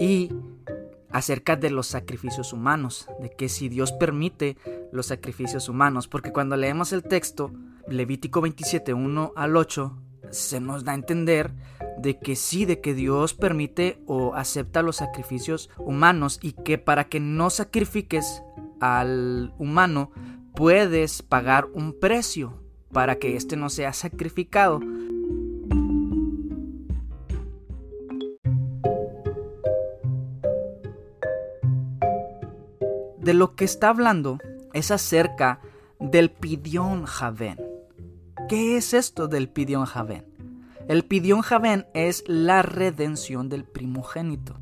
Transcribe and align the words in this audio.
y 0.00 0.32
acerca 1.10 1.56
de 1.56 1.70
los 1.70 1.86
sacrificios 1.86 2.52
humanos, 2.52 3.08
de 3.20 3.30
que 3.30 3.48
si 3.48 3.68
Dios 3.68 3.92
permite 3.92 4.56
los 4.92 5.06
sacrificios 5.06 5.68
humanos, 5.68 6.08
porque 6.08 6.32
cuando 6.32 6.56
leemos 6.56 6.92
el 6.92 7.02
texto, 7.02 7.52
Levítico 7.88 8.40
27, 8.40 8.92
1 8.92 9.32
al 9.34 9.56
8, 9.56 9.96
se 10.30 10.60
nos 10.60 10.84
da 10.84 10.92
a 10.92 10.96
entender 10.96 11.52
de 11.98 12.18
que 12.18 12.36
sí, 12.36 12.64
de 12.64 12.80
que 12.80 12.94
Dios 12.94 13.34
permite 13.34 13.98
o 14.06 14.34
acepta 14.34 14.82
los 14.82 14.96
sacrificios 14.96 15.70
humanos 15.78 16.38
y 16.42 16.52
que 16.52 16.78
para 16.78 17.04
que 17.04 17.20
no 17.20 17.50
sacrifiques 17.50 18.42
al 18.80 19.54
humano 19.58 20.12
puedes 20.54 21.22
pagar 21.22 21.66
un 21.72 21.98
precio 21.98 22.62
para 22.92 23.16
que 23.16 23.36
éste 23.36 23.56
no 23.56 23.68
sea 23.68 23.92
sacrificado. 23.92 24.80
De 33.28 33.34
lo 33.34 33.56
que 33.56 33.66
está 33.66 33.90
hablando 33.90 34.38
es 34.72 34.90
acerca 34.90 35.60
del 36.00 36.30
pidión 36.30 37.04
Javén. 37.04 37.58
¿Qué 38.48 38.78
es 38.78 38.94
esto 38.94 39.28
del 39.28 39.50
pidión 39.50 39.84
Javén? 39.84 40.24
El 40.88 41.04
pidión 41.04 41.42
Javén 41.42 41.86
es 41.92 42.24
la 42.26 42.62
redención 42.62 43.50
del 43.50 43.64
primogénito. 43.64 44.58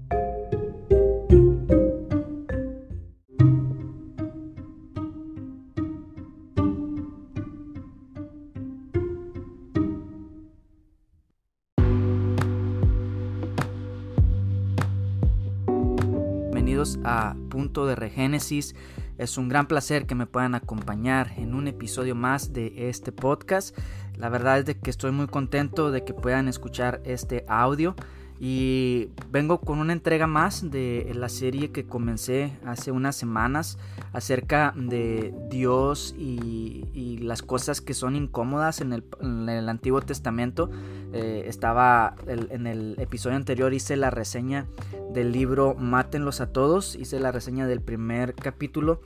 De 17.66 17.96
Regénesis. 17.96 18.74
Es 19.18 19.36
un 19.38 19.48
gran 19.48 19.66
placer 19.66 20.06
que 20.06 20.14
me 20.14 20.26
puedan 20.26 20.54
acompañar 20.54 21.32
en 21.36 21.54
un 21.54 21.68
episodio 21.68 22.14
más 22.14 22.52
de 22.52 22.88
este 22.88 23.12
podcast. 23.12 23.76
La 24.16 24.28
verdad 24.28 24.60
es 24.60 24.64
de 24.66 24.78
que 24.78 24.90
estoy 24.90 25.10
muy 25.10 25.26
contento 25.26 25.90
de 25.90 26.04
que 26.04 26.14
puedan 26.14 26.48
escuchar 26.48 27.02
este 27.04 27.45
audio 27.48 27.96
y 28.38 29.09
vengo 29.30 29.60
con 29.60 29.79
una 29.79 29.92
entrega 29.92 30.26
más 30.26 30.70
de 30.70 31.10
la 31.15 31.29
serie 31.29 31.70
que 31.70 31.87
comencé 31.87 32.52
hace 32.66 32.90
unas 32.90 33.16
semanas 33.16 33.79
acerca 34.12 34.74
de 34.76 35.34
Dios 35.48 36.15
y, 36.18 36.82
las 37.26 37.42
cosas 37.42 37.80
que 37.80 37.92
son 37.92 38.14
incómodas 38.14 38.80
en 38.80 38.92
el, 38.92 39.68
Antiguo 39.68 40.01
Testamento. 40.01 40.70
Eh, 41.12 41.45
estaba 41.48 42.14
en 42.26 42.66
el 42.66 42.95
episodio 42.98 43.37
anterior 43.37 43.73
hice 43.74 43.96
la 43.96 44.10
reseña 44.10 44.66
del 45.12 45.32
libro 45.32 45.74
Mátenlos 45.74 46.40
a 46.40 46.52
todos, 46.52 46.95
hice 46.95 47.18
la 47.18 47.32
reseña 47.32 47.66
del 47.66 47.80
primer 47.80 48.34
capítulo 48.34 49.01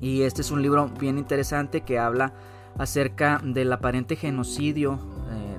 y 0.00 0.22
este 0.22 0.42
es 0.42 0.50
un 0.50 0.62
libro 0.62 0.88
bien 0.88 1.18
interesante 1.18 1.82
que 1.82 1.98
habla 1.98 2.34
acerca 2.78 3.40
del 3.44 3.72
aparente 3.72 4.16
genocidio 4.16 4.98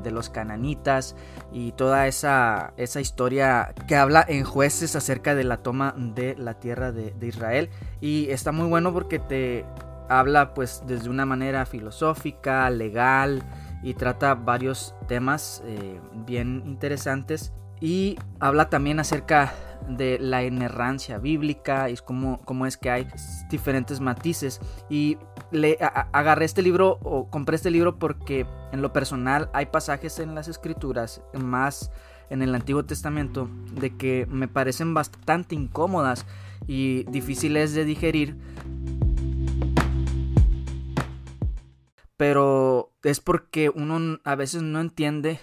de 0.06 0.12
los 0.12 0.30
cananitas 0.30 1.18
y 1.52 1.74
toda 1.74 2.08
esa, 2.08 2.74
esa 2.78 3.02
historia 3.02 3.74
que 3.90 3.98
habla 3.98 4.24
en 4.26 4.46
jueces 4.46 4.96
acerca 4.96 5.36
de 5.36 5.44
la 5.44 5.58
toma 5.58 5.94
de 5.98 6.36
la 6.38 6.60
tierra 6.62 6.94
de, 6.94 7.14
Israel. 7.28 7.70
Y 8.00 8.30
está 8.30 8.54
muy 8.54 8.68
bueno 8.68 8.94
porque 8.94 9.20
te 9.20 9.66
habla 10.08 10.54
pues 10.54 10.84
desde 10.88 11.10
una 11.10 11.26
manera 11.26 11.66
filosófica, 11.66 12.70
legal 12.70 13.44
y 13.84 13.96
trata 13.96 14.36
varios 14.36 14.96
temas 15.08 15.64
eh, 15.66 16.00
bien 16.26 16.64
interesantes. 16.66 17.52
Y 17.82 18.18
habla 18.40 18.70
también 18.70 19.00
acerca 19.00 19.54
de 19.88 20.18
la 20.20 20.44
inerrancia 20.44 21.18
bíblica 21.18 21.90
y 21.90 21.96
cómo, 21.98 22.42
cómo 22.46 22.66
es 22.66 22.78
que 22.78 22.90
hay 22.90 23.08
diferentes 23.50 24.00
matices. 24.00 24.60
Y 24.90 25.18
le 25.52 25.78
agarré 25.80 26.46
este 26.46 26.62
libro 26.62 27.00
o 27.04 27.30
compré 27.30 27.56
este 27.56 27.72
libro 27.72 27.98
porque 28.00 28.46
en 28.72 28.82
lo 28.82 28.94
personal 28.94 29.50
hay 29.54 29.68
pasajes 29.68 30.20
en 30.20 30.36
las 30.36 30.48
escrituras, 30.48 31.22
más 31.34 31.92
en 32.30 32.42
el 32.42 32.56
Antiguo 32.56 32.86
Testamento, 32.86 33.50
de 33.74 33.96
que 33.96 34.26
me 34.30 34.48
parecen 34.48 34.94
bastante 34.94 35.56
incómodas 35.56 36.26
y 36.68 37.04
difíciles 37.04 37.74
de 37.74 37.86
digerir. 37.86 38.38
Pero 42.18 42.94
es 43.04 43.20
porque 43.20 43.70
uno 43.70 44.20
a 44.24 44.36
veces 44.36 44.62
no 44.62 44.80
entiende 44.80 45.40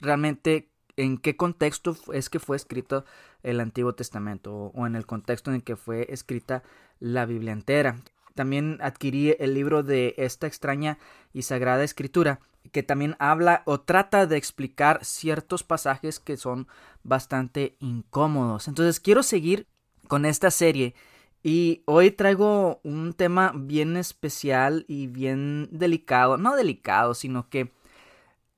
realmente 0.00 0.70
en 0.96 1.18
qué 1.18 1.36
contexto 1.36 1.96
es 2.12 2.30
que 2.30 2.38
fue 2.38 2.56
escrito 2.56 3.04
el 3.46 3.60
Antiguo 3.60 3.94
Testamento 3.94 4.72
o 4.74 4.86
en 4.86 4.96
el 4.96 5.06
contexto 5.06 5.52
en 5.52 5.62
que 5.62 5.76
fue 5.76 6.06
escrita 6.10 6.62
la 6.98 7.24
Biblia 7.24 7.52
entera. 7.52 7.96
También 8.34 8.78
adquirí 8.82 9.34
el 9.38 9.54
libro 9.54 9.82
de 9.82 10.14
esta 10.18 10.46
extraña 10.46 10.98
y 11.32 11.42
sagrada 11.42 11.84
escritura 11.84 12.40
que 12.72 12.82
también 12.82 13.16
habla 13.20 13.62
o 13.64 13.80
trata 13.80 14.26
de 14.26 14.36
explicar 14.36 15.04
ciertos 15.04 15.62
pasajes 15.62 16.18
que 16.18 16.36
son 16.36 16.66
bastante 17.04 17.76
incómodos. 17.78 18.66
Entonces 18.66 18.98
quiero 19.00 19.22
seguir 19.22 19.68
con 20.08 20.26
esta 20.26 20.50
serie 20.50 20.94
y 21.42 21.82
hoy 21.86 22.10
traigo 22.10 22.80
un 22.82 23.14
tema 23.14 23.52
bien 23.54 23.96
especial 23.96 24.84
y 24.88 25.06
bien 25.06 25.68
delicado, 25.70 26.36
no 26.36 26.56
delicado, 26.56 27.14
sino 27.14 27.48
que 27.48 27.70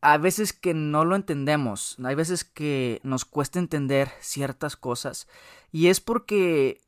hay 0.00 0.18
veces 0.18 0.52
que 0.52 0.74
no 0.74 1.04
lo 1.04 1.16
entendemos, 1.16 1.96
hay 2.04 2.14
veces 2.14 2.44
que 2.44 3.00
nos 3.02 3.24
cuesta 3.24 3.58
entender 3.58 4.10
ciertas 4.20 4.76
cosas 4.76 5.28
y 5.72 5.88
es 5.88 6.00
porque 6.00 6.80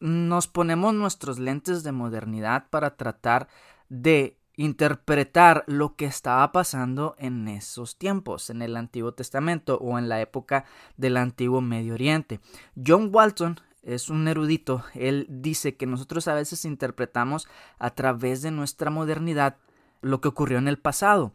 nos 0.00 0.48
ponemos 0.48 0.94
nuestros 0.94 1.38
lentes 1.38 1.82
de 1.82 1.92
modernidad 1.92 2.68
para 2.70 2.96
tratar 2.96 3.48
de 3.88 4.38
interpretar 4.56 5.64
lo 5.66 5.96
que 5.96 6.06
estaba 6.06 6.52
pasando 6.52 7.16
en 7.18 7.48
esos 7.48 7.96
tiempos, 7.98 8.50
en 8.50 8.62
el 8.62 8.76
Antiguo 8.76 9.12
Testamento 9.12 9.78
o 9.78 9.98
en 9.98 10.08
la 10.08 10.20
época 10.20 10.64
del 10.96 11.16
Antiguo 11.16 11.60
Medio 11.60 11.94
Oriente. 11.94 12.40
John 12.74 13.10
Walton 13.12 13.60
es 13.82 14.08
un 14.08 14.28
erudito, 14.28 14.84
él 14.94 15.26
dice 15.28 15.76
que 15.76 15.86
nosotros 15.86 16.28
a 16.28 16.34
veces 16.34 16.64
interpretamos 16.64 17.48
a 17.78 17.90
través 17.90 18.42
de 18.42 18.50
nuestra 18.50 18.90
modernidad 18.90 19.56
lo 20.00 20.20
que 20.20 20.28
ocurrió 20.28 20.58
en 20.58 20.68
el 20.68 20.78
pasado. 20.78 21.32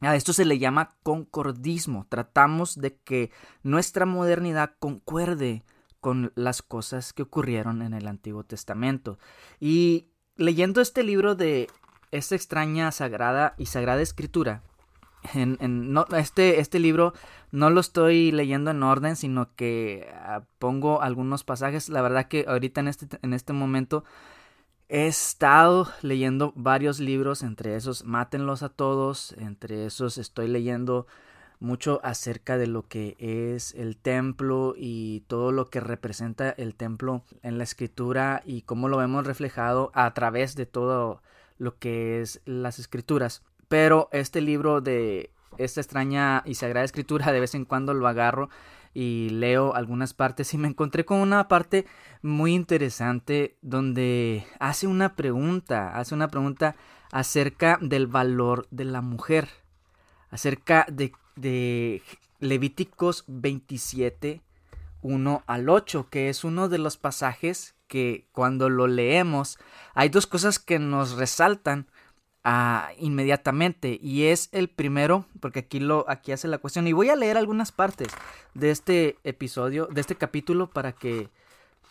A 0.00 0.14
esto 0.14 0.32
se 0.32 0.44
le 0.44 0.58
llama 0.58 0.94
concordismo. 1.02 2.06
Tratamos 2.08 2.80
de 2.80 2.96
que 2.96 3.30
nuestra 3.62 4.06
modernidad 4.06 4.74
concuerde 4.78 5.64
con 6.00 6.32
las 6.36 6.62
cosas 6.62 7.12
que 7.12 7.22
ocurrieron 7.22 7.82
en 7.82 7.94
el 7.94 8.06
Antiguo 8.06 8.44
Testamento. 8.44 9.18
Y 9.58 10.06
leyendo 10.36 10.80
este 10.80 11.02
libro 11.02 11.34
de 11.34 11.68
esta 12.12 12.36
extraña 12.36 12.92
sagrada 12.92 13.54
y 13.58 13.66
sagrada 13.66 14.00
escritura, 14.00 14.62
en, 15.34 15.92
no, 15.92 16.06
este, 16.16 16.60
este 16.60 16.78
libro 16.78 17.12
no 17.50 17.70
lo 17.70 17.80
estoy 17.80 18.30
leyendo 18.30 18.70
en 18.70 18.84
orden, 18.84 19.16
sino 19.16 19.54
que 19.56 20.08
ah, 20.14 20.42
pongo 20.58 21.02
algunos 21.02 21.42
pasajes. 21.42 21.88
La 21.88 22.02
verdad 22.02 22.28
que 22.28 22.44
ahorita 22.46 22.80
en 22.80 22.88
este, 22.88 23.08
en 23.22 23.34
este 23.34 23.52
momento 23.52 24.04
He 24.90 25.06
estado 25.06 25.86
leyendo 26.00 26.54
varios 26.56 26.98
libros, 26.98 27.42
entre 27.42 27.76
esos 27.76 28.04
Mátenlos 28.04 28.62
a 28.62 28.70
todos, 28.70 29.34
entre 29.36 29.84
esos 29.84 30.16
estoy 30.16 30.48
leyendo 30.48 31.06
mucho 31.60 32.00
acerca 32.02 32.56
de 32.56 32.68
lo 32.68 32.88
que 32.88 33.14
es 33.18 33.74
el 33.74 33.98
templo 33.98 34.72
y 34.78 35.24
todo 35.26 35.52
lo 35.52 35.68
que 35.68 35.80
representa 35.80 36.48
el 36.48 36.74
templo 36.74 37.22
en 37.42 37.58
la 37.58 37.64
escritura 37.64 38.42
y 38.46 38.62
cómo 38.62 38.88
lo 38.88 38.96
vemos 38.96 39.26
reflejado 39.26 39.90
a 39.92 40.14
través 40.14 40.54
de 40.54 40.64
todo 40.64 41.20
lo 41.58 41.76
que 41.76 42.22
es 42.22 42.40
las 42.46 42.78
escrituras. 42.78 43.42
Pero 43.68 44.08
este 44.10 44.40
libro 44.40 44.80
de 44.80 45.30
esta 45.58 45.82
extraña 45.82 46.42
y 46.46 46.54
sagrada 46.54 46.86
escritura 46.86 47.30
de 47.30 47.40
vez 47.40 47.54
en 47.54 47.66
cuando 47.66 47.92
lo 47.92 48.08
agarro 48.08 48.48
y 48.94 49.30
leo 49.30 49.74
algunas 49.74 50.14
partes 50.14 50.52
y 50.54 50.58
me 50.58 50.68
encontré 50.68 51.04
con 51.04 51.18
una 51.18 51.48
parte 51.48 51.86
muy 52.22 52.54
interesante 52.54 53.56
donde 53.62 54.46
hace 54.58 54.86
una 54.86 55.14
pregunta, 55.14 55.96
hace 55.98 56.14
una 56.14 56.28
pregunta 56.28 56.76
acerca 57.12 57.78
del 57.80 58.06
valor 58.06 58.66
de 58.70 58.84
la 58.84 59.00
mujer, 59.00 59.48
acerca 60.30 60.86
de, 60.90 61.12
de 61.36 62.02
Levíticos 62.40 63.24
27, 63.26 64.42
1 65.02 65.42
al 65.46 65.68
8, 65.68 66.08
que 66.10 66.28
es 66.28 66.44
uno 66.44 66.68
de 66.68 66.78
los 66.78 66.96
pasajes 66.96 67.74
que 67.88 68.28
cuando 68.32 68.68
lo 68.68 68.86
leemos 68.86 69.58
hay 69.94 70.10
dos 70.10 70.26
cosas 70.26 70.58
que 70.58 70.78
nos 70.78 71.12
resaltan 71.12 71.88
inmediatamente 72.98 73.98
y 74.00 74.24
es 74.24 74.48
el 74.52 74.68
primero 74.68 75.26
porque 75.40 75.60
aquí 75.60 75.80
lo 75.80 76.04
aquí 76.08 76.32
hace 76.32 76.48
la 76.48 76.58
cuestión 76.58 76.86
y 76.86 76.92
voy 76.92 77.10
a 77.10 77.16
leer 77.16 77.36
algunas 77.36 77.72
partes 77.72 78.08
de 78.54 78.70
este 78.70 79.18
episodio 79.24 79.86
de 79.86 80.00
este 80.00 80.14
capítulo 80.14 80.70
para 80.70 80.92
que 80.92 81.28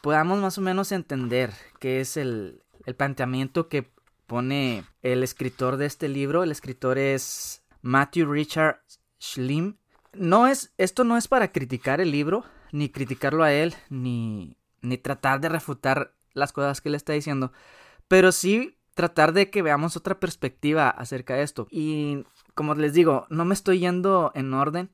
podamos 0.02 0.40
más 0.40 0.58
o 0.58 0.62
menos 0.62 0.92
entender 0.92 1.54
qué 1.80 2.00
es 2.00 2.18
el, 2.18 2.62
el 2.86 2.96
planteamiento 2.96 3.68
que 3.68 3.90
pone 4.26 4.84
el 5.04 5.24
escritor 5.24 5.78
de 5.78 5.86
este 5.86 6.10
libro. 6.10 6.44
El 6.44 6.52
escritor 6.52 6.98
es 6.98 7.64
Matthew 7.82 8.32
Richard 8.32 8.82
Schlim 9.20 9.76
no 10.14 10.48
es 10.48 10.74
esto 10.78 11.04
no 11.04 11.18
es 11.18 11.28
para 11.28 11.52
criticar 11.52 12.02
el 12.02 12.12
libro 12.12 12.46
ni 12.72 12.90
criticarlo 12.90 13.44
a 13.44 13.54
él, 13.54 13.76
ni, 13.90 14.58
ni 14.82 14.98
tratar 14.98 15.40
de 15.40 15.50
refutar 15.50 16.14
las 16.34 16.52
cosas 16.52 16.82
que 16.82 16.90
él 16.90 16.96
está 16.96 17.14
diciendo, 17.14 17.52
pero 18.08 18.32
sí 18.32 18.77
tratar 18.98 19.32
de 19.32 19.50
que 19.50 19.62
veamos 19.62 19.96
otra 19.96 20.20
perspectiva 20.20 20.90
acerca 20.90 21.36
de 21.36 21.44
esto. 21.44 21.68
Y 21.72 22.26
como 22.56 22.76
les 22.76 22.94
digo, 22.94 23.26
no 23.30 23.46
me 23.46 23.54
estoy 23.54 23.80
yendo 23.80 24.32
en 24.36 24.54
orden, 24.54 24.92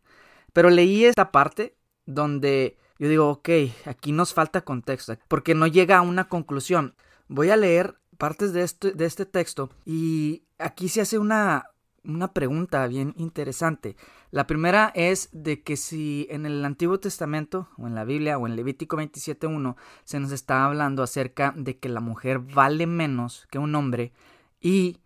pero 0.51 0.69
leí 0.69 1.05
esta 1.05 1.31
parte 1.31 1.75
donde 2.05 2.77
yo 2.99 3.09
digo, 3.09 3.29
ok, 3.29 3.49
aquí 3.85 4.11
nos 4.11 4.33
falta 4.33 4.61
contexto, 4.61 5.17
porque 5.27 5.55
no 5.55 5.65
llega 5.65 5.97
a 5.97 6.01
una 6.01 6.27
conclusión. 6.27 6.95
Voy 7.27 7.49
a 7.49 7.57
leer 7.57 7.97
partes 8.19 8.53
de 8.53 8.61
este, 8.61 8.91
de 8.91 9.05
este 9.05 9.25
texto 9.25 9.71
y 9.85 10.43
aquí 10.59 10.89
se 10.89 11.01
hace 11.01 11.17
una, 11.17 11.71
una 12.03 12.33
pregunta 12.33 12.85
bien 12.87 13.13
interesante. 13.17 13.95
La 14.31 14.47
primera 14.47 14.91
es 14.95 15.29
de 15.31 15.61
que 15.61 15.77
si 15.77 16.27
en 16.29 16.45
el 16.45 16.63
Antiguo 16.65 16.99
Testamento 16.99 17.69
o 17.77 17.87
en 17.87 17.95
la 17.95 18.03
Biblia 18.03 18.37
o 18.37 18.47
en 18.47 18.55
Levítico 18.55 18.97
27.1 18.97 19.75
se 20.03 20.19
nos 20.19 20.31
está 20.31 20.65
hablando 20.65 21.03
acerca 21.03 21.53
de 21.55 21.77
que 21.77 21.89
la 21.89 22.01
mujer 22.01 22.39
vale 22.39 22.87
menos 22.87 23.47
que 23.51 23.59
un 23.59 23.75
hombre 23.75 24.11
y 24.59 24.97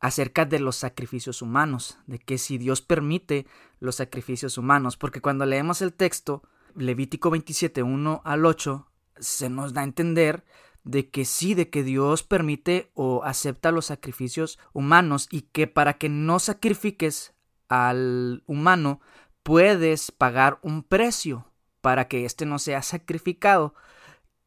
acerca 0.00 0.44
de 0.44 0.60
los 0.60 0.76
sacrificios 0.76 1.42
humanos, 1.42 1.98
de 2.06 2.18
que 2.18 2.38
si 2.38 2.58
Dios 2.58 2.82
permite 2.82 3.46
los 3.80 3.96
sacrificios 3.96 4.56
humanos, 4.58 4.96
porque 4.96 5.20
cuando 5.20 5.44
leemos 5.44 5.82
el 5.82 5.92
texto, 5.92 6.42
Levítico 6.76 7.30
27.1 7.30 8.20
al 8.24 8.46
8, 8.46 8.86
se 9.18 9.50
nos 9.50 9.72
da 9.72 9.80
a 9.80 9.84
entender 9.84 10.44
de 10.84 11.10
que 11.10 11.24
sí, 11.24 11.54
de 11.54 11.70
que 11.70 11.82
Dios 11.82 12.22
permite 12.22 12.90
o 12.94 13.22
acepta 13.24 13.72
los 13.72 13.86
sacrificios 13.86 14.58
humanos 14.72 15.28
y 15.30 15.42
que 15.42 15.66
para 15.66 15.94
que 15.94 16.08
no 16.08 16.38
sacrifiques 16.38 17.34
al 17.68 18.42
humano 18.46 19.00
puedes 19.42 20.10
pagar 20.10 20.58
un 20.62 20.82
precio 20.82 21.46
para 21.80 22.08
que 22.08 22.24
éste 22.24 22.46
no 22.46 22.58
sea 22.58 22.82
sacrificado. 22.82 23.74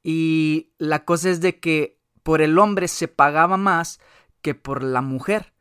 Y 0.04 0.72
la 0.78 1.06
cosa 1.06 1.30
es 1.30 1.42
de 1.42 1.60
que 1.60 2.00
por 2.24 2.42
el 2.42 2.58
hombre 2.60 2.88
se 2.88 3.08
pagaba 3.08 3.58
más 3.58 4.00
que 4.42 4.56
por 4.56 4.84
la 4.84 5.02
mujer. 5.02 5.54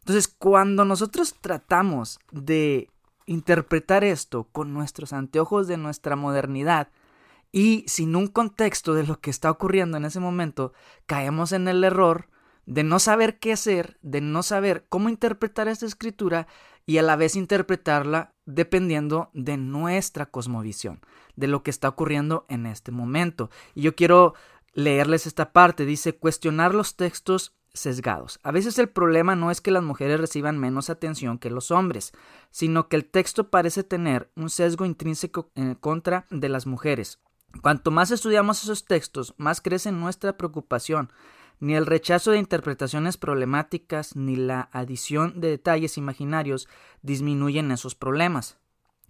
Entonces, 0.00 0.28
cuando 0.28 0.84
nosotros 0.84 1.34
tratamos 1.40 2.18
de 2.30 2.88
interpretar 3.26 4.04
esto 4.04 4.44
con 4.52 4.74
nuestros 4.74 5.12
anteojos 5.12 5.66
de 5.66 5.76
nuestra 5.76 6.14
modernidad, 6.14 6.88
y 7.56 7.84
sin 7.86 8.16
un 8.16 8.26
contexto 8.26 8.94
de 8.94 9.06
lo 9.06 9.20
que 9.20 9.30
está 9.30 9.48
ocurriendo 9.48 9.96
en 9.96 10.04
ese 10.04 10.18
momento, 10.18 10.72
caemos 11.06 11.52
en 11.52 11.68
el 11.68 11.84
error 11.84 12.26
de 12.66 12.82
no 12.82 12.98
saber 12.98 13.38
qué 13.38 13.52
hacer, 13.52 13.96
de 14.02 14.20
no 14.20 14.42
saber 14.42 14.86
cómo 14.88 15.08
interpretar 15.08 15.68
esta 15.68 15.86
escritura 15.86 16.48
y 16.84 16.98
a 16.98 17.02
la 17.02 17.14
vez 17.14 17.36
interpretarla 17.36 18.34
dependiendo 18.44 19.30
de 19.34 19.56
nuestra 19.56 20.26
cosmovisión, 20.26 21.00
de 21.36 21.46
lo 21.46 21.62
que 21.62 21.70
está 21.70 21.88
ocurriendo 21.88 22.44
en 22.48 22.66
este 22.66 22.90
momento. 22.90 23.50
Y 23.72 23.82
yo 23.82 23.94
quiero 23.94 24.34
leerles 24.72 25.24
esta 25.24 25.52
parte, 25.52 25.86
dice 25.86 26.16
cuestionar 26.16 26.74
los 26.74 26.96
textos 26.96 27.54
sesgados. 27.72 28.40
A 28.42 28.50
veces 28.50 28.80
el 28.80 28.88
problema 28.88 29.36
no 29.36 29.52
es 29.52 29.60
que 29.60 29.70
las 29.70 29.84
mujeres 29.84 30.18
reciban 30.18 30.58
menos 30.58 30.90
atención 30.90 31.38
que 31.38 31.50
los 31.50 31.70
hombres, 31.70 32.14
sino 32.50 32.88
que 32.88 32.96
el 32.96 33.04
texto 33.04 33.48
parece 33.50 33.84
tener 33.84 34.32
un 34.34 34.50
sesgo 34.50 34.84
intrínseco 34.84 35.52
en 35.54 35.76
contra 35.76 36.26
de 36.30 36.48
las 36.48 36.66
mujeres. 36.66 37.20
Cuanto 37.62 37.90
más 37.90 38.10
estudiamos 38.10 38.62
esos 38.62 38.84
textos, 38.84 39.34
más 39.38 39.60
crece 39.60 39.92
nuestra 39.92 40.36
preocupación. 40.36 41.12
Ni 41.60 41.74
el 41.74 41.86
rechazo 41.86 42.32
de 42.32 42.38
interpretaciones 42.38 43.16
problemáticas 43.16 44.16
ni 44.16 44.36
la 44.36 44.68
adición 44.72 45.40
de 45.40 45.50
detalles 45.50 45.96
imaginarios 45.96 46.68
disminuyen 47.02 47.70
esos 47.70 47.94
problemas. 47.94 48.58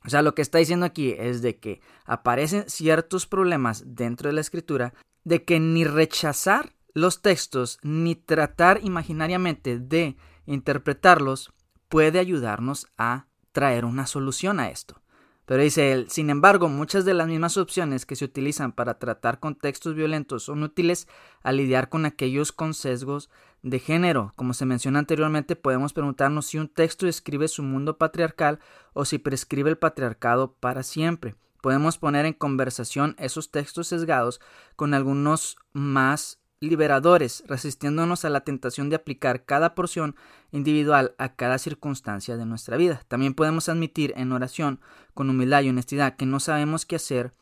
O 0.04 0.10
sea, 0.10 0.22
lo 0.22 0.34
que 0.34 0.42
está 0.42 0.58
diciendo 0.58 0.84
aquí 0.84 1.14
es 1.18 1.40
de 1.40 1.58
que 1.58 1.80
aparecen 2.04 2.68
ciertos 2.68 3.26
problemas 3.26 3.82
dentro 3.86 4.28
de 4.28 4.34
la 4.34 4.42
escritura, 4.42 4.92
de 5.24 5.44
que 5.44 5.58
ni 5.58 5.84
rechazar 5.84 6.74
los 6.92 7.22
textos 7.22 7.78
ni 7.82 8.14
tratar 8.14 8.80
imaginariamente 8.84 9.78
de 9.78 10.16
interpretarlos 10.46 11.52
puede 11.88 12.18
ayudarnos 12.18 12.86
a 12.98 13.26
traer 13.52 13.84
una 13.84 14.06
solución 14.06 14.60
a 14.60 14.70
esto. 14.70 15.00
Pero 15.46 15.62
dice 15.62 15.92
él, 15.92 16.06
sin 16.08 16.30
embargo, 16.30 16.68
muchas 16.68 17.04
de 17.04 17.12
las 17.12 17.28
mismas 17.28 17.58
opciones 17.58 18.06
que 18.06 18.16
se 18.16 18.24
utilizan 18.24 18.72
para 18.72 18.98
tratar 18.98 19.40
contextos 19.40 19.94
violentos 19.94 20.44
son 20.44 20.62
útiles 20.62 21.06
a 21.42 21.52
lidiar 21.52 21.90
con 21.90 22.06
aquellos 22.06 22.50
con 22.50 22.72
sesgos 22.72 23.28
de 23.62 23.78
género. 23.78 24.32
Como 24.36 24.54
se 24.54 24.64
menciona 24.64 25.00
anteriormente, 25.00 25.54
podemos 25.54 25.92
preguntarnos 25.92 26.46
si 26.46 26.58
un 26.58 26.68
texto 26.68 27.04
describe 27.04 27.48
su 27.48 27.62
mundo 27.62 27.98
patriarcal 27.98 28.58
o 28.94 29.04
si 29.04 29.18
prescribe 29.18 29.68
el 29.68 29.76
patriarcado 29.76 30.54
para 30.54 30.82
siempre. 30.82 31.34
Podemos 31.60 31.98
poner 31.98 32.24
en 32.26 32.34
conversación 32.34 33.14
esos 33.18 33.50
textos 33.50 33.88
sesgados 33.88 34.40
con 34.76 34.94
algunos 34.94 35.56
más 35.72 36.38
liberadores, 36.60 37.44
resistiéndonos 37.46 38.24
a 38.24 38.30
la 38.30 38.40
tentación 38.40 38.88
de 38.88 38.96
aplicar 38.96 39.44
cada 39.44 39.74
porción 39.74 40.16
individual 40.52 41.14
a 41.18 41.34
cada 41.34 41.58
circunstancia 41.58 42.36
de 42.36 42.46
nuestra 42.46 42.76
vida. 42.76 43.02
También 43.08 43.34
podemos 43.34 43.68
admitir 43.68 44.14
en 44.16 44.32
oración, 44.32 44.80
con 45.14 45.30
humildad 45.30 45.62
y 45.62 45.70
honestidad, 45.70 46.16
que 46.16 46.26
no 46.26 46.40
sabemos 46.40 46.86
qué 46.86 46.96
hacer 46.96 47.32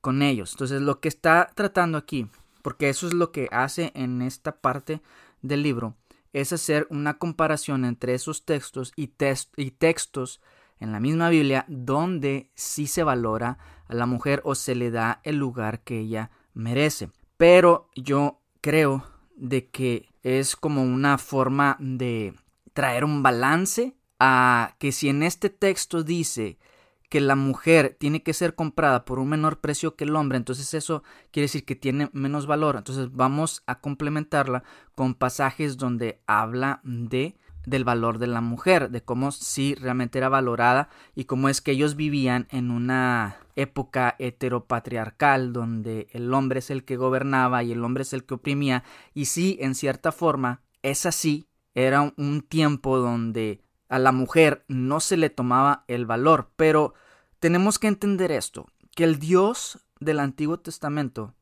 con 0.00 0.22
ellos. 0.22 0.52
Entonces, 0.52 0.82
lo 0.82 1.00
que 1.00 1.08
está 1.08 1.50
tratando 1.54 1.98
aquí, 1.98 2.28
porque 2.62 2.88
eso 2.88 3.06
es 3.06 3.14
lo 3.14 3.32
que 3.32 3.48
hace 3.50 3.92
en 3.94 4.22
esta 4.22 4.60
parte 4.60 5.02
del 5.42 5.62
libro, 5.62 5.96
es 6.32 6.52
hacer 6.52 6.86
una 6.90 7.18
comparación 7.18 7.84
entre 7.84 8.14
esos 8.14 8.44
textos 8.44 8.92
y, 8.96 9.08
textos 9.08 10.40
en 10.78 10.92
la 10.92 11.00
misma 11.00 11.30
Biblia 11.30 11.64
donde 11.68 12.50
sí 12.54 12.86
se 12.86 13.02
valora 13.02 13.58
a 13.88 13.94
la 13.94 14.06
mujer 14.06 14.40
o 14.44 14.54
se 14.54 14.74
le 14.74 14.90
da 14.90 15.20
el 15.24 15.36
lugar 15.36 15.80
que 15.80 15.98
ella 15.98 16.30
merece. 16.54 17.10
Pero 17.36 17.88
yo 17.96 18.40
creo 18.60 19.04
de 19.36 19.68
que 19.68 20.08
es 20.22 20.56
como 20.56 20.82
una 20.82 21.18
forma 21.18 21.76
de 21.80 22.34
traer 22.72 23.04
un 23.04 23.22
balance 23.22 23.96
a 24.18 24.74
que 24.78 24.92
si 24.92 25.08
en 25.08 25.22
este 25.22 25.50
texto 25.50 26.02
dice 26.02 26.58
que 27.08 27.20
la 27.20 27.36
mujer 27.36 27.96
tiene 27.98 28.22
que 28.22 28.34
ser 28.34 28.54
comprada 28.54 29.04
por 29.04 29.18
un 29.18 29.30
menor 29.30 29.60
precio 29.60 29.96
que 29.96 30.04
el 30.04 30.14
hombre, 30.14 30.36
entonces 30.36 30.74
eso 30.74 31.02
quiere 31.30 31.44
decir 31.44 31.64
que 31.64 31.74
tiene 31.74 32.10
menos 32.12 32.46
valor. 32.46 32.76
Entonces 32.76 33.10
vamos 33.12 33.62
a 33.66 33.80
complementarla 33.80 34.62
con 34.94 35.14
pasajes 35.14 35.78
donde 35.78 36.20
habla 36.26 36.80
de 36.84 37.36
del 37.66 37.84
valor 37.84 38.18
de 38.18 38.26
la 38.26 38.40
mujer, 38.40 38.90
de 38.90 39.02
cómo 39.02 39.30
sí 39.30 39.74
realmente 39.74 40.18
era 40.18 40.28
valorada 40.28 40.88
y 41.14 41.24
cómo 41.24 41.48
es 41.48 41.60
que 41.60 41.72
ellos 41.72 41.96
vivían 41.96 42.46
en 42.50 42.70
una 42.70 43.36
época 43.56 44.16
heteropatriarcal 44.18 45.52
donde 45.52 46.08
el 46.12 46.32
hombre 46.32 46.60
es 46.60 46.70
el 46.70 46.84
que 46.84 46.96
gobernaba 46.96 47.62
y 47.62 47.72
el 47.72 47.84
hombre 47.84 48.02
es 48.02 48.12
el 48.12 48.24
que 48.24 48.34
oprimía. 48.34 48.84
Y 49.14 49.26
sí, 49.26 49.58
en 49.60 49.74
cierta 49.74 50.12
forma, 50.12 50.62
es 50.82 51.06
así, 51.06 51.48
era 51.74 52.12
un 52.16 52.42
tiempo 52.42 52.98
donde 52.98 53.62
a 53.88 53.98
la 53.98 54.12
mujer 54.12 54.64
no 54.68 55.00
se 55.00 55.16
le 55.16 55.30
tomaba 55.30 55.84
el 55.88 56.06
valor, 56.06 56.50
pero 56.56 56.94
tenemos 57.38 57.78
que 57.78 57.88
entender 57.88 58.32
esto, 58.32 58.66
que 58.94 59.04
el 59.04 59.18
Dios 59.18 59.78
del 60.00 60.20
Antiguo 60.20 60.58
Testamento 60.58 61.34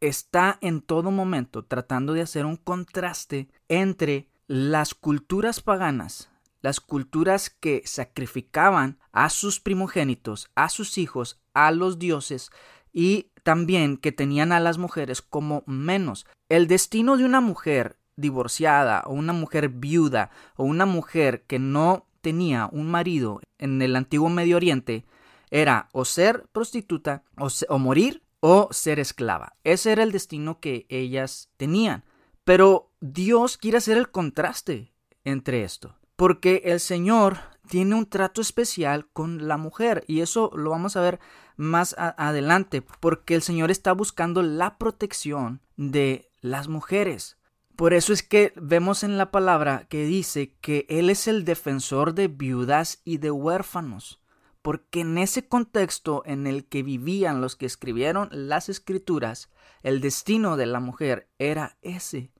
está 0.00 0.58
en 0.60 0.80
todo 0.80 1.10
momento 1.10 1.64
tratando 1.64 2.12
de 2.12 2.22
hacer 2.22 2.44
un 2.44 2.56
contraste 2.56 3.48
entre 3.68 4.28
las 4.52 4.94
culturas 4.94 5.62
paganas, 5.62 6.28
las 6.60 6.80
culturas 6.80 7.48
que 7.48 7.80
sacrificaban 7.86 8.98
a 9.10 9.30
sus 9.30 9.60
primogénitos, 9.60 10.50
a 10.54 10.68
sus 10.68 10.98
hijos, 10.98 11.40
a 11.54 11.70
los 11.70 11.98
dioses 11.98 12.50
y 12.92 13.30
también 13.44 13.96
que 13.96 14.12
tenían 14.12 14.52
a 14.52 14.60
las 14.60 14.76
mujeres 14.76 15.22
como 15.22 15.62
menos. 15.64 16.26
El 16.50 16.66
destino 16.66 17.16
de 17.16 17.24
una 17.24 17.40
mujer 17.40 17.96
divorciada 18.16 19.04
o 19.06 19.14
una 19.14 19.32
mujer 19.32 19.70
viuda 19.70 20.30
o 20.56 20.64
una 20.64 20.84
mujer 20.84 21.44
que 21.46 21.58
no 21.58 22.04
tenía 22.20 22.68
un 22.72 22.90
marido 22.90 23.40
en 23.56 23.80
el 23.80 23.96
antiguo 23.96 24.28
Medio 24.28 24.56
Oriente 24.56 25.06
era 25.50 25.88
o 25.92 26.04
ser 26.04 26.44
prostituta 26.52 27.24
o, 27.38 27.78
morir 27.78 28.22
o 28.40 28.68
ser 28.70 29.00
esclava. 29.00 29.54
Ese 29.64 29.92
era 29.92 30.02
el 30.02 30.12
destino 30.12 30.60
que 30.60 30.84
ellas 30.90 31.48
tenían. 31.56 32.04
Pero 32.44 32.91
Dios 33.04 33.56
quiere 33.56 33.78
hacer 33.78 33.98
el 33.98 34.12
contraste 34.12 34.92
entre 35.24 35.64
esto, 35.64 35.96
porque 36.14 36.62
el 36.66 36.78
Señor 36.78 37.38
tiene 37.68 37.96
un 37.96 38.06
trato 38.06 38.40
especial 38.40 39.08
con 39.12 39.48
la 39.48 39.56
mujer 39.56 40.04
y 40.06 40.20
eso 40.20 40.52
lo 40.54 40.70
vamos 40.70 40.94
a 40.94 41.00
ver 41.00 41.18
más 41.56 41.96
adelante, 41.98 42.80
porque 43.00 43.34
el 43.34 43.42
Señor 43.42 43.72
está 43.72 43.90
buscando 43.90 44.40
la 44.44 44.78
protección 44.78 45.60
de 45.76 46.30
las 46.42 46.68
mujeres. 46.68 47.38
Por 47.74 47.92
eso 47.92 48.12
es 48.12 48.22
que 48.22 48.52
vemos 48.54 49.02
en 49.02 49.18
la 49.18 49.32
palabra 49.32 49.88
que 49.88 50.04
dice 50.04 50.54
que 50.60 50.86
Él 50.88 51.10
es 51.10 51.26
el 51.26 51.44
defensor 51.44 52.14
de 52.14 52.28
viudas 52.28 53.02
y 53.04 53.18
de 53.18 53.32
huérfanos, 53.32 54.20
porque 54.62 55.00
en 55.00 55.18
ese 55.18 55.48
contexto 55.48 56.22
en 56.24 56.46
el 56.46 56.66
que 56.66 56.84
vivían 56.84 57.40
los 57.40 57.56
que 57.56 57.66
escribieron 57.66 58.28
las 58.30 58.68
escrituras, 58.68 59.50
el 59.82 60.00
destino 60.00 60.56
de 60.56 60.66
la 60.66 60.78
mujer 60.78 61.28
era 61.40 61.78
ese, 61.82 62.30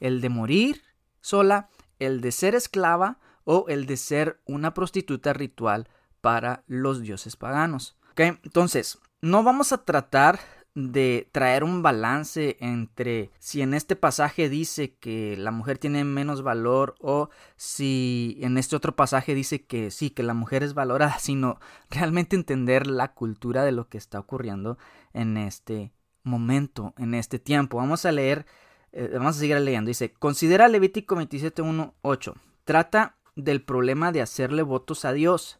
el 0.00 0.20
de 0.20 0.28
morir 0.28 0.82
sola, 1.20 1.68
el 1.98 2.20
de 2.20 2.32
ser 2.32 2.54
esclava 2.54 3.18
o 3.44 3.66
el 3.68 3.86
de 3.86 3.96
ser 3.96 4.40
una 4.46 4.74
prostituta 4.74 5.32
ritual 5.32 5.88
para 6.20 6.64
los 6.66 7.00
dioses 7.00 7.36
paganos. 7.36 7.96
Entonces, 8.16 8.98
no 9.20 9.42
vamos 9.42 9.72
a 9.72 9.84
tratar 9.84 10.40
de 10.76 11.30
traer 11.32 11.64
un 11.64 11.82
balance 11.82 12.58
entre 12.60 13.30
si 13.38 13.62
en 13.62 13.72
este 13.72 13.96
pasaje 13.96 14.50
dice 14.50 14.94
que 14.94 15.34
la 15.38 15.50
mujer 15.50 15.78
tiene 15.78 16.04
menos 16.04 16.42
valor 16.42 16.96
o 17.00 17.30
si 17.56 18.36
en 18.42 18.58
este 18.58 18.76
otro 18.76 18.94
pasaje 18.94 19.34
dice 19.34 19.64
que 19.64 19.90
sí, 19.90 20.10
que 20.10 20.22
la 20.22 20.34
mujer 20.34 20.62
es 20.62 20.74
valorada, 20.74 21.18
sino 21.20 21.58
realmente 21.88 22.36
entender 22.36 22.86
la 22.86 23.14
cultura 23.14 23.64
de 23.64 23.72
lo 23.72 23.88
que 23.88 23.96
está 23.96 24.18
ocurriendo 24.18 24.76
en 25.14 25.38
este 25.38 25.92
momento, 26.24 26.92
en 26.98 27.14
este 27.14 27.38
tiempo. 27.38 27.78
Vamos 27.78 28.04
a 28.04 28.12
leer, 28.12 28.44
eh, 28.92 29.10
vamos 29.12 29.36
a 29.36 29.40
seguir 29.40 29.60
leyendo. 29.60 29.88
Dice, 29.88 30.12
considera 30.12 30.68
Levítico 30.68 31.16
27.1.8. 31.16 32.34
Trata 32.64 33.16
del 33.36 33.62
problema 33.62 34.12
de 34.12 34.22
hacerle 34.22 34.62
votos 34.62 35.04
a 35.04 35.12
Dios. 35.12 35.58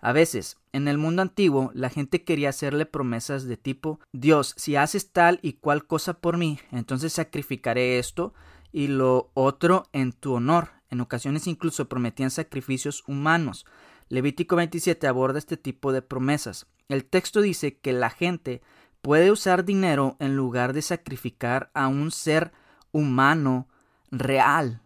A 0.00 0.12
veces, 0.12 0.58
en 0.72 0.86
el 0.86 0.96
mundo 0.96 1.22
antiguo, 1.22 1.70
la 1.74 1.90
gente 1.90 2.22
quería 2.22 2.50
hacerle 2.50 2.86
promesas 2.86 3.44
de 3.44 3.56
tipo 3.56 4.00
Dios, 4.12 4.54
si 4.56 4.76
haces 4.76 5.10
tal 5.10 5.40
y 5.42 5.54
cual 5.54 5.86
cosa 5.86 6.14
por 6.14 6.36
mí, 6.36 6.60
entonces 6.70 7.12
sacrificaré 7.12 7.98
esto 7.98 8.32
y 8.72 8.86
lo 8.86 9.30
otro 9.34 9.88
en 9.92 10.12
tu 10.12 10.34
honor. 10.34 10.70
En 10.90 11.00
ocasiones 11.00 11.46
incluso 11.46 11.88
prometían 11.88 12.30
sacrificios 12.30 13.02
humanos. 13.06 13.66
Levítico 14.08 14.56
27 14.56 15.06
aborda 15.06 15.38
este 15.38 15.56
tipo 15.56 15.92
de 15.92 16.00
promesas. 16.00 16.66
El 16.88 17.04
texto 17.04 17.40
dice 17.40 17.76
que 17.78 17.92
la 17.92 18.08
gente 18.08 18.62
puede 19.02 19.30
usar 19.30 19.64
dinero 19.64 20.16
en 20.20 20.36
lugar 20.36 20.72
de 20.72 20.82
sacrificar 20.82 21.70
a 21.74 21.88
un 21.88 22.10
ser 22.10 22.52
humano 22.92 23.68
real. 24.10 24.82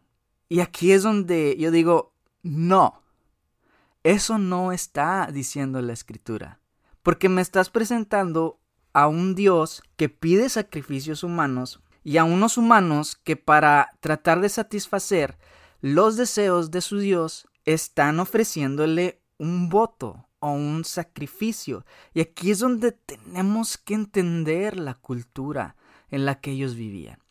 Y 0.49 0.61
aquí 0.61 0.93
es 0.93 1.03
donde 1.03 1.57
yo 1.59 1.71
digo, 1.71 2.13
no, 2.43 3.03
eso 4.03 4.39
no 4.39 4.73
está 4.73 5.29
diciendo 5.33 5.81
la 5.81 5.93
escritura, 5.93 6.61
porque 7.03 7.29
me 7.29 7.41
estás 7.41 7.71
presentando 7.71 8.59
a 8.93 9.07
un 9.07 9.35
Dios 9.35 9.83
que 9.97 10.09
pide 10.09 10.49
sacrificios 10.49 11.23
humanos 11.23 11.81
y 12.05 12.17
a 12.17 12.25
unos 12.25 12.59
humanos 12.59 13.17
que 13.17 13.37
para 13.37 13.97
tratar 14.01 14.41
de 14.41 14.49
satisfacer 14.49 15.39
los 15.81 16.17
deseos 16.17 16.71
de 16.71 16.81
su 16.81 16.99
Dios 16.99 17.47
están 17.65 18.21
ofreciéndole 18.21 19.21
un 19.39 19.69
voto 19.69 20.27
o 20.41 20.51
un 20.51 20.85
sacrificio. 20.85 21.87
Y 22.13 22.21
aquí 22.21 22.51
es 22.51 22.59
donde 22.59 22.93
tenemos 22.93 23.79
que 23.79 23.95
entender 23.95 24.79
la 24.79 24.95
cultura 24.95 25.77
en 26.11 26.27
la 26.27 26.41
que 26.41 26.51
ellos 26.51 26.75
vivían. 26.75 27.22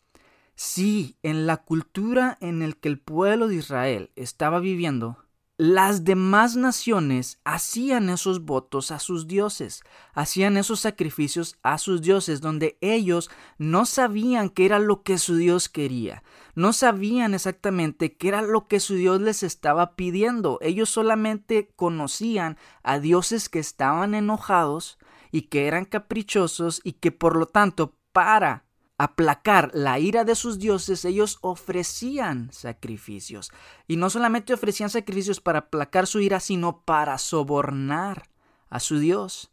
Sí, 0.54 1.16
en 1.22 1.46
la 1.46 1.58
cultura 1.58 2.38
en 2.40 2.60
la 2.60 2.72
que 2.72 2.88
el 2.88 2.98
pueblo 2.98 3.48
de 3.48 3.56
Israel 3.56 4.10
estaba 4.16 4.60
viviendo, 4.60 5.18
las 5.58 6.04
demás 6.04 6.56
naciones 6.56 7.38
hacían 7.44 8.08
esos 8.08 8.44
votos 8.44 8.90
a 8.90 8.98
sus 8.98 9.28
dioses, 9.28 9.82
hacían 10.12 10.56
esos 10.56 10.80
sacrificios 10.80 11.56
a 11.62 11.78
sus 11.78 12.02
dioses, 12.02 12.40
donde 12.40 12.78
ellos 12.80 13.30
no 13.58 13.86
sabían 13.86 14.48
qué 14.48 14.64
era 14.64 14.78
lo 14.78 15.02
que 15.02 15.18
su 15.18 15.36
Dios 15.36 15.68
quería, 15.68 16.24
no 16.54 16.72
sabían 16.72 17.34
exactamente 17.34 18.16
qué 18.16 18.28
era 18.28 18.42
lo 18.42 18.66
que 18.66 18.80
su 18.80 18.94
Dios 18.94 19.20
les 19.20 19.42
estaba 19.42 19.94
pidiendo, 19.94 20.58
ellos 20.62 20.90
solamente 20.90 21.70
conocían 21.76 22.56
a 22.82 22.98
dioses 22.98 23.48
que 23.48 23.58
estaban 23.58 24.14
enojados 24.14 24.98
y 25.30 25.42
que 25.42 25.66
eran 25.66 25.84
caprichosos 25.84 26.80
y 26.82 26.94
que 26.94 27.12
por 27.12 27.36
lo 27.36 27.46
tanto 27.46 27.94
para 28.12 28.64
aplacar 29.02 29.70
la 29.74 29.98
ira 29.98 30.24
de 30.24 30.36
sus 30.36 30.60
dioses, 30.60 31.04
ellos 31.04 31.38
ofrecían 31.40 32.52
sacrificios. 32.52 33.50
Y 33.88 33.96
no 33.96 34.10
solamente 34.10 34.54
ofrecían 34.54 34.90
sacrificios 34.90 35.40
para 35.40 35.60
aplacar 35.60 36.06
su 36.06 36.20
ira, 36.20 36.38
sino 36.38 36.82
para 36.82 37.18
sobornar 37.18 38.28
a 38.68 38.78
su 38.78 38.98
Dios. 38.98 39.50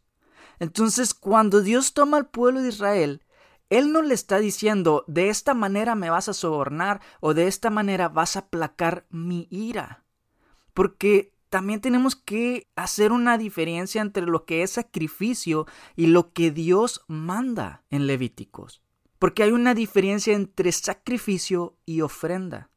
Entonces, 0.60 1.14
cuando 1.14 1.62
Dios 1.62 1.94
toma 1.94 2.18
al 2.18 2.28
pueblo 2.28 2.62
de 2.62 2.68
Israel, 2.68 3.24
Él 3.70 3.92
no 3.92 4.02
le 4.02 4.14
está 4.14 4.38
diciendo, 4.38 5.04
de 5.08 5.30
esta 5.30 5.52
manera 5.52 5.96
me 5.96 6.10
vas 6.10 6.28
a 6.28 6.34
sobornar 6.34 7.00
o 7.20 7.34
de 7.34 7.48
esta 7.48 7.70
manera 7.70 8.08
vas 8.08 8.36
a 8.36 8.40
aplacar 8.40 9.06
mi 9.10 9.48
ira. 9.50 10.04
Porque 10.74 11.34
también 11.48 11.80
tenemos 11.80 12.14
que 12.14 12.68
hacer 12.76 13.10
una 13.10 13.36
diferencia 13.36 14.00
entre 14.00 14.26
lo 14.26 14.44
que 14.44 14.62
es 14.62 14.70
sacrificio 14.70 15.66
y 15.96 16.06
lo 16.06 16.32
que 16.32 16.52
Dios 16.52 17.04
manda 17.08 17.82
en 17.90 18.06
Levíticos. 18.06 18.80
Porque 19.20 19.42
hay 19.42 19.52
una 19.52 19.74
diferencia 19.74 20.34
entre 20.34 20.72
sacrificio 20.72 21.76
y 21.84 22.00
ofrenda. 22.00 22.70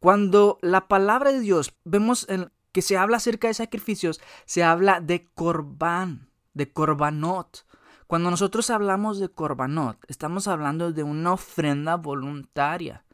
Cuando 0.00 0.58
la 0.62 0.88
palabra 0.88 1.32
de 1.32 1.40
Dios 1.40 1.76
vemos 1.84 2.26
que 2.72 2.82
se 2.82 2.96
habla 2.96 3.18
acerca 3.18 3.48
de 3.48 3.54
sacrificios, 3.54 4.18
se 4.46 4.64
habla 4.64 5.00
de 5.00 5.28
corbán, 5.34 6.30
de 6.54 6.72
corbanot. 6.72 7.66
Cuando 8.06 8.30
nosotros 8.30 8.70
hablamos 8.70 9.20
de 9.20 9.28
corbanot, 9.28 9.98
estamos 10.08 10.48
hablando 10.48 10.92
de 10.92 11.02
una 11.02 11.34
ofrenda 11.34 11.96
voluntaria. 11.96 13.04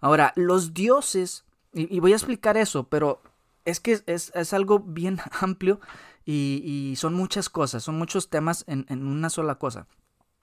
Ahora, 0.00 0.32
los 0.34 0.74
dioses, 0.74 1.44
y, 1.72 2.00
voy 2.00 2.14
a 2.14 2.16
explicar 2.16 2.56
eso, 2.56 2.88
pero 2.88 3.22
es 3.64 3.78
que 3.78 4.02
es, 4.06 4.52
algo 4.52 4.80
bien 4.80 5.20
amplio 5.40 5.78
y, 6.24 6.94
son 6.96 7.14
muchas 7.14 7.48
cosas, 7.48 7.84
son 7.84 7.96
muchos 7.96 8.28
temas 8.28 8.64
en 8.66 9.06
una 9.06 9.30
sola 9.30 9.54
cosa. 9.54 9.86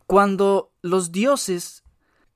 Cuando 0.07 0.70
los 0.81 1.11
dioses, 1.11 1.83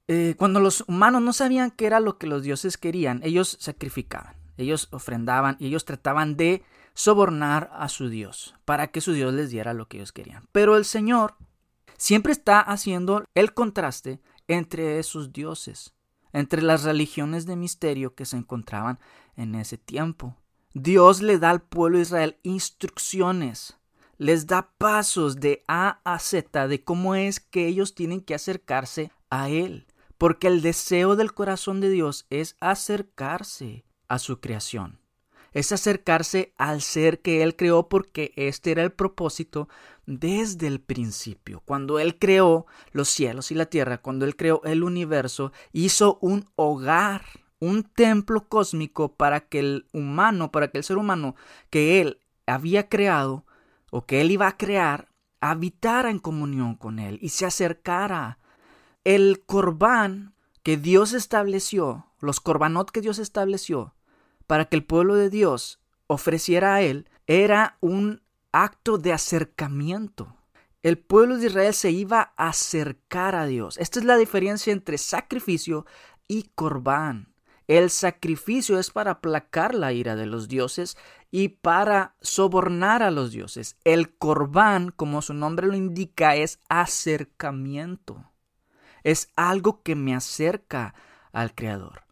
eh, 0.08 0.36
cuando 0.38 0.60
los 0.60 0.84
humanos 0.88 1.22
no 1.22 1.34
sabían 1.34 1.72
qué 1.72 1.86
era 1.86 2.00
lo 2.00 2.18
que 2.18 2.28
los 2.28 2.44
dioses 2.44 2.78
querían, 2.78 3.22
ellos 3.24 3.58
sacrificaban, 3.60 4.36
ellos 4.58 4.88
ofrendaban 4.92 5.58
y 5.60 5.68
ellos 5.68 5.86
trataban 5.86 6.38
de 6.38 6.64
sobornar 6.94 7.70
a 7.74 7.90
su 7.90 8.10
Dios 8.10 8.56
para 8.66 8.88
que 8.88 9.02
su 9.02 9.14
Dios 9.14 9.34
les 9.34 9.50
diera 9.50 9.74
lo 9.74 9.88
que 9.88 9.98
ellos 9.98 10.12
querían. 10.12 10.48
Pero 10.52 10.78
el 10.78 10.86
Señor 10.86 11.36
siempre 11.98 12.32
está 12.32 12.60
haciendo 12.60 13.26
el 13.34 13.54
contraste 13.54 14.22
entre 14.48 15.00
esos 15.00 15.34
dioses, 15.34 15.94
entre 16.32 16.62
las 16.62 16.84
religiones 16.84 17.46
de 17.46 17.56
misterio 17.56 18.16
que 18.16 18.26
se 18.26 18.38
encontraban 18.38 19.00
en 19.36 19.56
ese 19.56 19.78
tiempo. 19.78 20.36
Dios 20.74 21.22
le 21.22 21.40
da 21.40 21.50
al 21.50 21.62
pueblo 21.62 21.98
de 21.98 22.04
Israel 22.04 22.38
instrucciones 22.44 23.78
les 24.18 24.48
da 24.48 24.72
pasos 24.78 25.38
de 25.38 25.64
A 25.68 26.00
a 26.04 26.20
Z 26.20 26.68
de 26.68 26.84
cómo 26.84 27.16
es 27.16 27.40
que 27.40 27.68
ellos 27.68 27.96
tienen 27.96 28.22
que 28.22 28.36
acercarse 28.36 29.12
a 29.30 29.50
Él. 29.50 29.88
Porque 30.18 30.48
el 30.48 30.62
deseo 30.62 31.16
del 31.16 31.34
corazón 31.34 31.82
de 31.82 31.90
Dios 31.90 32.26
es 32.30 32.56
acercarse 32.60 33.84
a 34.08 34.20
su 34.20 34.40
creación. 34.40 35.00
Es 35.52 35.72
acercarse 35.72 36.54
al 36.58 36.82
ser 36.82 37.22
que 37.22 37.44
Él 37.44 37.56
creó 37.56 37.88
porque 37.88 38.34
este 38.36 38.72
era 38.72 38.84
el 38.84 38.92
propósito 38.92 39.70
desde 40.06 40.68
el 40.68 40.82
principio. 40.82 41.62
Cuando 41.66 42.00
Él 42.00 42.18
creó 42.18 42.66
los 42.92 43.10
cielos 43.10 43.52
y 43.52 43.56
la 43.56 43.66
tierra, 43.66 43.98
cuando 43.98 44.26
Él 44.26 44.36
creó 44.36 44.62
el 44.64 44.84
universo, 44.84 45.52
hizo 45.72 46.18
un 46.22 46.46
hogar, 46.56 47.24
un 47.60 47.84
templo 47.84 48.48
cósmico 48.48 49.16
para 49.16 49.42
que 49.42 49.60
el 49.60 49.86
humano, 49.94 50.52
para 50.52 50.70
que 50.70 50.78
el 50.78 50.84
ser 50.84 50.98
humano 50.98 51.36
que 51.70 52.02
Él 52.02 52.20
había 52.46 52.90
creado, 52.90 53.46
o 53.92 54.06
que 54.06 54.22
él 54.22 54.32
iba 54.32 54.48
a 54.48 54.58
crear 54.58 55.10
habitara 55.42 56.10
en 56.10 56.20
comunión 56.20 56.76
con 56.76 57.00
él 57.00 57.20
y 57.22 57.30
se 57.30 57.46
acercara. 57.46 58.40
El 59.04 59.44
corbán 59.46 60.34
que 60.64 60.78
Dios 60.78 61.14
estableció, 61.14 62.08
los 62.20 62.40
corbanot 62.40 62.90
que 62.90 63.02
Dios 63.02 63.20
estableció 63.20 63.94
para 64.48 64.66
que 64.66 64.76
el 64.76 64.84
pueblo 64.84 65.16
de 65.16 65.30
Dios 65.30 65.80
ofreciera 66.08 66.76
a 66.76 66.82
él, 66.82 67.10
era 67.28 67.78
un 67.82 68.22
acto 68.52 68.98
de 68.98 69.14
acercamiento. 69.14 70.36
El 70.84 71.00
pueblo 71.00 71.38
de 71.38 71.48
Israel 71.48 71.74
se 71.74 71.92
iba 71.92 72.34
a 72.38 72.50
acercar 72.50 73.36
a 73.36 73.48
Dios. 73.48 73.78
Esta 73.80 74.00
es 74.00 74.06
la 74.06 74.18
diferencia 74.18 74.72
entre 74.72 74.98
sacrificio 74.98 75.86
y 76.28 76.44
corbán. 76.56 77.34
El 77.68 77.90
sacrificio 77.90 78.80
es 78.80 78.92
para 78.92 79.12
aplacar 79.12 79.74
la 79.74 79.92
ira 79.92 80.16
de 80.16 80.28
los 80.28 80.48
dioses 80.48 80.98
y 81.32 81.50
para 81.50 82.16
sobornar 82.22 83.02
a 83.02 83.12
los 83.12 83.32
dioses. 83.32 83.78
El 83.84 84.16
corbán, 84.16 84.92
como 84.92 85.22
su 85.22 85.34
nombre 85.34 85.68
lo 85.68 85.76
indica, 85.76 86.36
es 86.36 86.60
acercamiento. 86.70 88.32
Es 89.04 89.32
algo 89.36 89.82
que 89.82 89.96
me 89.96 90.16
acerca 90.16 90.94
al 91.32 91.54
Creador. 91.56 92.04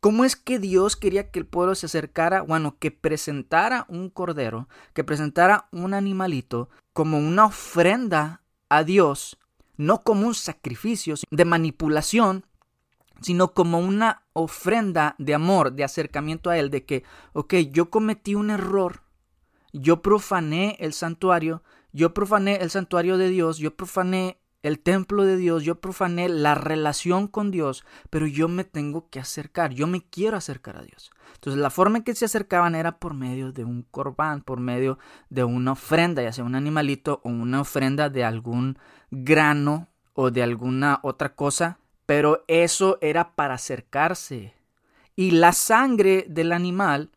¿Cómo 0.00 0.24
es 0.24 0.34
que 0.34 0.58
Dios 0.58 0.96
quería 0.96 1.30
que 1.30 1.40
el 1.40 1.46
pueblo 1.46 1.74
se 1.74 1.86
acercara? 1.86 2.40
Bueno, 2.40 2.78
que 2.78 2.90
presentara 2.90 3.84
un 3.88 4.08
cordero, 4.08 4.66
que 4.94 5.04
presentara 5.04 5.68
un 5.72 5.92
animalito 5.92 6.70
como 6.94 7.18
una 7.18 7.46
ofrenda 7.46 8.42
a 8.70 8.82
Dios, 8.82 9.38
no 9.76 10.00
como 10.00 10.26
un 10.26 10.34
sacrificio 10.34 11.16
de 11.30 11.44
manipulación, 11.44 12.46
sino 13.20 13.52
como 13.52 13.78
una 13.78 14.22
ofrenda 14.32 15.14
de 15.18 15.34
amor, 15.34 15.72
de 15.72 15.84
acercamiento 15.84 16.50
a 16.50 16.58
Él, 16.58 16.70
de 16.70 16.84
que, 16.84 17.04
ok, 17.32 17.54
yo 17.70 17.90
cometí 17.90 18.34
un 18.34 18.50
error, 18.50 19.02
yo 19.72 20.02
profané 20.02 20.76
el 20.80 20.92
santuario, 20.92 21.62
yo 21.92 22.14
profané 22.14 22.56
el 22.56 22.70
santuario 22.70 23.18
de 23.18 23.28
Dios, 23.28 23.58
yo 23.58 23.76
profané 23.76 24.40
el 24.62 24.78
templo 24.78 25.24
de 25.24 25.36
Dios, 25.36 25.64
yo 25.64 25.80
profané 25.80 26.28
la 26.28 26.54
relación 26.54 27.28
con 27.28 27.50
Dios, 27.50 27.84
pero 28.10 28.26
yo 28.26 28.48
me 28.48 28.64
tengo 28.64 29.08
que 29.08 29.18
acercar, 29.18 29.72
yo 29.72 29.86
me 29.86 30.02
quiero 30.02 30.36
acercar 30.36 30.76
a 30.76 30.82
Dios. 30.82 31.10
Entonces 31.34 31.60
la 31.60 31.70
forma 31.70 31.98
en 31.98 32.04
que 32.04 32.14
se 32.14 32.26
acercaban 32.26 32.74
era 32.74 32.98
por 32.98 33.14
medio 33.14 33.52
de 33.52 33.64
un 33.64 33.82
corbán, 33.82 34.42
por 34.42 34.60
medio 34.60 34.98
de 35.30 35.44
una 35.44 35.72
ofrenda, 35.72 36.22
ya 36.22 36.32
sea 36.32 36.44
un 36.44 36.54
animalito 36.54 37.20
o 37.24 37.30
una 37.30 37.62
ofrenda 37.62 38.10
de 38.10 38.24
algún 38.24 38.78
grano 39.10 39.88
o 40.12 40.30
de 40.30 40.42
alguna 40.42 41.00
otra 41.02 41.34
cosa, 41.34 41.78
pero 42.10 42.42
eso 42.48 42.98
era 43.02 43.36
para 43.36 43.54
acercarse. 43.54 44.56
Y 45.14 45.30
la 45.30 45.52
sangre 45.52 46.26
del 46.28 46.50
animal 46.50 47.12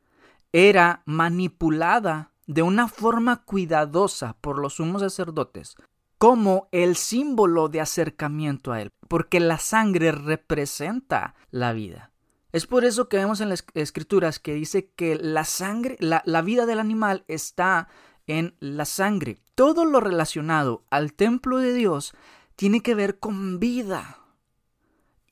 era 0.51 1.01
manipulada 1.07 2.29
de 2.45 2.61
una 2.61 2.87
forma 2.87 3.43
cuidadosa 3.43 4.37
por 4.39 4.59
los 4.59 4.75
sumos 4.75 5.01
sacerdotes 5.01 5.77
como 6.19 6.67
el 6.71 6.95
símbolo 6.95 7.69
de 7.69 7.81
acercamiento 7.81 8.71
a 8.71 8.81
Él, 8.81 8.91
porque 9.07 9.39
la 9.39 9.57
sangre 9.57 10.11
representa 10.11 11.33
la 11.49 11.73
vida. 11.73 12.11
Es 12.51 12.67
por 12.67 12.85
eso 12.85 13.09
que 13.09 13.17
vemos 13.17 13.41
en 13.41 13.49
las 13.49 13.65
escrituras 13.73 14.37
que 14.37 14.53
dice 14.53 14.91
que 14.95 15.15
la 15.15 15.43
sangre, 15.43 15.97
la, 16.01 16.21
la 16.27 16.43
vida 16.43 16.67
del 16.67 16.79
animal 16.79 17.25
está 17.27 17.87
en 18.27 18.55
la 18.59 18.85
sangre. 18.85 19.39
Todo 19.55 19.85
lo 19.85 20.01
relacionado 20.01 20.83
al 20.91 21.13
templo 21.13 21.57
de 21.57 21.73
Dios 21.73 22.13
tiene 22.55 22.81
que 22.81 22.93
ver 22.93 23.17
con 23.17 23.59
vida. 23.59 24.19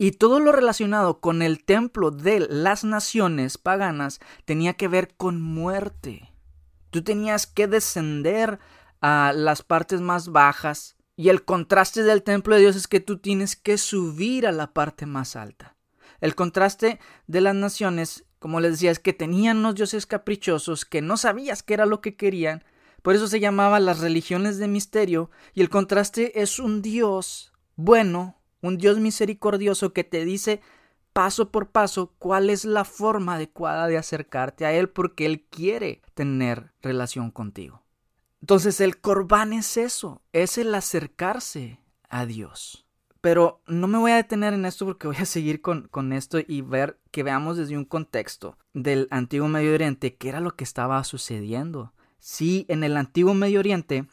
Y 0.02 0.14
todo 0.14 0.40
lo 0.40 0.52
relacionado 0.52 1.20
con 1.20 1.44
el 1.44 1.64
templo 1.64 2.10
de 2.10 2.40
las 2.40 2.84
naciones 2.84 3.60
paganas 3.60 4.20
tenía 4.46 4.74
que 4.74 4.88
ver 4.88 5.14
con 5.16 5.40
muerte. 5.40 6.34
Tú 6.90 7.04
tenías 7.04 7.46
que 7.46 7.68
descender 7.68 8.58
a 9.00 9.32
las 9.32 9.62
partes 9.62 10.02
más 10.02 10.30
bajas. 10.30 10.96
Y 11.16 11.30
el 11.30 11.46
contraste 11.46 12.02
del 12.02 12.24
templo 12.24 12.56
de 12.56 12.62
Dios 12.62 12.76
es 12.76 12.88
que 12.88 13.00
tú 13.00 13.20
tienes 13.20 13.56
que 13.56 13.78
subir 13.78 14.48
a 14.48 14.52
la 14.52 14.74
parte 14.74 15.06
más 15.06 15.36
alta. 15.36 15.76
El 16.20 16.34
contraste 16.34 17.00
de 17.28 17.42
las 17.42 17.54
naciones, 17.54 18.26
como 18.40 18.60
les 18.60 18.72
decía, 18.72 18.90
es 18.90 18.98
que 18.98 19.14
tenían 19.14 19.58
unos 19.58 19.76
dioses 19.76 20.08
caprichosos 20.08 20.84
que 20.84 21.04
no 21.04 21.16
sabías 21.16 21.62
qué 21.62 21.76
era 21.76 21.86
lo 21.86 22.02
que 22.02 22.16
querían. 22.16 22.64
Por 23.04 23.14
eso 23.14 23.28
se 23.28 23.40
llamaba 23.40 23.80
las 23.80 24.00
religiones 24.00 24.58
de 24.58 24.68
misterio. 24.68 25.30
Y 25.54 25.62
el 25.62 25.70
contraste 25.70 26.42
es 26.42 26.58
un 26.58 26.82
Dios 26.82 27.54
bueno, 27.76 28.41
un 28.62 28.78
Dios 28.78 29.00
misericordioso 29.00 29.94
que 29.94 30.04
te 30.04 30.26
dice 30.26 30.62
paso 31.14 31.52
por 31.52 31.70
paso 31.70 32.14
cuál 32.18 32.50
es 32.50 32.66
la 32.66 32.86
forma 32.86 33.36
adecuada 33.36 33.88
de 33.88 33.98
acercarte 33.98 34.66
a 34.66 34.74
Él 34.74 34.90
porque 34.90 35.26
Él 35.26 35.46
quiere 35.50 36.02
tener 36.14 36.72
relación 36.82 37.32
contigo. 37.32 37.84
Entonces 38.42 38.82
el 38.82 39.00
corbán 39.00 39.54
es 39.54 39.78
eso, 39.78 40.22
es 40.34 40.58
el 40.58 40.74
acercarse 40.74 41.80
a 42.10 42.26
Dios. 42.26 42.86
Pero 43.22 43.62
no 43.68 43.88
me 43.88 44.00
voy 44.00 44.12
a 44.12 44.16
detener 44.16 44.56
en 44.56 44.66
esto 44.66 44.86
porque 44.86 45.08
voy 45.08 45.18
a 45.18 45.26
seguir 45.26 45.62
con, 45.62 45.88
con, 45.90 46.12
esto 46.12 46.40
y 46.40 46.62
ver 46.62 47.00
que 47.12 47.22
veamos 47.22 47.58
desde 47.58 47.78
un 47.78 47.86
contexto 47.86 48.58
del 48.74 49.08
antiguo 49.12 49.48
Medio 49.48 49.76
Oriente 49.76 50.16
qué 50.16 50.30
era 50.30 50.40
lo 50.40 50.56
que 50.56 50.64
estaba 50.64 51.04
sucediendo. 51.04 51.94
Sí, 52.18 52.66
en 52.68 52.84
el 52.84 52.98
antiguo 52.98 53.36
Medio 53.36 53.60
Oriente 53.60 54.08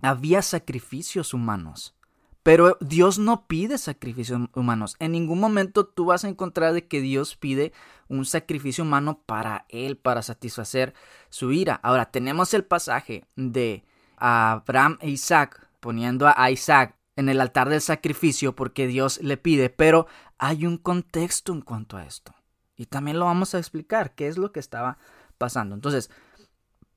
había 0.00 0.42
sacrificios 0.42 1.34
humanos. 1.34 1.94
Pero 2.42 2.76
Dios 2.80 3.18
no 3.18 3.46
pide 3.46 3.78
sacrificios 3.78 4.48
humanos. 4.54 4.96
En 4.98 5.12
ningún 5.12 5.38
momento 5.38 5.86
tú 5.86 6.06
vas 6.06 6.24
a 6.24 6.28
encontrar 6.28 6.72
de 6.72 6.86
que 6.88 7.00
Dios 7.00 7.36
pide 7.36 7.72
un 8.08 8.24
sacrificio 8.24 8.82
humano 8.82 9.20
para 9.24 9.64
Él, 9.68 9.96
para 9.96 10.22
satisfacer 10.22 10.92
su 11.30 11.52
ira. 11.52 11.78
Ahora, 11.82 12.10
tenemos 12.10 12.52
el 12.52 12.64
pasaje 12.64 13.24
de 13.36 13.84
Abraham 14.16 14.98
e 15.00 15.10
Isaac 15.10 15.68
poniendo 15.80 16.26
a 16.34 16.50
Isaac 16.50 16.96
en 17.16 17.28
el 17.28 17.40
altar 17.40 17.68
del 17.68 17.80
sacrificio 17.80 18.54
porque 18.54 18.86
Dios 18.86 19.20
le 19.22 19.36
pide, 19.36 19.70
pero 19.70 20.06
hay 20.38 20.66
un 20.66 20.78
contexto 20.78 21.52
en 21.52 21.60
cuanto 21.60 21.96
a 21.96 22.04
esto. 22.04 22.34
Y 22.76 22.86
también 22.86 23.18
lo 23.18 23.26
vamos 23.26 23.54
a 23.54 23.58
explicar, 23.58 24.14
qué 24.14 24.26
es 24.26 24.38
lo 24.38 24.50
que 24.50 24.60
estaba 24.60 24.98
pasando. 25.38 25.74
Entonces, 25.74 26.10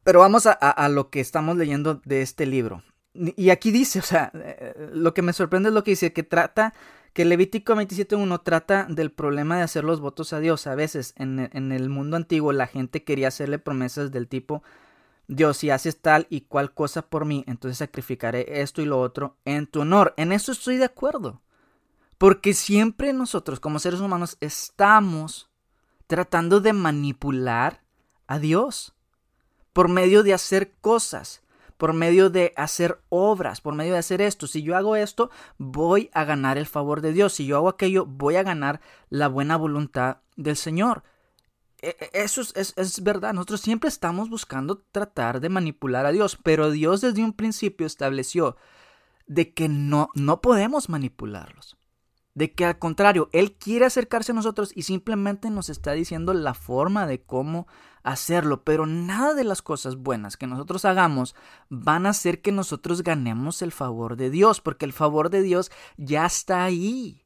pero 0.03 0.19
vamos 0.19 0.47
a, 0.47 0.51
a 0.53 0.89
lo 0.89 1.09
que 1.09 1.19
estamos 1.19 1.57
leyendo 1.57 2.01
de 2.05 2.21
este 2.21 2.45
libro. 2.45 2.83
Y 3.15 3.49
aquí 3.49 3.71
dice, 3.71 3.99
o 3.99 4.03
sea, 4.03 4.31
eh, 4.33 4.89
lo 4.93 5.13
que 5.13 5.21
me 5.21 5.33
sorprende 5.33 5.69
es 5.69 5.75
lo 5.75 5.83
que 5.83 5.91
dice, 5.91 6.13
que 6.13 6.23
trata, 6.23 6.73
que 7.13 7.23
Levítico 7.23 7.73
27.1 7.73 8.43
trata 8.43 8.87
del 8.89 9.11
problema 9.11 9.57
de 9.57 9.63
hacer 9.63 9.83
los 9.83 10.01
votos 10.01 10.33
a 10.33 10.39
Dios. 10.39 10.67
A 10.67 10.75
veces 10.75 11.13
en, 11.17 11.49
en, 11.53 11.71
el 11.71 11.89
mundo 11.89 12.17
antiguo 12.17 12.51
la 12.51 12.67
gente 12.67 13.03
quería 13.03 13.29
hacerle 13.29 13.57
promesas 13.57 14.11
del 14.11 14.27
tipo, 14.27 14.63
Dios, 15.27 15.57
si 15.57 15.69
haces 15.69 16.01
tal 16.01 16.27
y 16.29 16.41
cual 16.41 16.73
cosa 16.73 17.03
por 17.03 17.25
mí, 17.25 17.43
entonces 17.47 17.77
sacrificaré 17.77 18.61
esto 18.61 18.81
y 18.81 18.85
lo 18.85 18.99
otro 18.99 19.37
en 19.45 19.65
tu 19.65 19.81
honor. 19.81 20.13
En 20.17 20.31
eso 20.31 20.51
estoy 20.51 20.77
de 20.77 20.85
acuerdo. 20.85 21.41
Porque 22.17 22.53
siempre 22.53 23.13
nosotros 23.13 23.59
como 23.59 23.79
seres 23.79 23.99
humanos 23.99 24.37
estamos 24.39 25.49
tratando 26.07 26.61
de 26.61 26.73
manipular 26.73 27.81
a 28.27 28.39
Dios 28.39 28.93
por 29.73 29.89
medio 29.89 30.23
de 30.23 30.33
hacer 30.33 30.73
cosas 30.79 31.43
por 31.77 31.93
medio 31.93 32.29
de 32.29 32.53
hacer 32.55 33.01
obras, 33.09 33.61
por 33.61 33.75
medio 33.75 33.93
de 33.93 33.99
hacer 33.99 34.21
esto. 34.21 34.47
Si 34.47 34.63
yo 34.63 34.75
hago 34.75 34.95
esto, 34.95 35.29
voy 35.57 36.09
a 36.13 36.23
ganar 36.23 36.57
el 36.57 36.65
favor 36.65 37.01
de 37.01 37.13
Dios. 37.13 37.33
Si 37.33 37.45
yo 37.45 37.57
hago 37.57 37.69
aquello, 37.69 38.05
voy 38.05 38.35
a 38.35 38.43
ganar 38.43 38.81
la 39.09 39.27
buena 39.27 39.57
voluntad 39.57 40.17
del 40.35 40.55
Señor. 40.55 41.03
E, 41.81 41.95
e, 41.99 42.23
eso 42.23 42.41
es, 42.41 42.73
es, 42.75 43.03
verdad, 43.03 43.33
nosotros 43.33 43.61
siempre 43.61 43.89
estamos 43.89 44.29
buscando 44.29 44.77
tratar 44.91 45.41
de 45.41 45.49
manipular 45.49 46.05
a 46.05 46.11
Dios, 46.11 46.37
pero 46.41 46.71
Dios 46.71 47.01
desde 47.01 47.23
un 47.23 47.33
principio 47.33 47.85
estableció 47.85 48.55
de 49.27 49.53
que 49.53 49.67
no, 49.67 50.09
no 50.13 50.41
podemos 50.41 50.89
manipularlos 50.89 51.77
de 52.35 52.53
que 52.53 52.65
al 52.65 52.77
contrario, 52.77 53.29
Él 53.31 53.53
quiere 53.53 53.85
acercarse 53.85 54.33
a 54.33 54.35
nosotros 54.35 54.71
y 54.75 54.83
simplemente 54.83 55.49
nos 55.49 55.69
está 55.69 55.93
diciendo 55.93 56.33
la 56.33 56.53
forma 56.53 57.07
de 57.07 57.21
cómo 57.23 57.65
hacerlo, 58.03 58.63
pero 58.63 58.85
nada 58.85 59.33
de 59.33 59.45
las 59.45 59.61
cosas 59.61 59.95
buenas 59.95 60.37
que 60.37 60.45
nosotros 60.45 60.85
hagamos 60.85 61.33
van 61.69 62.05
a 62.05 62.09
hacer 62.09 62.41
que 62.41 62.51
nosotros 62.51 63.01
ganemos 63.01 63.61
el 63.61 63.71
favor 63.71 64.17
de 64.17 64.29
Dios, 64.29 64.61
porque 64.61 64.85
el 64.85 64.93
favor 64.93 65.29
de 65.29 65.41
Dios 65.41 65.71
ya 65.97 66.25
está 66.25 66.63
ahí. 66.63 67.25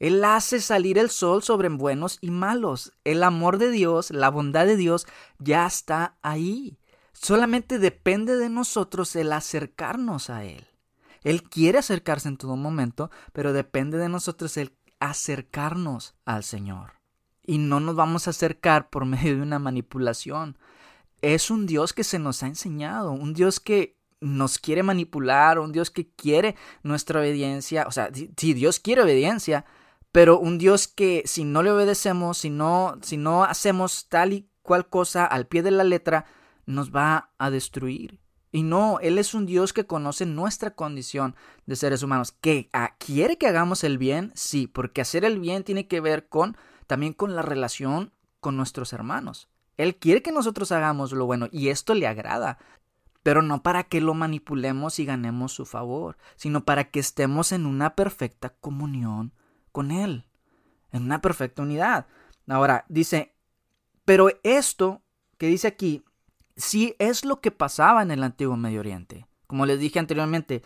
Él 0.00 0.24
hace 0.24 0.60
salir 0.60 0.98
el 0.98 1.10
sol 1.10 1.42
sobre 1.42 1.68
buenos 1.68 2.18
y 2.20 2.30
malos. 2.30 2.94
El 3.04 3.22
amor 3.22 3.58
de 3.58 3.70
Dios, 3.70 4.10
la 4.10 4.30
bondad 4.30 4.66
de 4.66 4.76
Dios 4.76 5.06
ya 5.38 5.66
está 5.66 6.16
ahí. 6.22 6.78
Solamente 7.12 7.78
depende 7.78 8.36
de 8.36 8.48
nosotros 8.48 9.14
el 9.14 9.30
acercarnos 9.32 10.30
a 10.30 10.44
Él. 10.44 10.69
Él 11.22 11.42
quiere 11.42 11.78
acercarse 11.78 12.28
en 12.28 12.36
todo 12.36 12.56
momento, 12.56 13.10
pero 13.32 13.52
depende 13.52 13.98
de 13.98 14.08
nosotros 14.08 14.56
el 14.56 14.72
acercarnos 15.00 16.14
al 16.24 16.44
Señor. 16.44 16.92
Y 17.44 17.58
no 17.58 17.80
nos 17.80 17.96
vamos 17.96 18.26
a 18.26 18.30
acercar 18.30 18.90
por 18.90 19.04
medio 19.06 19.36
de 19.36 19.42
una 19.42 19.58
manipulación. 19.58 20.58
Es 21.22 21.50
un 21.50 21.66
Dios 21.66 21.92
que 21.92 22.04
se 22.04 22.18
nos 22.18 22.42
ha 22.42 22.46
enseñado, 22.46 23.12
un 23.12 23.34
Dios 23.34 23.60
que 23.60 23.98
nos 24.20 24.58
quiere 24.58 24.82
manipular, 24.82 25.58
un 25.58 25.72
Dios 25.72 25.90
que 25.90 26.08
quiere 26.08 26.56
nuestra 26.82 27.20
obediencia. 27.20 27.86
O 27.86 27.90
sea, 27.90 28.10
si 28.12 28.54
Dios 28.54 28.80
quiere 28.80 29.02
obediencia, 29.02 29.64
pero 30.12 30.38
un 30.38 30.58
Dios 30.58 30.88
que 30.88 31.22
si 31.26 31.44
no 31.44 31.62
le 31.62 31.70
obedecemos, 31.70 32.38
si 32.38 32.50
no, 32.50 32.98
si 33.02 33.16
no 33.16 33.44
hacemos 33.44 34.08
tal 34.08 34.32
y 34.32 34.48
cual 34.62 34.88
cosa 34.88 35.24
al 35.24 35.46
pie 35.46 35.62
de 35.62 35.70
la 35.70 35.84
letra, 35.84 36.26
nos 36.66 36.94
va 36.94 37.30
a 37.38 37.50
destruir. 37.50 38.19
Y 38.52 38.64
no, 38.64 38.98
Él 39.00 39.18
es 39.18 39.34
un 39.34 39.46
Dios 39.46 39.72
que 39.72 39.86
conoce 39.86 40.26
nuestra 40.26 40.70
condición 40.72 41.36
de 41.66 41.76
seres 41.76 42.02
humanos. 42.02 42.32
¿Que 42.32 42.68
ah, 42.72 42.96
quiere 42.98 43.38
que 43.38 43.46
hagamos 43.46 43.84
el 43.84 43.96
bien? 43.96 44.32
Sí, 44.34 44.66
porque 44.66 45.00
hacer 45.00 45.24
el 45.24 45.38
bien 45.38 45.62
tiene 45.62 45.86
que 45.86 46.00
ver 46.00 46.28
con 46.28 46.56
también 46.86 47.12
con 47.12 47.36
la 47.36 47.42
relación 47.42 48.12
con 48.40 48.56
nuestros 48.56 48.92
hermanos. 48.92 49.48
Él 49.76 49.96
quiere 49.96 50.22
que 50.22 50.32
nosotros 50.32 50.72
hagamos 50.72 51.12
lo 51.12 51.26
bueno 51.26 51.48
y 51.52 51.68
esto 51.68 51.94
le 51.94 52.08
agrada, 52.08 52.58
pero 53.22 53.42
no 53.42 53.62
para 53.62 53.84
que 53.84 54.00
lo 54.00 54.14
manipulemos 54.14 54.98
y 54.98 55.04
ganemos 55.04 55.52
su 55.52 55.64
favor, 55.64 56.16
sino 56.36 56.64
para 56.64 56.90
que 56.90 57.00
estemos 57.00 57.52
en 57.52 57.66
una 57.66 57.94
perfecta 57.94 58.50
comunión 58.50 59.32
con 59.70 59.92
Él, 59.92 60.26
en 60.90 61.04
una 61.04 61.20
perfecta 61.20 61.62
unidad. 61.62 62.06
Ahora, 62.48 62.84
dice, 62.88 63.34
pero 64.04 64.28
esto 64.42 65.02
que 65.38 65.46
dice 65.46 65.68
aquí 65.68 66.04
sí 66.60 66.94
es 66.98 67.24
lo 67.24 67.40
que 67.40 67.50
pasaba 67.50 68.02
en 68.02 68.10
el 68.10 68.22
antiguo 68.22 68.56
Medio 68.56 68.80
Oriente. 68.80 69.26
Como 69.46 69.66
les 69.66 69.80
dije 69.80 69.98
anteriormente, 69.98 70.62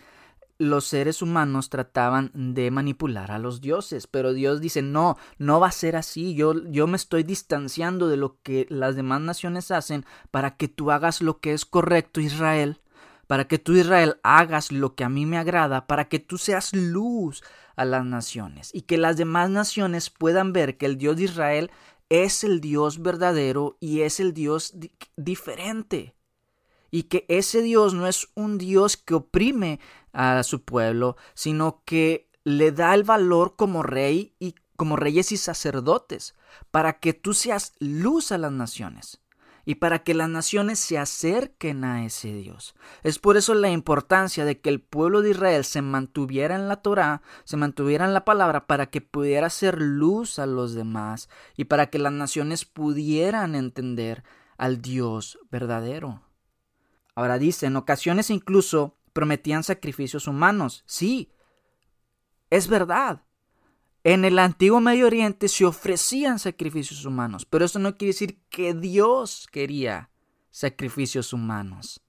los 0.57 0.85
seres 0.85 1.21
humanos 1.21 1.69
trataban 1.69 2.31
de 2.33 2.71
manipular 2.71 3.31
a 3.31 3.39
los 3.39 3.61
dioses, 3.61 4.07
pero 4.07 4.33
Dios 4.33 4.61
dice, 4.61 4.81
no, 4.81 5.17
no 5.37 5.59
va 5.59 5.67
a 5.67 5.71
ser 5.71 5.95
así, 5.95 6.33
yo, 6.33 6.53
yo 6.69 6.87
me 6.87 6.95
estoy 6.95 7.23
distanciando 7.23 8.07
de 8.07 8.17
lo 8.17 8.39
que 8.41 8.65
las 8.69 8.95
demás 8.95 9.21
naciones 9.21 9.71
hacen 9.71 10.05
para 10.31 10.55
que 10.55 10.67
tú 10.67 10.91
hagas 10.91 11.21
lo 11.21 11.39
que 11.39 11.53
es 11.53 11.65
correcto, 11.65 12.21
Israel, 12.21 12.79
para 13.27 13.47
que 13.47 13.57
tú, 13.57 13.73
Israel, 13.73 14.17
hagas 14.23 14.71
lo 14.71 14.95
que 14.95 15.03
a 15.03 15.09
mí 15.09 15.25
me 15.25 15.37
agrada, 15.37 15.87
para 15.87 16.07
que 16.07 16.19
tú 16.19 16.37
seas 16.37 16.73
luz 16.73 17.43
a 17.75 17.83
las 17.83 18.05
naciones 18.05 18.69
y 18.73 18.81
que 18.81 18.97
las 18.97 19.17
demás 19.17 19.49
naciones 19.49 20.09
puedan 20.09 20.53
ver 20.53 20.77
que 20.77 20.85
el 20.85 20.97
Dios 20.97 21.17
de 21.17 21.23
Israel 21.23 21.71
es 22.09 22.43
el 22.43 22.61
Dios 22.61 23.01
verdadero 23.01 23.77
y 23.79 24.01
es 24.01 24.19
el 24.19 24.33
Dios 24.33 24.75
diferente. 25.15 26.15
y 26.91 27.03
que 27.03 27.25
ese 27.27 27.61
Dios 27.61 27.93
no 27.93 28.07
es 28.07 28.29
un 28.35 28.57
Dios 28.57 28.95
que 28.95 29.15
oprime 29.15 29.81
a 30.13 30.43
su 30.43 30.63
pueblo, 30.63 31.17
sino 31.33 31.83
que 31.83 32.29
le 32.45 32.71
da 32.71 32.93
el 32.93 33.03
valor 33.03 33.57
como 33.57 33.83
rey 33.83 34.33
y 34.39 34.55
como 34.77 34.95
reyes 34.95 35.33
y 35.33 35.37
sacerdotes, 35.37 36.35
para 36.71 36.99
que 36.99 37.13
tú 37.13 37.33
seas 37.33 37.73
luz 37.79 38.31
a 38.31 38.37
las 38.37 38.53
naciones 38.53 39.19
y 39.65 39.75
para 39.75 40.03
que 40.03 40.13
las 40.13 40.29
naciones 40.29 40.79
se 40.79 40.97
acerquen 40.97 41.83
a 41.83 42.05
ese 42.05 42.33
Dios. 42.33 42.75
Es 43.03 43.19
por 43.19 43.35
eso 43.35 43.53
la 43.55 43.71
importancia 43.71 44.45
de 44.45 44.61
que 44.61 44.69
el 44.69 44.79
pueblo 44.79 45.21
de 45.21 45.31
Israel 45.31 45.65
se 45.65 45.81
mantuviera 45.81 46.55
en 46.55 46.67
la 46.67 46.77
Torá, 46.77 47.21
se 47.43 47.57
mantuviera 47.57 48.05
en 48.05 48.13
la 48.13 48.25
palabra 48.25 48.67
para 48.67 48.85
que 48.87 49.01
pudiera 49.01 49.49
ser 49.49 49.81
luz 49.81 50.39
a 50.39 50.45
los 50.45 50.73
demás 50.73 51.29
y 51.57 51.65
para 51.65 51.87
que 51.87 51.99
las 51.99 52.13
naciones 52.13 52.65
pudieran 52.65 53.55
entender 53.55 54.23
al 54.57 54.81
Dios 54.81 55.39
verdadero. 55.51 56.21
Ahora 57.15 57.37
dice, 57.37 57.65
en 57.65 57.75
ocasiones 57.75 58.29
incluso 58.29 58.97
prometían 59.13 59.63
sacrificios 59.63 60.27
humanos. 60.27 60.83
Sí, 60.85 61.31
es 62.49 62.67
verdad. 62.67 63.23
En 64.05 64.23
el 64.23 64.37
antiguo 64.37 64.81
Medio 64.81 65.07
Oriente 65.07 65.47
se 65.47 65.65
ofrecían 65.65 66.37
sacrificios 66.37 67.05
humanos, 67.05 67.43
pero 67.47 67.65
eso 67.65 67.79
no 67.79 67.97
quiere 67.97 68.13
decir 68.13 68.39
que 68.51 68.75
Dios 68.75 69.47
quería 69.51 70.11
sacrificios 70.51 71.33
humanos. 71.33 72.03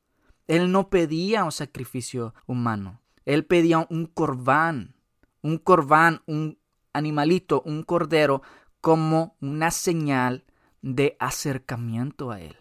Él 0.46 0.70
no 0.70 0.90
pedía 0.90 1.42
un 1.44 1.52
sacrificio 1.52 2.34
humano, 2.44 3.00
él 3.24 3.46
pedía 3.46 3.86
un 3.88 4.04
corbán, 4.04 4.94
un 5.40 5.56
corbán, 5.56 6.20
un 6.26 6.58
animalito, 6.92 7.62
un 7.64 7.82
cordero, 7.82 8.42
como 8.82 9.34
una 9.40 9.70
señal 9.70 10.44
de 10.82 11.16
acercamiento 11.18 12.30
a 12.30 12.42
él. 12.42 12.58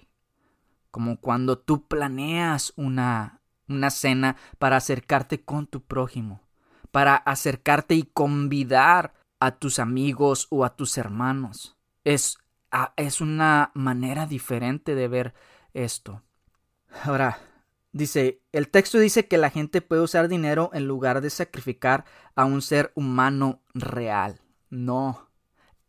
Como 0.92 1.20
cuando 1.20 1.58
tú 1.58 1.86
planeas 1.90 2.72
una, 2.78 3.42
una 3.68 3.90
cena 3.90 4.38
para 4.60 4.78
acercarte 4.78 5.44
con 5.44 5.68
tu 5.68 5.82
prójimo, 5.82 6.40
para 6.92 7.18
acercarte 7.18 7.96
y 7.96 8.04
convidar 8.04 9.25
a 9.40 9.52
tus 9.52 9.80
amigos 9.80 10.48
o 10.50 10.66
a 10.66 10.76
tus 10.76 10.98
hermanos. 10.98 11.78
Es, 12.04 12.38
es 12.96 13.22
una 13.22 13.72
manera 13.74 14.26
diferente 14.26 14.96
de 14.96 15.08
ver 15.08 15.34
esto. 15.74 16.22
Ahora, 17.04 17.40
dice, 17.92 18.42
el 18.52 18.70
texto 18.70 19.00
dice 19.00 19.28
que 19.28 19.38
la 19.38 19.50
gente 19.50 19.82
puede 19.82 20.02
usar 20.02 20.28
dinero 20.28 20.70
en 20.74 20.88
lugar 20.88 21.22
de 21.22 21.30
sacrificar 21.30 22.06
a 22.36 22.46
un 22.46 22.62
ser 22.62 22.92
humano 22.96 23.62
real. 23.74 24.42
No, 24.70 25.30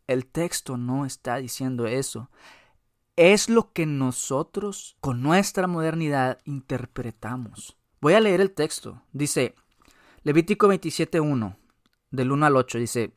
el 0.07 0.25
texto 0.25 0.77
no 0.77 1.05
está 1.05 1.37
diciendo 1.37 1.87
eso. 1.87 2.29
Es 3.15 3.49
lo 3.49 3.73
que 3.73 3.85
nosotros, 3.85 4.95
con 5.01 5.21
nuestra 5.21 5.67
modernidad, 5.67 6.39
interpretamos. 6.45 7.77
Voy 7.99 8.13
a 8.13 8.19
leer 8.19 8.41
el 8.41 8.51
texto. 8.51 9.01
Dice, 9.11 9.55
Levítico 10.23 10.67
27.1, 10.67 11.57
del 12.11 12.31
1 12.31 12.45
al 12.45 12.55
8, 12.55 12.77
dice, 12.77 13.13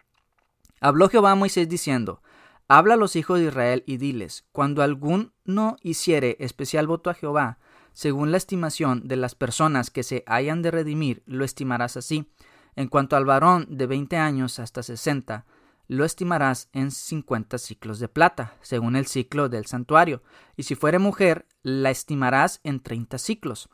Habló 0.81 1.09
Jehová 1.09 1.33
a 1.33 1.37
Moisés 1.37 1.69
diciendo, 1.69 2.23
Habla 2.67 2.95
a 2.95 2.97
los 2.97 3.17
hijos 3.17 3.39
de 3.39 3.47
Israel 3.47 3.83
y 3.87 3.97
diles, 3.97 4.45
cuando 4.53 4.83
alguno 4.83 5.77
hiciere 5.83 6.37
especial 6.41 6.87
voto 6.87 7.11
a 7.11 7.15
Jehová, 7.15 7.59
según 7.93 8.31
la 8.31 8.37
estimación 8.37 9.07
de 9.09 9.17
las 9.17 9.35
personas 9.35 9.91
que 9.91 10.03
se 10.03 10.23
hayan 10.27 10.63
de 10.63 10.71
redimir, 10.71 11.23
lo 11.27 11.45
estimarás 11.45 11.97
así. 11.97 12.33
En 12.77 12.89
cuanto 12.89 13.17
al 13.17 13.25
varón 13.25 13.67
de 13.69 13.87
veinte 13.87 14.17
años 14.17 14.59
hasta 14.59 14.83
sesenta, 14.83 15.47
lo 15.89 16.05
estimarás 16.05 16.69
en 16.73 16.93
cincuenta 16.93 17.59
ciclos 17.59 17.99
de 17.99 18.09
plata, 18.09 18.55
según 18.63 18.95
el 18.95 19.07
ciclo 19.07 19.49
del 19.49 19.67
santuario, 19.67 20.23
y 20.57 20.63
si 20.63 20.77
fuere 20.77 21.01
mujer, 21.01 21.47
la 21.63 21.91
estimarás 21.91 22.61
en 22.63 22.79
treinta 22.79 23.19
ciclos. 23.19 23.69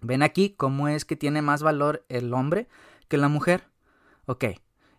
Ven 0.00 0.22
aquí 0.22 0.54
cómo 0.56 0.88
es 0.88 1.04
que 1.04 1.16
tiene 1.16 1.42
más 1.42 1.62
valor 1.62 2.06
el 2.08 2.32
hombre 2.32 2.68
que 3.08 3.18
la 3.18 3.28
mujer. 3.28 3.68
Ok, 4.24 4.44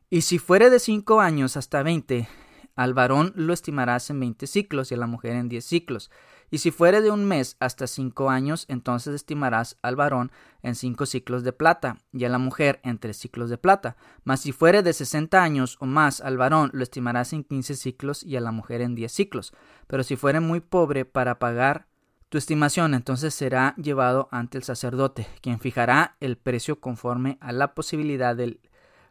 y 0.09 0.21
si 0.21 0.39
fuere 0.39 0.69
de 0.69 0.79
cinco 0.79 1.21
años 1.21 1.57
hasta 1.57 1.83
veinte, 1.83 2.27
al 2.75 2.93
varón 2.93 3.31
lo 3.35 3.53
estimarás 3.53 4.09
en 4.09 4.19
veinte 4.19 4.47
ciclos 4.47 4.91
y 4.91 4.95
a 4.95 4.97
la 4.97 5.07
mujer 5.07 5.31
en 5.31 5.49
diez 5.49 5.65
ciclos. 5.65 6.11
Y 6.51 6.59
si 6.59 6.71
fuere 6.71 7.01
de 7.01 7.09
un 7.09 7.25
mes 7.25 7.57
hasta 7.59 7.87
cinco 7.87 8.29
años, 8.29 8.65
entonces 8.67 9.15
estimarás 9.15 9.77
al 9.81 9.95
varón 9.95 10.31
en 10.61 10.75
cinco 10.75 11.05
ciclos 11.05 11.43
de 11.43 11.53
plata 11.53 11.97
y 12.13 12.25
a 12.25 12.29
la 12.29 12.37
mujer 12.37 12.81
en 12.83 12.99
tres 12.99 13.17
ciclos 13.17 13.49
de 13.49 13.57
plata. 13.57 13.97
Mas 14.23 14.41
si 14.41 14.51
fuere 14.51 14.83
de 14.83 14.93
sesenta 14.93 15.41
años 15.41 15.77
o 15.79 15.85
más, 15.85 16.21
al 16.21 16.37
varón 16.37 16.69
lo 16.73 16.83
estimarás 16.83 17.33
en 17.33 17.43
quince 17.43 17.75
ciclos 17.75 18.23
y 18.23 18.35
a 18.35 18.41
la 18.41 18.51
mujer 18.51 18.81
en 18.81 18.93
diez 18.93 19.11
ciclos. 19.11 19.53
Pero 19.87 20.03
si 20.03 20.17
fuere 20.17 20.39
muy 20.39 20.59
pobre 20.59 21.05
para 21.05 21.39
pagar 21.39 21.87
tu 22.29 22.37
estimación, 22.37 22.93
entonces 22.93 23.33
será 23.33 23.73
llevado 23.77 24.27
ante 24.31 24.57
el 24.57 24.63
sacerdote, 24.63 25.27
quien 25.41 25.59
fijará 25.59 26.15
el 26.19 26.37
precio 26.37 26.79
conforme 26.79 27.37
a 27.41 27.53
la 27.53 27.73
posibilidad 27.73 28.35
del 28.35 28.59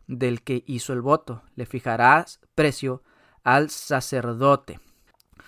del 0.07 0.43
que 0.43 0.63
hizo 0.67 0.93
el 0.93 1.01
voto. 1.01 1.43
Le 1.57 1.67
fijarás 1.67 2.39
precio 2.55 3.03
al 3.43 3.71
sacerdote. 3.71 4.79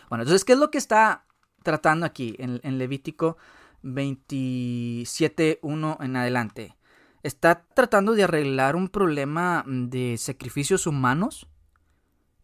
Bueno, 0.08 0.22
entonces, 0.22 0.44
¿qué 0.44 0.54
es 0.54 0.58
lo 0.58 0.70
que 0.70 0.78
está 0.78 1.26
tratando 1.62 2.06
aquí 2.06 2.34
en, 2.38 2.60
en 2.62 2.78
Levítico 2.78 3.36
27.1 3.82 5.98
en 6.00 6.16
adelante? 6.16 6.74
¿Está 7.22 7.66
tratando 7.74 8.12
de 8.12 8.24
arreglar 8.24 8.76
un 8.76 8.88
problema 8.88 9.62
de 9.66 10.16
sacrificios 10.16 10.86
humanos? 10.86 11.46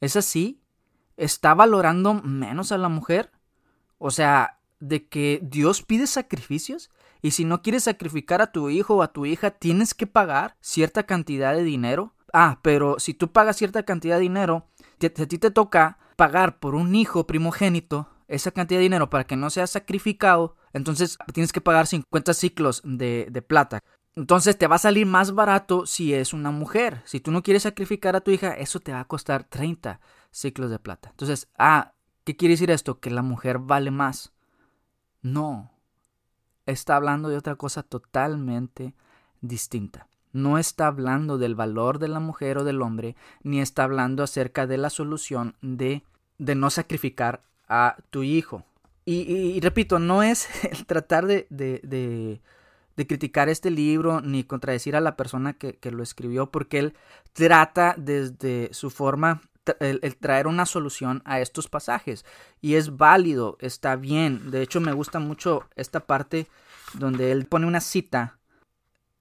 ¿Es 0.01 0.17
así? 0.17 0.61
¿Está 1.17 1.55
valorando 1.55 2.13
menos 2.15 2.73
a 2.73 2.79
la 2.79 2.89
mujer? 2.89 3.31
O 3.99 4.11
sea, 4.11 4.59
de 4.81 5.07
que 5.07 5.39
Dios 5.43 5.83
pide 5.83 6.09
sacrificios 6.09 6.91
y 7.23 7.31
si 7.31 7.45
no 7.45 7.63
quieres 7.63 7.85
sacrificar 7.85 8.43
a 8.43 8.51
tu 8.51 8.69
hijo 8.69 8.97
o 8.97 9.03
a 9.03 9.13
tu 9.13 9.25
hija, 9.25 9.53
tienes 9.53 9.95
que 9.95 10.09
pagar 10.09 10.57
cierta 10.61 11.05
cantidad 11.05 11.55
de 11.55 11.63
dinero. 11.63 12.13
Ah, 12.33 12.59
pero 12.63 12.99
si 12.99 13.15
tú 13.15 13.31
pagas 13.31 13.57
cierta 13.57 13.85
cantidad 13.85 14.17
de 14.17 14.23
dinero, 14.23 14.67
a 15.01 15.27
ti 15.27 15.39
te 15.39 15.51
toca 15.53 15.99
pagar 16.17 16.59
por 16.59 16.75
un 16.75 16.95
hijo 16.95 17.27
primogénito 17.27 18.09
esa 18.27 18.51
cantidad 18.51 18.81
de 18.81 18.85
dinero 18.85 19.09
para 19.09 19.25
que 19.25 19.37
no 19.37 19.51
sea 19.51 19.67
sacrificado, 19.67 20.57
entonces 20.73 21.19
tienes 21.33 21.53
que 21.53 21.61
pagar 21.61 21.87
50 21.87 22.35
ciclos 22.35 22.83
de, 22.85 23.29
de 23.31 23.43
plata. 23.43 23.85
Entonces 24.17 24.59
te 24.59 24.67
va 24.67 24.77
a 24.77 24.79
salir 24.79 25.07
más 25.07 25.33
barato 25.33 25.87
si 25.87 26.15
es 26.15 26.33
una 26.33 26.51
mujer. 26.51 27.03
Si 27.05 27.21
tú 27.21 27.31
no 27.31 27.43
quieres 27.43 27.63
sacrificar 27.63 28.17
a 28.17 28.21
tu 28.21 28.31
hija, 28.31 28.53
eso 28.55 28.81
te 28.81 28.93
va 28.93 29.01
a 29.01 29.07
costar 29.07 29.45
30 29.45 30.01
ciclos 30.31 30.71
de 30.71 30.79
plata. 30.79 31.11
Entonces, 31.11 31.49
ah, 31.57 31.95
¿qué 32.25 32.37
quiere 32.37 32.55
decir 32.55 32.71
esto? 32.71 33.01
Que 33.01 33.11
la 33.11 33.23
mujer 33.23 33.59
vale 33.59 33.91
más. 33.91 34.33
No, 35.23 35.72
está 36.67 36.97
hablando 36.97 37.29
de 37.29 37.37
otra 37.37 37.57
cosa 37.57 37.83
totalmente 37.83 38.95
distinta. 39.41 40.09
No 40.33 40.59
está 40.59 40.87
hablando 40.87 41.37
del 41.37 41.55
valor 41.55 41.99
de 41.99 42.09
la 42.09 42.21
mujer 42.21 42.59
o 42.59 42.65
del 42.65 42.81
hombre, 42.81 43.17
ni 43.43 43.61
está 43.61 43.85
hablando 43.85 44.23
acerca 44.23 44.67
de 44.67 44.79
la 44.79 44.89
solución 44.89 45.57
de, 45.61 46.03
de 46.39 46.55
no 46.55 46.71
sacrificar 46.71 47.43
a 47.69 47.97
tu 48.11 48.23
hijo. 48.23 48.65
Y, 49.05 49.61
repito, 49.61 49.99
no 49.99 50.23
es 50.23 50.49
el 50.65 50.87
tratar 50.87 51.27
de, 51.27 51.47
de, 51.51 52.41
de, 52.97 53.07
criticar 53.07 53.49
este 53.49 53.71
libro 53.71 54.21
ni 54.21 54.45
contradecir 54.45 54.95
a 54.95 55.01
la 55.01 55.17
persona 55.17 55.55
que, 55.55 55.75
que 55.75 55.91
lo 55.91 56.03
escribió, 56.03 56.51
porque 56.51 56.79
él 56.79 56.95
trata 57.33 57.95
desde 57.99 58.73
su 58.73 58.91
forma 58.91 59.43
el, 59.81 60.17
traer 60.17 60.47
una 60.47 60.67
solución 60.67 61.23
a 61.25 61.41
estos 61.41 61.69
pasajes. 61.69 62.25
Y 62.61 62.75
es 62.75 62.97
válido, 62.97 63.57
está 63.61 63.97
bien. 63.97 64.51
De 64.51 64.63
hecho, 64.63 64.81
me 64.81 64.93
gusta 64.93 65.19
mucho 65.19 65.69
esta 65.77 66.01
parte 66.01 66.49
donde 66.95 67.33
él 67.33 67.47
pone 67.47 67.67
una 67.67 67.81
cita 67.81 68.39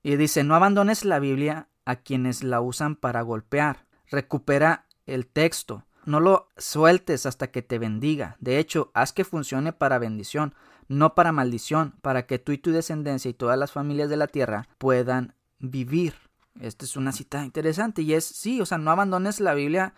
y 0.04 0.16
dice, 0.16 0.44
no 0.44 0.56
abandones 0.56 1.06
la 1.06 1.20
Biblia 1.20 1.68
a 1.86 1.98
quienes 1.98 2.44
la 2.44 2.62
usan 2.62 2.96
para 2.96 3.22
golpear. 3.22 3.86
Recupera 4.10 4.88
el 5.06 5.28
texto. 5.28 5.86
No 6.06 6.20
lo 6.20 6.50
sueltes 6.58 7.26
hasta 7.26 7.52
que 7.52 7.62
te 7.62 7.78
bendiga. 7.78 8.36
De 8.40 8.58
hecho, 8.58 8.92
haz 8.94 9.14
que 9.14 9.24
funcione 9.24 9.72
para 9.72 10.00
bendición, 10.00 10.56
no 10.88 11.14
para 11.14 11.32
maldición, 11.32 11.94
para 12.02 12.26
que 12.26 12.40
tú 12.40 12.52
y 12.52 12.58
tu 12.58 12.72
descendencia 12.72 13.30
y 13.30 13.36
todas 13.36 13.58
las 13.58 13.72
familias 13.72 14.10
de 14.10 14.18
la 14.18 14.28
tierra 14.28 14.68
puedan 14.80 15.36
vivir. 15.60 16.16
Esta 16.60 16.86
es 16.86 16.98
una 16.98 17.12
cita 17.12 17.46
interesante 17.46 18.02
y 18.02 18.14
es, 18.14 18.26
sí, 18.26 18.60
o 18.60 18.66
sea, 18.66 18.78
no 18.78 18.92
abandones 18.92 19.40
la 19.40 19.54
Biblia 19.54 19.94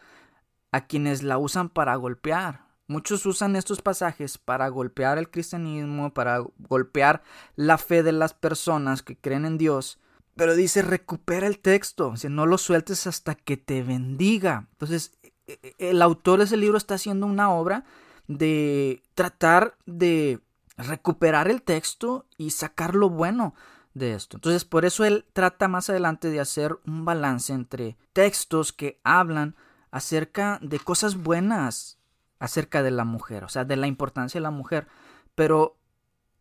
a 0.73 0.87
quienes 0.87 1.21
la 1.21 1.37
usan 1.37 1.69
para 1.69 1.95
golpear. 1.95 2.65
Muchos 2.87 3.25
usan 3.27 3.55
estos 3.55 3.81
pasajes 3.81 4.39
para 4.39 4.67
golpear 4.67 5.19
el 5.19 5.29
cristianismo, 5.29 6.13
para 6.13 6.43
golpear 6.67 7.21
la 7.55 7.77
fe 7.77 8.01
de 8.01 8.11
las 8.11 8.33
personas 8.33 9.03
que 9.03 9.15
creen 9.15 9.45
en 9.45 9.59
Dios. 9.59 9.99
Pero 10.35 10.55
dice, 10.55 10.81
recupera 10.81 11.45
el 11.45 11.59
texto, 11.59 12.17
si 12.17 12.27
no 12.27 12.47
lo 12.47 12.57
sueltes 12.57 13.05
hasta 13.05 13.35
que 13.35 13.55
te 13.55 13.83
bendiga. 13.83 14.67
Entonces, 14.71 15.11
e, 15.23 15.59
e, 15.61 15.75
el 15.77 16.01
autor 16.01 16.39
de 16.39 16.45
ese 16.45 16.57
libro 16.57 16.77
está 16.77 16.95
haciendo 16.95 17.27
una 17.27 17.51
obra 17.51 17.85
de 18.27 19.03
tratar 19.13 19.75
de 19.85 20.39
recuperar 20.75 21.49
el 21.49 21.61
texto 21.61 22.25
y 22.35 22.49
sacar 22.49 22.95
lo 22.95 23.11
bueno 23.11 23.53
de 23.93 24.15
esto. 24.15 24.37
Entonces, 24.37 24.65
por 24.65 24.85
eso 24.85 25.05
él 25.05 25.23
trata 25.33 25.67
más 25.67 25.91
adelante 25.91 26.31
de 26.31 26.39
hacer 26.39 26.79
un 26.87 27.05
balance 27.05 27.53
entre 27.53 27.95
textos 28.11 28.73
que 28.73 28.99
hablan 29.03 29.55
acerca 29.93 30.57
de 30.63 30.79
cosas 30.79 31.17
buenas 31.17 31.99
acerca 32.39 32.81
de 32.81 32.89
la 32.89 33.05
mujer, 33.05 33.43
o 33.43 33.47
sea, 33.47 33.63
de 33.63 33.75
la 33.75 33.85
importancia 33.85 34.39
de 34.39 34.43
la 34.43 34.51
mujer, 34.51 34.87
pero 35.35 35.77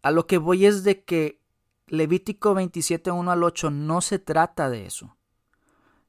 A 0.02 0.10
lo 0.10 0.26
que 0.26 0.38
voy 0.38 0.66
es 0.66 0.82
de 0.82 1.04
que 1.04 1.40
Levítico 1.86 2.54
27, 2.54 3.12
1 3.12 3.30
al 3.30 3.44
8 3.44 3.70
no 3.70 4.00
se 4.00 4.18
trata 4.18 4.68
de 4.68 4.86
eso. 4.86 5.16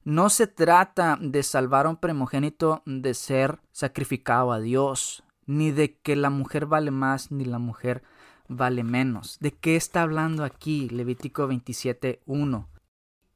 No 0.02 0.30
se 0.30 0.48
trata 0.48 1.16
de 1.20 1.44
salvar 1.44 1.86
a 1.86 1.90
un 1.90 1.96
primogénito 1.96 2.82
de 2.86 3.14
ser 3.14 3.60
sacrificado 3.70 4.50
a 4.50 4.58
Dios, 4.58 5.22
ni 5.46 5.70
de 5.70 5.96
que 5.98 6.16
la 6.16 6.30
mujer 6.30 6.66
vale 6.66 6.90
más 6.90 7.30
ni 7.30 7.44
la 7.44 7.60
mujer 7.60 8.02
vale 8.48 8.82
menos. 8.82 9.38
¿De 9.38 9.52
qué 9.52 9.76
está 9.76 10.02
hablando 10.02 10.42
aquí 10.42 10.88
Levítico 10.88 11.46
27, 11.46 12.22
1? 12.26 12.68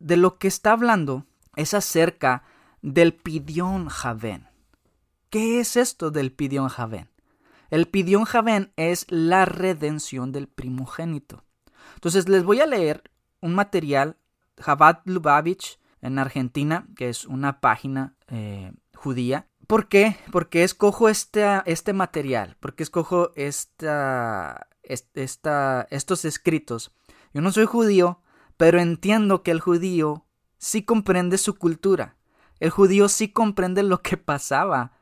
De 0.00 0.16
lo 0.16 0.38
que 0.38 0.48
está 0.48 0.72
hablando 0.72 1.24
es 1.54 1.72
acerca 1.72 2.42
del 2.82 3.14
pidión 3.14 3.88
Javén. 3.88 4.48
¿Qué 5.30 5.60
es 5.60 5.76
esto 5.76 6.10
del 6.10 6.32
pidión 6.32 6.68
Javén? 6.68 7.10
El 7.70 7.86
pidión 7.86 8.24
Javén 8.24 8.72
es 8.76 9.06
la 9.10 9.44
redención 9.44 10.32
del 10.32 10.48
primogénito. 10.48 11.44
Entonces 11.94 12.28
les 12.28 12.44
voy 12.44 12.60
a 12.60 12.66
leer 12.66 13.10
un 13.40 13.54
material, 13.54 14.16
Javad 14.58 15.00
Lubavitch, 15.04 15.78
en 16.00 16.18
Argentina, 16.18 16.86
que 16.96 17.08
es 17.08 17.26
una 17.26 17.60
página 17.60 18.14
eh, 18.28 18.72
judía. 18.94 19.48
¿Por 19.66 19.88
qué? 19.88 20.16
Porque 20.32 20.64
escojo 20.64 21.08
este, 21.08 21.92
material, 21.92 22.56
porque 22.60 22.82
escojo 22.82 23.32
esta, 23.36 24.68
esta, 24.82 25.86
estos 25.90 26.24
escritos. 26.24 26.92
Yo 27.34 27.42
no 27.42 27.52
soy 27.52 27.66
judío, 27.66 28.22
pero 28.56 28.80
entiendo 28.80 29.42
que 29.42 29.50
el 29.50 29.60
judío 29.60 30.24
sí 30.56 30.82
comprende 30.82 31.36
su 31.36 31.56
cultura. 31.56 32.16
El 32.60 32.70
judío 32.70 33.08
sí 33.08 33.28
comprende 33.28 33.82
lo 33.82 34.02
que 34.02 34.16
pasaba 34.16 34.92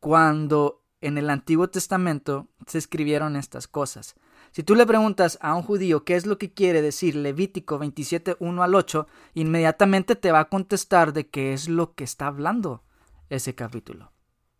cuando 0.00 0.82
en 1.00 1.18
el 1.18 1.30
Antiguo 1.30 1.68
Testamento 1.68 2.48
se 2.66 2.78
escribieron 2.78 3.36
estas 3.36 3.68
cosas. 3.68 4.16
Si 4.52 4.62
tú 4.62 4.74
le 4.74 4.86
preguntas 4.86 5.38
a 5.42 5.54
un 5.54 5.62
judío 5.62 6.04
qué 6.04 6.16
es 6.16 6.26
lo 6.26 6.38
que 6.38 6.52
quiere 6.52 6.80
decir 6.80 7.14
Levítico 7.14 7.78
27, 7.78 8.36
1 8.38 8.62
al 8.62 8.74
8, 8.74 9.06
inmediatamente 9.34 10.16
te 10.16 10.32
va 10.32 10.40
a 10.40 10.48
contestar 10.48 11.12
de 11.12 11.28
qué 11.28 11.52
es 11.52 11.68
lo 11.68 11.94
que 11.94 12.04
está 12.04 12.26
hablando 12.26 12.82
ese 13.28 13.54
capítulo. 13.54 14.12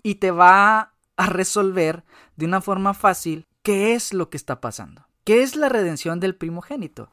Y 0.03 0.17
te 0.17 0.31
va 0.31 0.95
a 1.17 1.27
resolver 1.27 2.05
de 2.37 2.47
una 2.47 2.61
forma 2.61 2.95
fácil 2.95 3.47
qué 3.63 3.95
es 3.95 4.13
lo 4.13 4.29
que 4.29 4.37
está 4.37 4.61
pasando. 4.61 5.07
¿Qué 5.25 5.43
es 5.43 5.57
la 5.57 5.69
redención 5.69 6.21
del 6.21 6.37
primogénito? 6.37 7.11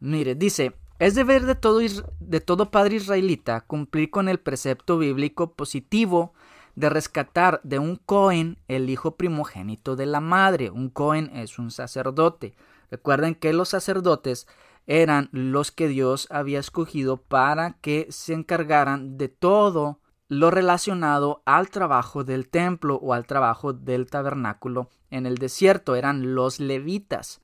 Mire, 0.00 0.34
dice, 0.34 0.76
es 0.98 1.14
deber 1.14 1.44
de 1.44 1.54
todo, 1.54 1.80
de 2.20 2.40
todo 2.40 2.70
padre 2.70 2.96
israelita 2.96 3.62
cumplir 3.62 4.10
con 4.10 4.28
el 4.28 4.38
precepto 4.38 4.98
bíblico 4.98 5.54
positivo 5.54 6.34
de 6.76 6.88
rescatar 6.90 7.60
de 7.62 7.78
un 7.78 7.96
Cohen 7.96 8.58
el 8.68 8.90
hijo 8.90 9.16
primogénito 9.16 9.96
de 9.96 10.06
la 10.06 10.20
madre. 10.20 10.70
Un 10.70 10.90
Cohen 10.90 11.30
es 11.34 11.58
un 11.58 11.70
sacerdote. 11.70 12.54
Recuerden 12.90 13.34
que 13.34 13.52
los 13.52 13.70
sacerdotes 13.70 14.46
eran 14.86 15.28
los 15.32 15.72
que 15.72 15.88
Dios 15.88 16.28
había 16.30 16.60
escogido 16.60 17.16
para 17.16 17.72
que 17.80 18.06
se 18.10 18.34
encargaran 18.34 19.16
de 19.16 19.28
todo 19.28 20.00
lo 20.28 20.50
relacionado 20.50 21.42
al 21.44 21.70
trabajo 21.70 22.24
del 22.24 22.48
templo 22.48 22.96
o 22.96 23.14
al 23.14 23.26
trabajo 23.26 23.72
del 23.72 24.06
tabernáculo 24.06 24.88
en 25.10 25.26
el 25.26 25.38
desierto. 25.38 25.94
Eran 25.94 26.34
los 26.34 26.60
levitas. 26.60 27.40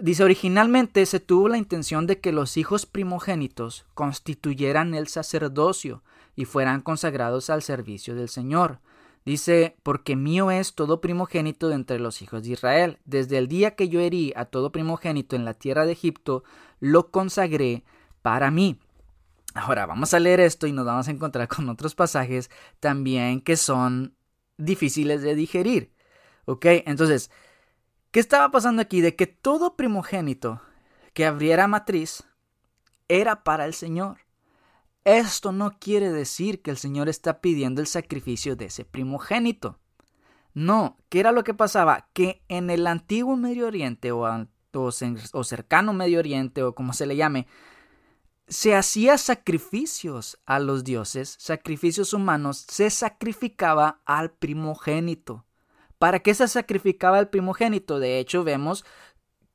Dice, 0.00 0.22
originalmente 0.22 1.04
se 1.06 1.18
tuvo 1.18 1.48
la 1.48 1.58
intención 1.58 2.06
de 2.06 2.20
que 2.20 2.30
los 2.30 2.56
hijos 2.56 2.86
primogénitos 2.86 3.84
constituyeran 3.94 4.94
el 4.94 5.08
sacerdocio 5.08 6.04
y 6.36 6.44
fueran 6.44 6.82
consagrados 6.82 7.50
al 7.50 7.62
servicio 7.62 8.14
del 8.14 8.28
Señor. 8.28 8.78
Dice, 9.24 9.76
porque 9.82 10.14
mío 10.14 10.52
es 10.52 10.76
todo 10.76 11.00
primogénito 11.00 11.68
de 11.68 11.74
entre 11.74 11.98
los 11.98 12.22
hijos 12.22 12.44
de 12.44 12.50
Israel. 12.50 12.98
Desde 13.06 13.38
el 13.38 13.48
día 13.48 13.74
que 13.74 13.88
yo 13.88 13.98
herí 13.98 14.32
a 14.36 14.44
todo 14.44 14.70
primogénito 14.70 15.34
en 15.34 15.44
la 15.44 15.54
tierra 15.54 15.84
de 15.84 15.92
Egipto, 15.92 16.44
lo 16.78 17.10
consagré 17.10 17.82
para 18.22 18.52
mí. 18.52 18.78
Ahora 19.54 19.84
vamos 19.84 20.14
a 20.14 20.20
leer 20.20 20.38
esto 20.38 20.68
y 20.68 20.72
nos 20.72 20.86
vamos 20.86 21.08
a 21.08 21.10
encontrar 21.10 21.48
con 21.48 21.68
otros 21.68 21.96
pasajes 21.96 22.50
también 22.78 23.40
que 23.40 23.56
son 23.56 24.14
difíciles 24.58 25.22
de 25.22 25.34
digerir. 25.34 25.92
¿Ok? 26.44 26.66
Entonces, 26.86 27.32
¿qué 28.10 28.20
estaba 28.20 28.50
pasando 28.50 28.82
aquí? 28.82 29.00
De 29.00 29.16
que 29.16 29.26
todo 29.26 29.76
primogénito 29.76 30.60
que 31.14 31.26
abriera 31.26 31.66
matriz 31.66 32.24
era 33.08 33.42
para 33.42 33.64
el 33.64 33.74
Señor. 33.74 34.18
Esto 35.04 35.52
no 35.52 35.78
quiere 35.78 36.12
decir 36.12 36.60
que 36.60 36.70
el 36.70 36.76
Señor 36.76 37.08
está 37.08 37.40
pidiendo 37.40 37.80
el 37.80 37.86
sacrificio 37.86 38.56
de 38.56 38.66
ese 38.66 38.84
primogénito. 38.84 39.78
No, 40.54 40.98
¿qué 41.08 41.20
era 41.20 41.32
lo 41.32 41.44
que 41.44 41.54
pasaba? 41.54 42.08
Que 42.12 42.42
en 42.48 42.68
el 42.68 42.86
antiguo 42.86 43.36
Medio 43.36 43.66
Oriente 43.66 44.12
o, 44.12 44.26
o 44.72 45.44
cercano 45.44 45.92
Medio 45.92 46.18
Oriente 46.18 46.62
o 46.62 46.74
como 46.74 46.92
se 46.92 47.06
le 47.06 47.16
llame, 47.16 47.46
se 48.48 48.74
hacía 48.74 49.18
sacrificios 49.18 50.38
a 50.46 50.58
los 50.58 50.84
dioses, 50.84 51.36
sacrificios 51.38 52.12
humanos, 52.12 52.64
se 52.68 52.90
sacrificaba 52.90 54.00
al 54.04 54.30
primogénito. 54.30 55.44
¿Para 55.98 56.20
qué 56.20 56.34
se 56.34 56.46
sacrificaba 56.48 57.18
al 57.18 57.28
primogénito? 57.28 57.98
De 57.98 58.18
hecho, 58.18 58.44
vemos 58.44 58.84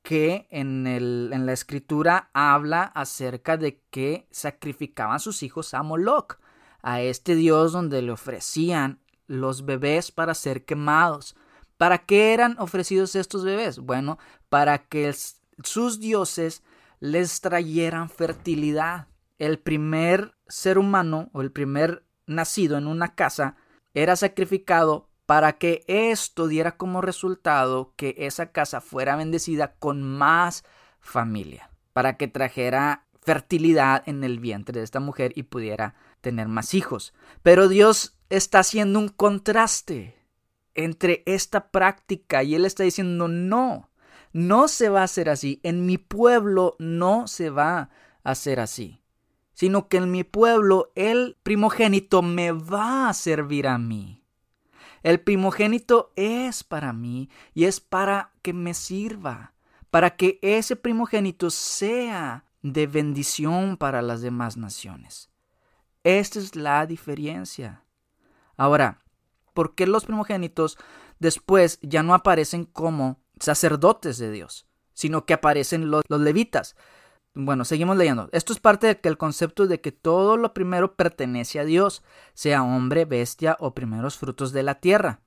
que 0.02 0.48
en, 0.52 0.86
el, 0.86 1.32
en 1.34 1.46
la 1.46 1.54
escritura 1.54 2.30
habla 2.34 2.84
acerca 2.84 3.56
de 3.56 3.82
que 3.90 4.28
sacrificaban 4.32 5.20
sus 5.22 5.44
hijos 5.44 5.74
a 5.74 5.82
Moloch, 5.84 6.40
a 6.82 7.02
este 7.02 7.36
dios 7.36 7.72
donde 7.72 8.02
le 8.02 8.12
ofrecían 8.12 9.00
los 9.28 9.66
bebés 9.66 10.12
para 10.12 10.34
ser 10.34 10.66
quemados. 10.66 11.36
¿Para 11.78 12.00
qué 12.00 12.34
eran 12.34 12.58
ofrecidos 12.60 13.16
estos 13.16 13.46
bebés? 13.46 13.80
Bueno, 13.80 14.20
para 14.50 14.80
que 14.80 15.14
sus 15.64 16.00
dioses 16.00 16.64
les 17.00 17.42
trayeran 17.42 18.10
fertilidad. 18.10 19.08
El 19.40 19.60
primer 19.60 20.36
ser 20.48 20.78
humano 20.78 21.30
o 21.34 21.42
el 21.42 21.52
primer 21.52 22.06
nacido 22.28 22.78
en 22.78 22.88
una 22.88 23.16
casa 23.16 23.56
era 23.94 24.16
sacrificado 24.16 25.10
para 25.34 25.54
que 25.54 25.84
esto 25.88 26.48
diera 26.48 26.78
como 26.78 27.02
resultado 27.02 27.92
que 27.96 28.14
esa 28.20 28.52
casa 28.52 28.82
fuera 28.82 29.16
bendecida 29.16 29.74
con 29.80 30.04
más 30.04 30.64
familia, 31.00 31.72
para 31.92 32.18
que 32.18 32.28
trajera 32.28 33.08
fertilidad 33.20 34.04
en 34.06 34.24
el 34.24 34.40
vientre 34.40 34.78
de 34.78 34.84
esta 34.84 35.00
mujer 35.00 35.32
y 35.36 35.42
pudiera 35.42 35.96
tener 36.22 36.50
más 36.50 36.76
hijos. 36.76 37.16
Pero 37.42 37.68
Dios 37.68 38.16
está 38.30 38.60
haciendo 38.60 39.00
un 39.00 39.10
contraste 39.10 40.20
entre 40.76 41.24
esta 41.26 41.72
práctica 41.72 42.44
y 42.44 42.54
Él 42.54 42.64
está 42.64 42.84
diciendo, 42.84 43.28
no, 43.28 43.90
no 44.34 44.68
se 44.68 44.90
va 44.90 45.02
a 45.02 45.06
hacer 45.06 45.30
así, 45.30 45.60
en 45.64 45.88
mi 45.88 45.98
pueblo 45.98 46.76
no 46.78 47.26
se 47.26 47.50
va 47.50 47.80
a 47.80 47.90
hacer 48.24 48.60
así, 48.60 49.02
sino 49.56 49.88
que 49.88 49.98
en 49.98 50.12
mi 50.12 50.24
pueblo 50.24 50.92
el 50.94 51.38
primogénito 51.42 52.22
me 52.22 52.52
va 52.52 53.10
a 53.10 53.14
servir 53.16 53.66
a 53.66 53.80
mí. 53.80 54.23
El 55.04 55.20
primogénito 55.20 56.14
es 56.16 56.64
para 56.64 56.94
mí 56.94 57.30
y 57.54 57.66
es 57.66 57.82
para 57.82 58.32
que 58.42 58.54
me 58.54 58.74
sirva, 58.74 59.54
para 59.92 60.16
que 60.16 60.40
ese 60.42 60.78
primogénito 60.78 61.50
sea 61.50 62.46
de 62.62 62.88
bendición 62.88 63.76
para 63.76 64.02
las 64.02 64.22
demás 64.22 64.56
naciones. 64.56 65.30
Esta 66.06 66.40
es 66.40 66.56
la 66.56 66.86
diferencia. 66.86 67.84
Ahora, 68.56 69.04
¿por 69.54 69.76
qué 69.76 69.86
los 69.88 70.06
primogénitos 70.06 70.78
después 71.20 71.80
ya 71.82 72.02
no 72.02 72.14
aparecen 72.14 72.64
como 72.64 73.20
sacerdotes 73.40 74.18
de 74.18 74.32
Dios, 74.32 74.68
sino 74.94 75.26
que 75.26 75.34
aparecen 75.34 75.92
los, 75.92 76.04
los 76.08 76.22
levitas? 76.22 76.78
Bueno, 77.36 77.66
seguimos 77.66 77.98
leyendo. 77.98 78.30
Esto 78.32 78.54
es 78.54 78.60
parte 78.60 79.00
del 79.02 79.18
concepto 79.18 79.66
de 79.66 79.82
que 79.82 79.92
todo 79.92 80.38
lo 80.38 80.54
primero 80.54 80.96
pertenece 80.96 81.60
a 81.60 81.66
Dios, 81.66 82.04
sea 82.36 82.62
hombre, 82.62 83.06
bestia 83.06 83.58
o 83.60 83.74
primeros 83.74 84.18
frutos 84.18 84.52
de 84.52 84.62
la 84.62 84.76
tierra. 84.76 85.22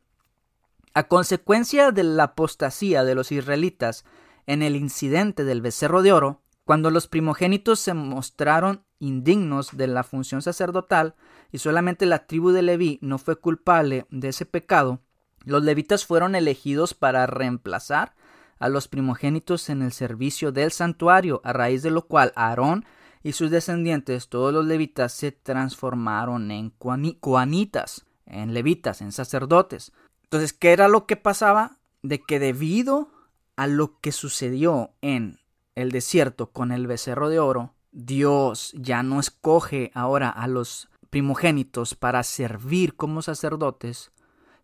A 0.94 1.08
consecuencia 1.08 1.90
de 1.90 2.04
la 2.04 2.24
apostasía 2.24 3.02
de 3.02 3.16
los 3.16 3.32
israelitas 3.32 4.04
en 4.46 4.62
el 4.62 4.76
incidente 4.76 5.44
del 5.44 5.60
becerro 5.60 6.02
de 6.02 6.12
oro, 6.12 6.42
cuando 6.64 6.90
los 6.90 7.08
primogénitos 7.08 7.80
se 7.80 7.92
mostraron 7.92 8.84
indignos 9.00 9.76
de 9.76 9.88
la 9.88 10.04
función 10.04 10.42
sacerdotal 10.42 11.16
y 11.50 11.58
solamente 11.58 12.06
la 12.06 12.26
tribu 12.26 12.50
de 12.50 12.62
Leví 12.62 12.98
no 13.02 13.18
fue 13.18 13.36
culpable 13.36 14.06
de 14.10 14.28
ese 14.28 14.46
pecado, 14.46 15.00
los 15.44 15.62
levitas 15.62 16.06
fueron 16.06 16.34
elegidos 16.34 16.94
para 16.94 17.26
reemplazar 17.26 18.14
a 18.58 18.68
los 18.68 18.88
primogénitos 18.88 19.68
en 19.68 19.82
el 19.82 19.92
servicio 19.92 20.52
del 20.52 20.72
santuario, 20.72 21.40
a 21.44 21.52
raíz 21.52 21.82
de 21.82 21.90
lo 21.90 22.06
cual 22.06 22.32
Aarón 22.36 22.84
y 23.22 23.32
sus 23.32 23.50
descendientes, 23.50 24.28
todos 24.28 24.52
los 24.52 24.64
levitas, 24.64 25.12
se 25.12 25.32
transformaron 25.32 26.50
en 26.50 26.70
coanitas, 26.70 28.06
en 28.24 28.54
levitas, 28.54 29.00
en 29.00 29.12
sacerdotes. 29.12 29.92
Entonces, 30.24 30.52
¿qué 30.52 30.72
era 30.72 30.88
lo 30.88 31.06
que 31.06 31.16
pasaba? 31.16 31.78
De 32.02 32.20
que 32.20 32.38
debido 32.38 33.08
a 33.56 33.66
lo 33.66 34.00
que 34.00 34.12
sucedió 34.12 34.90
en 35.00 35.38
el 35.74 35.90
desierto 35.90 36.50
con 36.52 36.72
el 36.72 36.86
becerro 36.86 37.28
de 37.28 37.38
oro, 37.38 37.74
Dios 37.92 38.72
ya 38.76 39.02
no 39.02 39.20
escoge 39.20 39.90
ahora 39.94 40.28
a 40.28 40.46
los 40.46 40.88
primogénitos 41.10 41.94
para 41.94 42.22
servir 42.22 42.94
como 42.94 43.22
sacerdotes, 43.22 44.12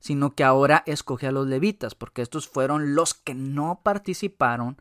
sino 0.02 0.34
que 0.34 0.42
ahora 0.42 0.82
escoge 0.86 1.28
a 1.28 1.32
los 1.32 1.46
levitas, 1.46 1.94
porque 1.94 2.22
estos 2.22 2.48
fueron 2.48 2.96
los 2.96 3.14
que 3.14 3.34
no 3.36 3.82
participaron 3.84 4.76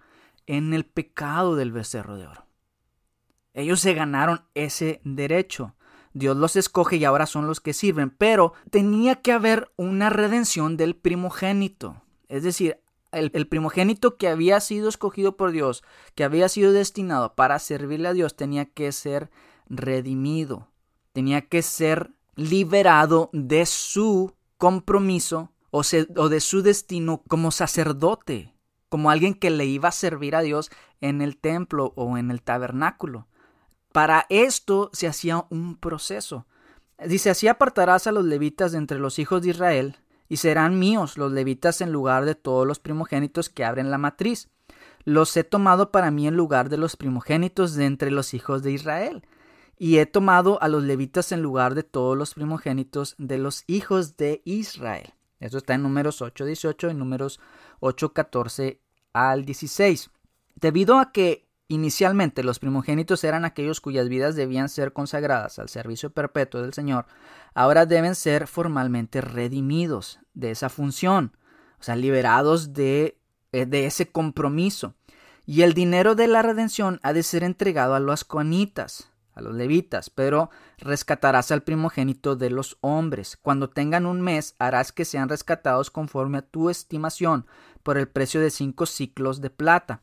en 0.48 0.74
el 0.74 0.84
pecado 0.84 1.56
del 1.56 1.72
becerro 1.72 2.18
de 2.18 2.26
oro. 2.26 2.48
Ellos 3.54 3.80
se 3.82 3.94
ganaron 3.94 4.42
ese 4.56 5.00
derecho. 5.04 5.76
Dios 6.14 6.36
los 6.36 6.56
escoge 6.56 6.96
y 6.96 7.06
ahora 7.06 7.28
son 7.28 7.46
los 7.46 7.62
que 7.62 7.74
sirven, 7.74 8.10
pero 8.10 8.54
tenía 8.72 9.22
que 9.22 9.32
haber 9.32 9.72
una 9.76 10.10
redención 10.10 10.76
del 10.76 10.96
primogénito. 10.96 12.02
Es 12.28 12.42
decir, 12.42 12.80
el, 13.12 13.48
primogénito 13.48 14.18
que 14.18 14.28
había 14.28 14.60
sido 14.60 14.90
escogido 14.90 15.38
por 15.38 15.52
Dios, 15.52 15.84
que 16.16 16.24
había 16.24 16.50
sido 16.50 16.72
destinado 16.72 17.36
para 17.36 17.60
servirle 17.60 18.08
a 18.08 18.14
Dios, 18.14 18.36
tenía 18.36 18.66
que 18.66 18.92
ser 18.92 19.30
redimido, 19.70 20.70
tenía 21.14 21.42
que 21.42 21.62
ser 21.62 22.10
liberado 22.36 23.30
de 23.34 23.68
su 23.68 24.34
compromiso 24.62 25.50
o, 25.72 25.82
de 25.82 26.40
su 26.40 26.62
destino 26.62 27.24
como 27.28 27.50
sacerdote, 27.50 28.54
como 28.90 29.10
alguien 29.10 29.34
que 29.34 29.50
le 29.50 29.66
iba 29.66 29.90
a 29.90 29.92
servir 29.92 30.36
a 30.36 30.42
Dios 30.42 30.70
en 31.00 31.24
el 31.24 31.38
templo 31.38 31.94
o 31.96 32.16
en 32.20 32.30
el 32.30 32.44
tabernáculo. 32.44 33.26
Para 33.92 34.28
esto 34.30 34.92
se 34.94 35.08
hacía 35.08 35.48
un 35.50 35.78
proceso. 35.78 36.46
Dice, 37.04 37.32
así 37.32 37.48
apartarás 37.48 38.06
a 38.06 38.12
los 38.12 38.24
levitas 38.24 38.72
de 38.72 38.78
entre 38.78 39.00
los 39.00 39.18
hijos 39.18 39.42
de 39.42 39.50
Israel, 39.50 39.98
y 40.30 40.38
serán 40.38 40.78
míos 40.78 41.18
los 41.18 41.32
levitas 41.32 41.82
en 41.82 41.92
lugar 41.92 42.26
de 42.26 42.36
todos 42.36 42.68
los 42.68 42.78
primogénitos 42.78 43.50
que 43.50 43.66
abren 43.66 43.90
la 43.90 43.98
matriz. 43.98 44.48
Los 45.06 45.36
he 45.38 45.44
tomado 45.44 45.90
para 45.90 46.12
mí 46.12 46.28
en 46.28 46.38
lugar 46.38 46.70
de 46.70 46.78
los 46.78 46.98
primogénitos 46.98 47.74
de 47.74 47.86
entre 47.86 48.12
los 48.12 48.36
hijos 48.36 48.62
de 48.62 48.74
Israel. 48.74 49.26
Y 49.78 49.98
he 49.98 50.06
tomado 50.06 50.62
a 50.62 50.68
los 50.68 50.84
levitas 50.84 51.32
en 51.32 51.42
lugar 51.42 51.76
de 51.76 51.84
todos 51.84 52.18
los 52.18 52.34
primogénitos 52.34 53.16
de 53.18 53.38
los 53.38 53.64
hijos 53.68 54.18
de 54.18 54.42
Israel. 54.46 55.14
Eso 55.40 55.58
está 55.58 55.74
en 55.74 55.84
números 55.84 56.22
8, 56.22 56.46
18 56.46 56.92
y 56.92 56.94
números 56.94 57.40
8, 57.80 58.14
14 58.14 58.80
al 59.14 59.46
16. 59.46 60.12
Debido 60.56 61.00
a 61.00 61.12
que 61.12 61.48
Inicialmente 61.72 62.44
los 62.44 62.60
primogénitos 62.60 63.24
eran 63.24 63.46
aquellos 63.46 63.80
cuyas 63.80 64.10
vidas 64.10 64.36
debían 64.36 64.68
ser 64.68 64.92
consagradas 64.92 65.58
al 65.58 65.70
servicio 65.70 66.10
perpetuo 66.10 66.62
del 66.62 66.74
Señor, 66.74 67.06
ahora 67.54 67.86
deben 67.86 68.16
ser 68.16 68.48
formalmente 68.48 69.22
redimidos 69.22 70.20
de 70.34 70.52
esa 70.52 70.68
función, 70.68 71.38
o 71.80 71.84
sea, 71.84 71.96
liberados 71.96 72.74
de, 72.74 73.18
eh, 73.54 73.66
de 73.66 73.86
ese 73.86 74.12
compromiso. 74.12 74.96
Y 75.46 75.62
el 75.62 75.74
dinero 75.74 76.14
de 76.14 76.28
la 76.28 76.42
redención 76.42 77.00
ha 77.04 77.14
de 77.14 77.24
ser 77.24 77.42
entregado 77.42 77.96
a 77.96 78.02
los 78.02 78.26
coanitas, 78.26 79.10
los 79.42 79.54
levitas, 79.56 80.10
pero 80.10 80.50
rescatarás 80.78 81.52
al 81.52 81.64
primogénito 81.64 82.36
de 82.36 82.50
los 82.50 82.78
hombres. 82.82 83.38
Cuando 83.42 83.70
tengan 83.70 84.06
un 84.06 84.22
mes, 84.22 84.56
harás 84.60 84.92
que 84.92 85.06
sean 85.06 85.30
rescatados 85.30 85.92
conforme 85.92 86.40
a 86.40 86.42
tu 86.42 86.70
estimación, 86.70 87.46
por 87.84 87.98
el 87.98 88.08
precio 88.08 88.40
de 88.40 88.52
cinco 88.52 88.86
ciclos 88.86 89.42
de 89.42 89.50
plata. 89.50 90.02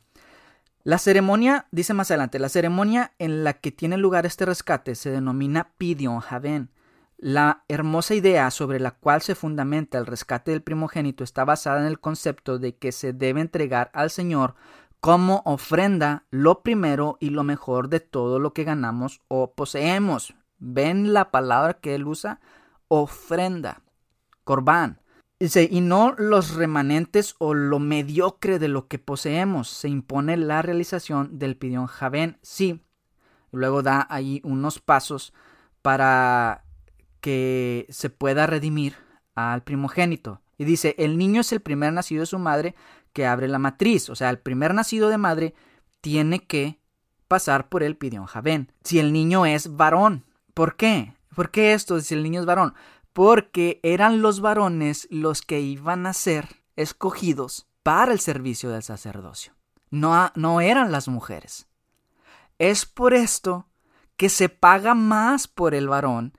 La 0.83 0.97
ceremonia, 0.97 1.67
dice 1.71 1.93
más 1.93 2.09
adelante, 2.09 2.39
la 2.39 2.49
ceremonia 2.49 3.13
en 3.19 3.43
la 3.43 3.53
que 3.53 3.71
tiene 3.71 3.97
lugar 3.97 4.25
este 4.25 4.45
rescate 4.45 4.95
se 4.95 5.11
denomina 5.11 5.71
Pidion 5.77 6.19
Javen. 6.19 6.69
La 7.17 7.65
hermosa 7.67 8.15
idea 8.15 8.49
sobre 8.49 8.79
la 8.79 8.91
cual 8.91 9.21
se 9.21 9.35
fundamenta 9.35 9.97
el 9.97 10.05
rescate 10.05 10.51
del 10.51 10.61
primogénito 10.61 11.25
está 11.25 11.43
basada 11.43 11.81
en 11.81 11.85
el 11.85 11.99
concepto 11.99 12.59
de 12.59 12.77
que 12.77 12.93
se 12.93 13.11
debe 13.11 13.41
entregar 13.41 13.91
al 13.93 14.09
Señor 14.09 14.55
como 14.99 15.41
ofrenda 15.45 16.25
lo 16.29 16.61
primero 16.61 17.17
y 17.19 17.29
lo 17.29 17.43
mejor 17.43 17.89
de 17.89 17.99
todo 17.99 18.39
lo 18.39 18.53
que 18.53 18.63
ganamos 18.63 19.21
o 19.27 19.53
poseemos. 19.53 20.35
¿Ven 20.57 21.13
la 21.13 21.31
palabra 21.31 21.75
que 21.75 21.95
él 21.95 22.05
usa? 22.05 22.41
Ofrenda. 22.87 23.81
Corbán. 24.43 25.01
Dice, 25.39 25.69
y 25.71 25.79
no 25.79 26.15
los 26.17 26.55
remanentes 26.55 27.35
o 27.39 27.53
lo 27.53 27.79
mediocre 27.79 28.59
de 28.59 28.67
lo 28.67 28.89
que 28.89 28.99
poseemos. 28.99 29.69
Se 29.69 29.87
impone 29.87 30.35
la 30.35 30.61
realización 30.61 31.39
del 31.39 31.55
pidión 31.55 31.87
Javén. 31.87 32.37
Sí. 32.41 32.83
Luego 33.51 33.81
da 33.81 34.05
ahí 34.09 34.41
unos 34.43 34.79
pasos 34.79 35.33
para 35.81 36.65
que 37.21 37.87
se 37.89 38.09
pueda 38.09 38.47
redimir 38.47 38.95
al 39.33 39.63
primogénito. 39.63 40.41
Y 40.57 40.65
dice, 40.65 40.93
el 40.97 41.17
niño 41.17 41.39
es 41.39 41.53
el 41.53 41.61
primer 41.61 41.93
nacido 41.93 42.19
de 42.19 42.25
su 42.25 42.37
madre 42.37 42.75
que 43.13 43.25
abre 43.25 43.47
la 43.47 43.59
matriz. 43.59 44.09
O 44.09 44.15
sea, 44.15 44.29
el 44.29 44.39
primer 44.39 44.73
nacido 44.73 45.09
de 45.09 45.17
madre 45.17 45.53
tiene 46.01 46.45
que 46.45 46.79
pasar 47.27 47.69
por 47.69 47.83
el 47.83 47.97
pidión 47.97 48.25
Javén. 48.25 48.71
Si 48.83 48.99
el 48.99 49.13
niño 49.13 49.45
es 49.45 49.75
varón. 49.75 50.25
¿Por 50.53 50.75
qué? 50.75 51.13
¿Por 51.35 51.51
qué 51.51 51.73
esto 51.73 51.99
si 52.01 52.13
el 52.13 52.23
niño 52.23 52.41
es 52.41 52.45
varón? 52.45 52.73
porque 53.13 53.79
eran 53.83 54.21
los 54.21 54.39
varones 54.39 55.05
los 55.11 55.41
que 55.41 55.59
iban 55.59 56.05
a 56.05 56.13
ser 56.13 56.63
escogidos 56.75 57.67
para 57.83 58.13
el 58.13 58.21
servicio 58.21 58.69
del 58.69 58.81
sacerdocio. 58.81 59.53
No, 59.89 60.31
no 60.35 60.61
eran 60.61 60.91
las 60.91 61.07
mujeres. 61.07 61.67
Es 62.59 62.85
por 62.85 63.13
esto 63.13 63.67
que 64.15 64.29
se 64.29 64.49
paga 64.49 64.93
más 64.93 65.49
por 65.49 65.73
el 65.73 65.87
varón 65.87 66.31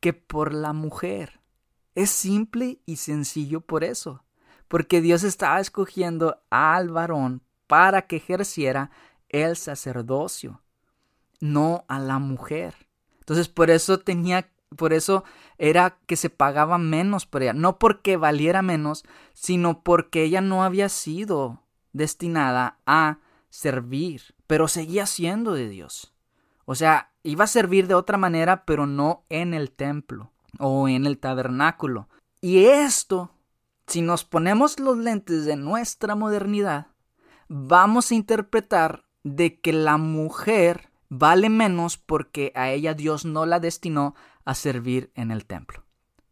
que 0.00 0.12
por 0.12 0.52
la 0.52 0.72
mujer. 0.72 1.40
Es 1.96 2.10
simple 2.10 2.80
y 2.86 2.96
sencillo 2.96 3.60
por 3.60 3.82
eso, 3.84 4.24
porque 4.70 5.00
Dios 5.00 5.24
estaba 5.24 5.58
escogiendo 5.58 6.40
al 6.48 6.90
varón 6.90 7.42
para 7.66 8.02
que 8.02 8.18
ejerciera 8.18 8.92
el 9.28 9.56
sacerdocio, 9.56 10.62
no 11.40 11.84
a 11.88 11.98
la 11.98 12.20
mujer. 12.20 12.76
Entonces 13.18 13.48
por 13.48 13.68
eso 13.68 13.98
tenía 13.98 14.48
por 14.76 14.92
eso 14.92 15.24
era 15.58 15.98
que 16.06 16.14
se 16.14 16.30
pagaba 16.30 16.78
menos 16.78 17.26
por 17.26 17.42
ella, 17.42 17.52
no 17.52 17.80
porque 17.80 18.16
valiera 18.16 18.62
menos, 18.62 19.04
sino 19.32 19.82
porque 19.82 20.22
ella 20.22 20.40
no 20.40 20.62
había 20.62 20.88
sido 20.88 21.64
destinada 21.92 22.78
a 22.86 23.18
servir, 23.48 24.22
pero 24.46 24.68
seguía 24.68 25.06
siendo 25.06 25.52
de 25.52 25.68
Dios. 25.68 26.14
O 26.64 26.76
sea, 26.76 27.10
iba 27.24 27.42
a 27.42 27.48
servir 27.48 27.88
de 27.88 27.94
otra 27.94 28.18
manera, 28.18 28.64
pero 28.64 28.86
no 28.86 29.24
en 29.30 29.52
el 29.52 29.72
templo 29.72 30.30
o 30.60 30.86
en 30.86 31.06
el 31.06 31.18
tabernáculo. 31.18 32.08
Y 32.40 32.66
esto, 32.66 33.32
si 33.90 34.02
nos 34.02 34.24
ponemos 34.24 34.78
los 34.78 34.96
lentes 34.96 35.44
de 35.44 35.56
nuestra 35.56 36.14
modernidad, 36.14 36.86
vamos 37.48 38.10
a 38.10 38.14
interpretar 38.14 39.04
de 39.24 39.60
que 39.60 39.72
la 39.72 39.96
mujer 39.96 40.90
vale 41.08 41.50
menos 41.50 41.98
porque 41.98 42.52
a 42.54 42.70
ella 42.70 42.94
Dios 42.94 43.24
no 43.24 43.46
la 43.46 43.58
destinó 43.58 44.14
a 44.44 44.54
servir 44.54 45.10
en 45.16 45.32
el 45.32 45.44
templo. 45.44 45.84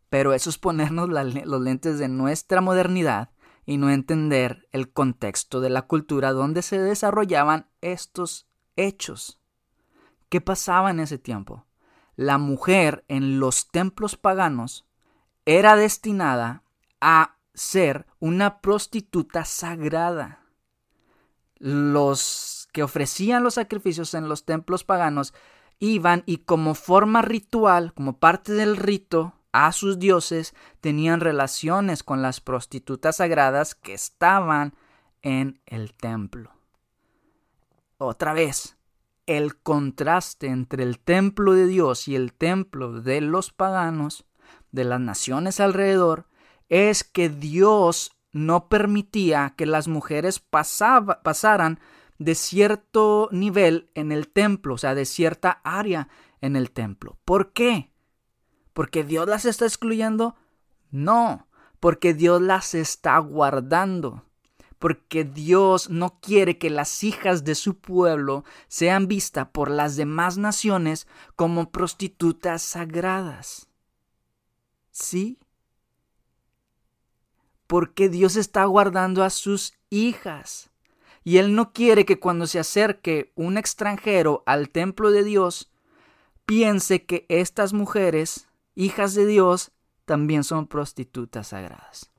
Pero 0.08 0.32
eso 0.34 0.50
es 0.50 0.56
ponernos 0.56 1.08
los 1.08 1.60
lentes 1.60 1.98
de 1.98 2.08
nuestra 2.08 2.60
modernidad 2.60 3.30
y 3.66 3.76
no 3.76 3.90
entender 3.90 4.68
el 4.70 4.92
contexto 4.92 5.60
de 5.60 5.68
la 5.68 5.82
cultura 5.82 6.32
donde 6.32 6.62
se 6.62 6.78
desarrollaban 6.78 7.66
estos 7.80 8.46
hechos. 8.76 9.40
¿Qué 10.28 10.40
pasaba 10.40 10.90
en 10.90 11.00
ese 11.00 11.18
tiempo? 11.18 11.66
La 12.14 12.38
mujer 12.38 13.04
en 13.08 13.40
los 13.40 13.68
templos 13.68 14.16
paganos 14.16 14.86
era 15.44 15.74
destinada 15.74 16.62
a 17.00 17.37
ser 17.58 18.06
una 18.20 18.60
prostituta 18.60 19.44
sagrada. 19.44 20.44
Los 21.56 22.68
que 22.72 22.82
ofrecían 22.82 23.42
los 23.42 23.54
sacrificios 23.54 24.14
en 24.14 24.28
los 24.28 24.44
templos 24.44 24.84
paganos 24.84 25.34
iban 25.80 26.22
y 26.26 26.38
como 26.38 26.74
forma 26.74 27.22
ritual, 27.22 27.92
como 27.94 28.18
parte 28.18 28.52
del 28.52 28.76
rito, 28.76 29.34
a 29.52 29.72
sus 29.72 29.98
dioses 29.98 30.54
tenían 30.80 31.20
relaciones 31.20 32.02
con 32.02 32.22
las 32.22 32.40
prostitutas 32.40 33.16
sagradas 33.16 33.74
que 33.74 33.94
estaban 33.94 34.74
en 35.22 35.60
el 35.66 35.94
templo. 35.94 36.52
Otra 37.96 38.34
vez, 38.34 38.76
el 39.26 39.56
contraste 39.56 40.46
entre 40.46 40.84
el 40.84 41.00
templo 41.00 41.54
de 41.54 41.66
Dios 41.66 42.06
y 42.06 42.14
el 42.14 42.32
templo 42.32 43.00
de 43.00 43.20
los 43.20 43.52
paganos, 43.52 44.24
de 44.70 44.84
las 44.84 45.00
naciones 45.00 45.60
alrededor, 45.60 46.26
es 46.68 47.04
que 47.04 47.28
Dios 47.28 48.12
no 48.32 48.68
permitía 48.68 49.54
que 49.56 49.66
las 49.66 49.88
mujeres 49.88 50.38
pasaran 50.38 51.80
de 52.18 52.34
cierto 52.34 53.28
nivel 53.32 53.90
en 53.94 54.12
el 54.12 54.28
templo, 54.28 54.74
o 54.74 54.78
sea, 54.78 54.94
de 54.94 55.06
cierta 55.06 55.60
área 55.64 56.08
en 56.40 56.56
el 56.56 56.70
templo. 56.70 57.18
¿Por 57.24 57.52
qué? 57.52 57.90
¿Porque 58.72 59.04
Dios 59.04 59.28
las 59.28 59.44
está 59.44 59.64
excluyendo? 59.64 60.36
No, 60.90 61.48
porque 61.80 62.14
Dios 62.14 62.40
las 62.42 62.74
está 62.74 63.18
guardando. 63.18 64.24
Porque 64.78 65.24
Dios 65.24 65.90
no 65.90 66.20
quiere 66.20 66.58
que 66.58 66.70
las 66.70 67.02
hijas 67.02 67.42
de 67.42 67.56
su 67.56 67.78
pueblo 67.78 68.44
sean 68.68 69.08
vistas 69.08 69.48
por 69.50 69.70
las 69.70 69.96
demás 69.96 70.38
naciones 70.38 71.08
como 71.34 71.72
prostitutas 71.72 72.62
sagradas. 72.62 73.68
¿Sí? 74.92 75.40
Porque 77.68 78.08
Dios 78.08 78.34
está 78.34 78.64
guardando 78.64 79.22
a 79.22 79.30
sus 79.30 79.74
hijas. 79.90 80.70
Y 81.22 81.36
Él 81.36 81.54
no 81.54 81.72
quiere 81.72 82.04
que 82.04 82.18
cuando 82.18 82.48
se 82.48 82.58
acerque 82.58 83.32
un 83.36 83.56
extranjero 83.56 84.42
al 84.46 84.70
templo 84.70 85.12
de 85.12 85.22
Dios, 85.22 85.70
piense 86.46 87.04
que 87.04 87.26
estas 87.28 87.72
mujeres, 87.72 88.48
hijas 88.74 89.14
de 89.14 89.26
Dios, 89.26 89.70
también 90.06 90.42
son 90.42 90.66
prostitutas 90.66 91.48
sagradas. 91.48 92.10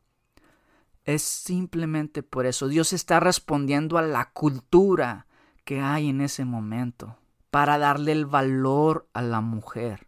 es 1.03 1.23
simplemente 1.23 2.21
por 2.21 2.45
eso. 2.45 2.67
Dios 2.67 2.93
está 2.93 3.19
respondiendo 3.19 3.97
a 3.97 4.03
la 4.03 4.31
cultura 4.31 5.25
que 5.65 5.81
hay 5.81 6.09
en 6.09 6.21
ese 6.21 6.45
momento 6.45 7.17
para 7.49 7.79
darle 7.79 8.11
el 8.11 8.27
valor 8.27 9.09
a 9.13 9.23
la 9.23 9.41
mujer. 9.41 10.07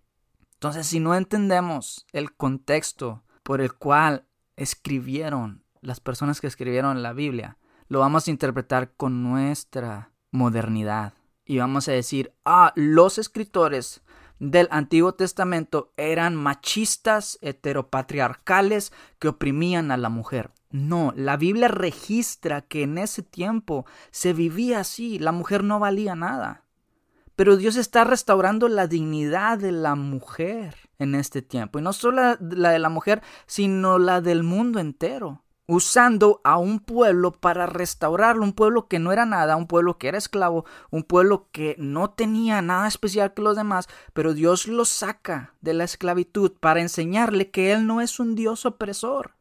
Entonces, 0.54 0.86
si 0.86 1.00
no 1.00 1.16
entendemos 1.16 2.06
el 2.12 2.36
contexto 2.36 3.24
por 3.42 3.62
el 3.62 3.74
cual 3.74 4.28
escribieron 4.62 5.64
las 5.82 6.00
personas 6.00 6.40
que 6.40 6.48
escribieron 6.48 7.02
la 7.02 7.14
Biblia, 7.14 7.58
lo 7.88 8.00
vamos 8.00 8.28
a 8.28 8.32
interpretar 8.32 8.94
con 8.96 9.24
nuestra 9.24 10.12
modernidad. 10.32 11.14
Y 11.46 11.58
vamos 11.58 11.88
a 11.88 11.92
decir, 11.92 12.34
ah, 12.46 12.72
los 12.76 13.18
escritores 13.18 14.02
del 14.40 14.68
Antiguo 14.72 15.14
Testamento 15.14 15.92
eran 15.98 16.36
machistas, 16.36 17.38
heteropatriarcales, 17.42 18.94
que 19.20 19.28
oprimían 19.28 19.92
a 19.92 19.98
la 19.98 20.10
mujer. 20.10 20.52
No, 20.70 21.12
la 21.16 21.36
Biblia 21.36 21.68
registra 21.68 22.62
que 22.62 22.84
en 22.84 22.98
ese 22.98 23.24
tiempo 23.24 23.86
se 24.12 24.34
vivía 24.34 24.80
así, 24.80 25.20
la 25.20 25.32
mujer 25.32 25.64
no 25.64 25.80
valía 25.80 26.16
nada. 26.16 26.61
Pero 27.42 27.58
Dios 27.58 27.76
está 27.76 28.04
restaurando 28.04 28.68
la 28.68 28.86
dignidad 28.86 29.58
de 29.58 29.72
la 29.72 29.96
mujer 29.96 30.76
en 31.00 31.16
este 31.16 31.42
tiempo. 31.42 31.80
Y 31.80 31.82
no 31.82 31.92
solo 31.92 32.38
la, 32.40 32.72
de 32.72 32.78
la 32.78 32.90
mujer, 32.90 33.24
sino 33.48 33.98
la 33.98 34.22
del 34.22 34.44
mundo 34.44 34.78
entero. 34.78 35.42
Usando 35.66 36.40
a 36.44 36.60
un 36.60 36.80
pueblo 36.80 37.32
para 37.32 37.66
restaurarlo, 37.66 38.44
un 38.44 38.54
pueblo 38.54 38.88
que 38.88 39.00
no 39.00 39.12
era 39.12 39.26
nada, 39.26 39.56
un 39.56 39.66
pueblo 39.66 39.98
que 39.98 40.10
era 40.10 40.20
esclavo, 40.20 40.66
un 40.92 41.02
pueblo 41.02 41.50
que 41.52 41.76
no 41.80 42.12
tenía 42.12 42.62
nada 42.62 42.88
especial 42.88 43.34
que 43.34 43.42
los 43.42 43.56
demás, 43.56 43.90
pero 44.14 44.36
Dios 44.36 44.68
lo 44.68 44.86
saca 44.86 45.56
de 45.62 45.74
la 45.74 45.86
esclavitud 45.86 46.52
para 46.60 46.80
enseñarle 46.82 47.50
que 47.50 47.72
Él 47.72 47.88
no 47.88 48.02
es 48.02 48.20
un 48.20 48.36
Dios 48.36 48.68
opresor 48.68 49.34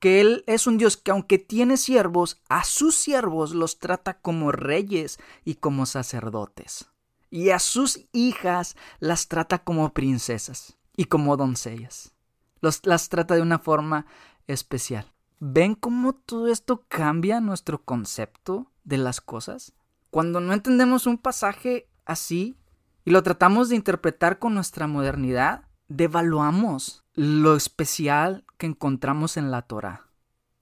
que 0.00 0.20
Él 0.20 0.42
es 0.48 0.66
un 0.66 0.78
Dios 0.78 0.96
que 0.96 1.12
aunque 1.12 1.38
tiene 1.38 1.76
siervos, 1.76 2.42
a 2.48 2.64
sus 2.64 2.96
siervos 2.96 3.54
los 3.54 3.78
trata 3.78 4.18
como 4.18 4.50
reyes 4.52 5.18
y 5.44 5.54
como 5.54 5.86
sacerdotes 5.86 6.90
y 7.34 7.50
a 7.50 7.58
sus 7.58 7.98
hijas 8.12 8.76
las 9.00 9.26
trata 9.26 9.58
como 9.58 9.92
princesas 9.92 10.76
y 10.96 11.06
como 11.06 11.36
doncellas. 11.36 12.14
Las 12.60 13.08
trata 13.08 13.34
de 13.34 13.42
una 13.42 13.58
forma 13.58 14.06
especial. 14.46 15.12
¿Ven 15.40 15.74
cómo 15.74 16.12
todo 16.14 16.46
esto 16.46 16.84
cambia 16.86 17.40
nuestro 17.40 17.82
concepto 17.82 18.70
de 18.84 18.98
las 18.98 19.20
cosas? 19.20 19.72
Cuando 20.10 20.38
no 20.38 20.52
entendemos 20.52 21.08
un 21.08 21.18
pasaje 21.18 21.88
así 22.04 22.56
y 23.04 23.10
lo 23.10 23.24
tratamos 23.24 23.68
de 23.68 23.74
interpretar 23.74 24.38
con 24.38 24.54
nuestra 24.54 24.86
modernidad, 24.86 25.64
devaluamos 25.88 27.02
lo 27.14 27.56
especial 27.56 28.44
que 28.58 28.66
encontramos 28.66 29.36
en 29.36 29.50
la 29.50 29.62
Torah. 29.62 30.06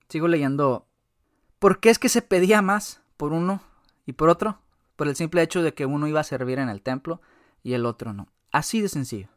Sigo 0.09 0.27
leyendo. 0.27 0.89
¿Por 1.59 1.81
qué 1.81 1.91
es 1.91 1.99
que 1.99 2.09
se 2.09 2.23
pedía 2.23 2.63
más 2.63 3.03
por 3.19 3.35
uno 3.35 3.61
y 4.07 4.15
por 4.15 4.31
otro? 4.31 4.63
Por 4.97 5.09
el 5.09 5.17
simple 5.17 5.43
hecho 5.43 5.63
de 5.63 5.75
que 5.75 5.87
uno 5.87 6.07
iba 6.07 6.21
a 6.21 6.25
servir 6.25 6.59
en 6.59 6.69
el 6.69 6.83
templo 6.83 7.21
y 7.63 7.75
el 7.75 7.87
otro 7.87 8.13
no. 8.13 8.29
Así 8.51 8.81
de 8.81 8.89
sencillo. 8.89 9.29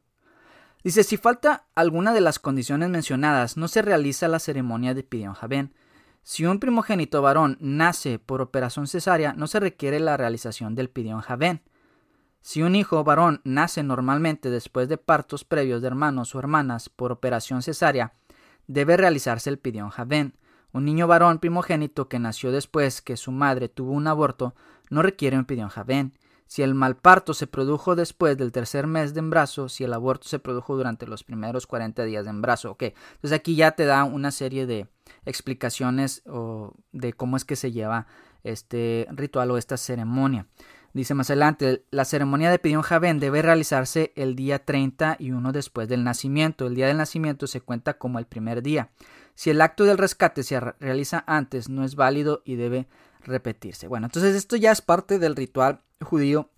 Dice, 0.84 1.04
si 1.04 1.18
falta 1.18 1.66
alguna 1.74 2.14
de 2.14 2.22
las 2.22 2.38
condiciones 2.38 2.90
mencionadas, 2.90 3.58
no 3.58 3.68
se 3.68 3.82
realiza 3.82 4.28
la 4.28 4.38
ceremonia 4.38 4.94
de 4.94 5.02
Pidión 5.02 5.34
Javén. 5.34 5.74
Si 6.22 6.46
un 6.46 6.60
primogénito 6.60 7.22
varón 7.22 7.58
nace 7.60 8.20
por 8.20 8.42
operación 8.42 8.88
cesárea, 8.88 9.34
no 9.34 9.48
se 9.48 9.60
requiere 9.60 10.00
la 10.00 10.16
realización 10.16 10.76
del 10.76 10.90
Pidión 10.90 11.22
Javén. 11.22 11.64
Si 12.42 12.62
un 12.62 12.76
hijo 12.76 13.04
varón 13.04 13.42
nace 13.44 13.82
normalmente 13.82 14.52
después 14.52 14.88
de 14.88 14.98
partos 14.98 15.44
previos 15.44 15.82
de 15.82 15.88
hermanos 15.88 16.36
o 16.36 16.40
hermanas 16.40 16.90
por 16.90 17.12
operación 17.12 17.64
cesárea, 17.64 18.14
debe 18.68 18.98
realizarse 18.98 19.50
el 19.50 19.58
Pidión 19.58 19.90
Javén. 19.90 20.38
Un 20.72 20.86
niño 20.86 21.08
varón 21.08 21.40
primogénito 21.40 22.08
que 22.08 22.20
nació 22.20 22.52
después 22.52 23.02
que 23.02 23.18
su 23.18 23.32
madre 23.32 23.70
tuvo 23.70 23.94
un 23.94 24.06
aborto 24.06 24.54
no 24.90 25.02
requiere 25.02 25.38
un 25.38 25.46
pidión 25.46 25.70
javén. 25.70 26.14
Si 26.48 26.62
el 26.62 26.76
malparto 26.76 27.34
se 27.34 27.48
produjo 27.48 27.96
después 27.96 28.38
del 28.38 28.52
tercer 28.52 28.86
mes 28.86 29.14
de 29.16 29.20
embarazo, 29.20 29.68
si 29.68 29.84
el 29.84 29.94
aborto 29.94 30.28
se 30.28 30.38
produjo 30.38 30.78
durante 30.78 31.08
los 31.08 31.24
primeros 31.24 31.66
40 31.66 32.04
días 32.04 32.24
de 32.26 32.30
embarazo. 32.30 32.72
Ok, 32.72 32.84
entonces 32.84 33.32
aquí 33.32 33.56
ya 33.56 33.72
te 33.72 33.86
da 33.86 34.04
una 34.04 34.30
serie 34.30 34.68
de 34.68 34.88
explicaciones 35.26 36.24
de 36.92 37.14
cómo 37.14 37.36
es 37.36 37.46
que 37.46 37.56
se 37.56 37.72
lleva 37.72 38.06
este 38.44 39.08
ritual 39.12 39.50
o 39.50 39.58
esta 39.58 39.76
ceremonia. 39.76 40.48
Dice 40.94 41.14
más 41.14 41.30
adelante, 41.30 41.84
la 41.92 42.06
ceremonia 42.06 42.50
de 42.50 42.60
Pidión 42.60 42.84
Javén 42.84 43.20
debe 43.20 43.42
realizarse 43.42 44.14
el 44.16 44.36
día 44.36 44.64
31 44.64 45.52
después 45.52 45.90
del 45.90 46.06
nacimiento. 46.06 46.68
El 46.68 46.76
día 46.76 46.88
del 46.88 46.96
nacimiento 46.96 47.48
se 47.48 47.60
cuenta 47.60 47.96
como 47.98 48.18
el 48.18 48.28
primer 48.28 48.62
día. 48.62 48.92
Si 49.34 49.50
el 49.50 49.60
acto 49.60 49.84
del 49.84 49.98
rescate 49.98 50.44
se 50.44 50.58
realiza 50.58 51.26
antes, 51.28 51.68
no 51.68 51.84
es 51.84 51.96
válido 51.96 52.44
y 52.46 52.56
debe 52.56 52.88
repetirse. 53.26 53.88
Bueno, 53.88 54.08
entonces 54.08 54.36
esto 54.36 54.56
ya 54.56 54.72
es 54.72 54.82
parte 54.82 55.20
del 55.20 55.36
ritual 55.36 55.82
judío, 56.02 56.50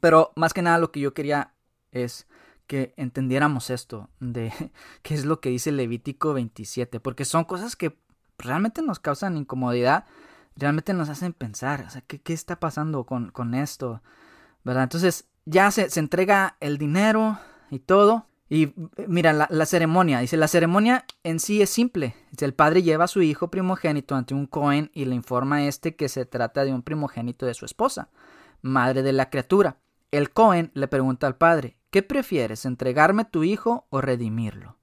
pero 0.00 0.32
más 0.36 0.52
que 0.52 0.62
nada 0.62 0.78
lo 0.78 0.90
que 0.90 1.00
yo 1.00 1.14
quería 1.14 1.54
es 1.92 2.26
que 2.66 2.94
entendiéramos 2.96 3.70
esto 3.70 4.10
de 4.20 4.52
qué 5.02 5.14
es 5.14 5.24
lo 5.24 5.40
que 5.40 5.50
dice 5.50 5.72
Levítico 5.72 6.32
27, 6.34 7.00
porque 7.00 7.24
son 7.24 7.44
cosas 7.44 7.76
que 7.76 7.98
realmente 8.38 8.82
nos 8.82 8.98
causan 8.98 9.36
incomodidad, 9.36 10.04
realmente 10.56 10.94
nos 10.94 11.08
hacen 11.08 11.32
pensar, 11.32 11.84
o 11.86 11.90
sea, 11.90 12.02
¿qué, 12.02 12.20
qué 12.20 12.32
está 12.32 12.58
pasando 12.58 13.04
con, 13.04 13.30
con, 13.30 13.54
esto? 13.54 14.02
¿Verdad? 14.64 14.84
Entonces 14.84 15.28
ya 15.44 15.70
se, 15.70 15.90
se 15.90 16.00
entrega 16.00 16.56
el 16.60 16.78
dinero 16.78 17.38
y 17.70 17.78
todo, 17.78 18.26
y 18.48 18.72
mira, 19.08 19.32
la, 19.32 19.66
ceremonia, 19.66 20.20
dice, 20.20 20.36
la 20.36 20.46
ceremonia 20.46 21.04
en 21.24 21.40
sí 21.40 21.62
es 21.62 21.70
simple. 21.70 22.14
Dice, 22.30 22.44
el 22.44 22.54
padre 22.54 22.82
lleva 22.82 23.04
a 23.04 23.08
su 23.08 23.22
hijo 23.22 23.50
primogénito 23.50 24.14
ante 24.14 24.34
un 24.34 24.46
Cohen 24.46 24.90
y 24.94 25.04
le 25.04 25.16
informa 25.16 25.56
a 25.56 25.64
este 25.64 25.96
que 25.96 26.08
se 26.08 26.26
trata 26.26 26.64
de 26.64 26.72
un 26.72 26.82
primogénito 26.82 27.44
de 27.44 27.54
su 27.54 27.64
esposa, 27.64 28.10
madre 28.62 29.02
de 29.02 29.12
la 29.12 29.30
criatura. 29.30 29.78
El 30.12 30.30
Cohen 30.30 30.70
le 30.74 30.86
pregunta 30.86 31.26
al 31.26 31.36
padre, 31.36 31.78
¿qué 31.90 32.04
prefieres, 32.04 32.64
entregarme 32.64 33.24
tu 33.24 33.42
hijo 33.42 33.86
o 33.90 34.00
redimirlo? 34.00 34.78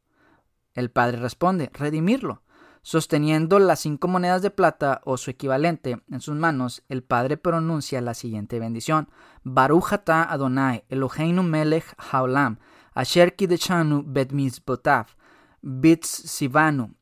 El 0.73 0.91
padre 0.91 1.17
responde, 1.17 1.69
redimirlo. 1.73 2.41
Sosteniendo 2.81 3.59
las 3.59 3.79
cinco 3.79 4.09
monedas 4.09 4.41
de 4.41 4.51
plata 4.51 4.99
o 5.05 5.15
su 5.15 5.31
equivalente 5.31 6.01
en 6.11 6.19
sus 6.19 6.35
manos, 6.35 6.83
el 6.89 7.01
padre 7.01 7.37
pronuncia 7.37 8.01
la 8.01 8.13
siguiente 8.13 8.59
bendición: 8.59 9.07
Baruch 9.43 9.93
Adonai, 10.05 10.83
Eloheinu 10.89 11.43
melech 11.43 11.85
haolam, 11.97 12.59
Asher 12.93 13.35
Kideshanu 13.35 14.03
Bet 14.05 14.31
Mizbotav, 14.31 15.07
Bits 15.61 16.07
Sivanu, 16.07 16.95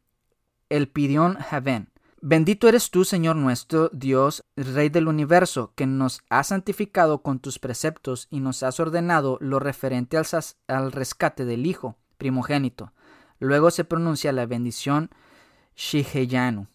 El 0.69 0.87
Pidión 0.87 1.35
Javen. 1.35 1.89
Bendito 2.21 2.67
eres 2.67 2.91
tú, 2.91 3.03
Señor 3.03 3.35
nuestro, 3.35 3.89
Dios, 3.93 4.43
Rey 4.55 4.89
del 4.89 5.07
universo, 5.07 5.73
que 5.75 5.87
nos 5.87 6.21
has 6.29 6.47
santificado 6.47 7.23
con 7.23 7.39
tus 7.39 7.57
preceptos 7.57 8.27
y 8.29 8.41
nos 8.41 8.61
has 8.61 8.79
ordenado 8.79 9.37
lo 9.41 9.59
referente 9.59 10.17
al, 10.17 10.25
al 10.67 10.91
rescate 10.91 11.45
del 11.45 11.65
Hijo 11.65 11.97
primogénito. 12.17 12.93
Luego 13.39 13.71
se 13.71 13.83
pronuncia 13.83 14.31
la 14.31 14.45
bendición 14.45 15.09
Shiheyanu. 15.75 16.67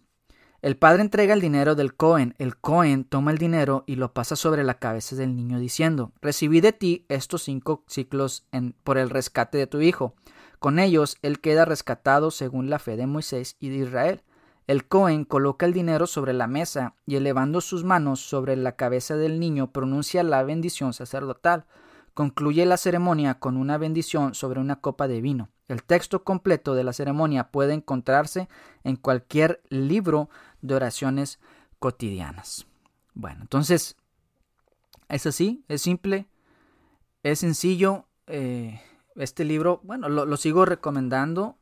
El 0.66 0.76
padre 0.76 1.02
entrega 1.02 1.32
el 1.32 1.40
dinero 1.40 1.76
del 1.76 1.94
Cohen. 1.94 2.34
El 2.38 2.56
Cohen 2.56 3.04
toma 3.04 3.30
el 3.30 3.38
dinero 3.38 3.84
y 3.86 3.94
lo 3.94 4.12
pasa 4.12 4.34
sobre 4.34 4.64
la 4.64 4.80
cabeza 4.80 5.14
del 5.14 5.36
niño 5.36 5.60
diciendo, 5.60 6.10
recibí 6.20 6.60
de 6.60 6.72
ti 6.72 7.06
estos 7.08 7.44
cinco 7.44 7.84
ciclos 7.86 8.48
por 8.82 8.98
el 8.98 9.08
rescate 9.08 9.58
de 9.58 9.68
tu 9.68 9.80
hijo. 9.80 10.16
Con 10.58 10.80
ellos 10.80 11.18
él 11.22 11.38
queda 11.38 11.66
rescatado 11.66 12.32
según 12.32 12.68
la 12.68 12.80
fe 12.80 12.96
de 12.96 13.06
Moisés 13.06 13.54
y 13.60 13.68
de 13.68 13.76
Israel. 13.76 14.22
El 14.66 14.88
Cohen 14.88 15.24
coloca 15.24 15.66
el 15.66 15.72
dinero 15.72 16.08
sobre 16.08 16.32
la 16.32 16.48
mesa 16.48 16.96
y 17.06 17.14
elevando 17.14 17.60
sus 17.60 17.84
manos 17.84 18.18
sobre 18.18 18.56
la 18.56 18.74
cabeza 18.74 19.14
del 19.14 19.38
niño 19.38 19.70
pronuncia 19.70 20.24
la 20.24 20.42
bendición 20.42 20.92
sacerdotal. 20.94 21.66
Concluye 22.12 22.66
la 22.66 22.76
ceremonia 22.76 23.38
con 23.38 23.56
una 23.56 23.78
bendición 23.78 24.34
sobre 24.34 24.58
una 24.58 24.80
copa 24.80 25.06
de 25.06 25.20
vino. 25.20 25.48
El 25.68 25.82
texto 25.82 26.22
completo 26.22 26.74
de 26.74 26.84
la 26.84 26.92
ceremonia 26.92 27.50
puede 27.50 27.74
encontrarse 27.74 28.48
en 28.84 28.96
cualquier 28.96 29.60
libro 29.68 30.28
de 30.62 30.74
oraciones 30.74 31.38
cotidianas. 31.78 32.66
Bueno, 33.14 33.42
entonces, 33.42 33.96
es 35.08 35.26
así, 35.26 35.64
es 35.68 35.82
simple, 35.82 36.26
es 37.22 37.40
sencillo. 37.40 38.06
Eh, 38.26 38.80
este 39.16 39.44
libro, 39.44 39.80
bueno, 39.82 40.08
lo, 40.08 40.36
sigo 40.36 40.64
recomendando, 40.64 41.56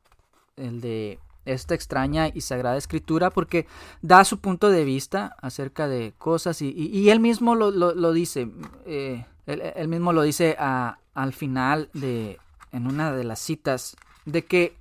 el 0.56 0.80
de 0.80 1.20
esta 1.44 1.74
extraña 1.74 2.28
y 2.28 2.40
sagrada 2.40 2.76
escritura, 2.76 3.30
porque 3.30 3.66
da 4.02 4.24
su 4.24 4.40
punto 4.40 4.70
de 4.70 4.84
vista 4.84 5.36
acerca 5.40 5.86
de 5.86 6.14
cosas 6.18 6.62
y, 6.62 7.10
él 7.10 7.20
mismo 7.20 7.54
lo, 7.54 8.12
dice, 8.12 8.50
él, 8.86 9.88
mismo 9.88 10.12
lo 10.12 10.22
dice 10.22 10.56
al 10.58 11.32
final 11.32 11.90
de, 11.92 12.38
en 12.72 12.86
una 12.86 13.12
de 13.12 13.24
las 13.24 13.38
citas, 13.38 13.96
de 14.24 14.44
que 14.44 14.76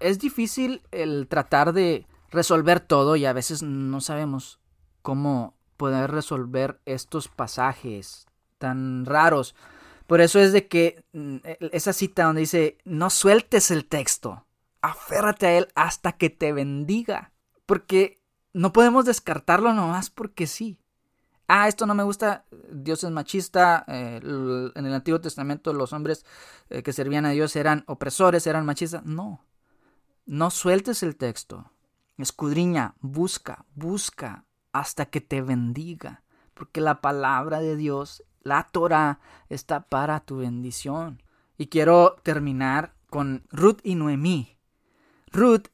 es 0.00 0.18
difícil 0.18 0.82
el 0.90 1.26
tratar 1.28 1.72
de 1.72 2.06
resolver 2.30 2.80
todo 2.80 3.16
y 3.16 3.26
a 3.26 3.32
veces 3.32 3.62
no 3.62 4.00
sabemos 4.00 4.60
cómo 5.02 5.56
poder 5.76 6.10
resolver 6.10 6.80
estos 6.84 7.28
pasajes 7.28 8.26
tan 8.58 9.06
raros. 9.06 9.54
Por 10.06 10.20
eso 10.20 10.40
es 10.40 10.52
de 10.52 10.68
que 10.68 11.04
mm, 11.12 11.36
esa 11.72 11.92
cita 11.92 12.24
donde 12.24 12.40
dice, 12.40 12.78
no 12.84 13.10
sueltes 13.10 13.70
el 13.70 13.86
texto, 13.86 14.44
aférrate 14.82 15.46
a 15.46 15.58
él 15.58 15.68
hasta 15.74 16.12
que 16.12 16.30
te 16.30 16.52
bendiga. 16.52 17.32
Porque 17.66 18.20
no 18.52 18.72
podemos 18.72 19.04
descartarlo 19.04 19.72
nomás 19.72 20.10
porque 20.10 20.46
sí. 20.46 20.78
Ah, 21.46 21.66
esto 21.66 21.86
no 21.86 21.94
me 21.94 22.04
gusta, 22.04 22.44
Dios 22.70 23.02
es 23.02 23.10
machista, 23.10 23.84
eh, 23.88 24.20
en 24.22 24.86
el 24.86 24.94
Antiguo 24.94 25.20
Testamento 25.20 25.72
los 25.72 25.92
hombres 25.92 26.24
eh, 26.68 26.84
que 26.84 26.92
servían 26.92 27.26
a 27.26 27.30
Dios 27.30 27.56
eran 27.56 27.82
opresores, 27.86 28.46
eran 28.46 28.66
machistas. 28.66 29.04
No, 29.04 29.44
no 30.26 30.50
sueltes 30.50 31.02
el 31.02 31.16
texto. 31.16 31.72
Escudriña, 32.22 32.94
busca, 33.00 33.64
busca 33.74 34.44
hasta 34.72 35.06
que 35.06 35.20
te 35.20 35.42
bendiga. 35.42 36.22
Porque 36.54 36.80
la 36.80 37.00
palabra 37.00 37.60
de 37.60 37.76
Dios, 37.76 38.24
la 38.42 38.66
Torah, 38.70 39.20
está 39.48 39.88
para 39.88 40.20
tu 40.20 40.38
bendición. 40.38 41.22
Y 41.56 41.66
quiero 41.66 42.16
terminar 42.22 42.94
con 43.08 43.44
Ruth 43.50 43.80
y 43.82 43.94
Noemí. 43.94 44.56
Ruth 45.32 45.68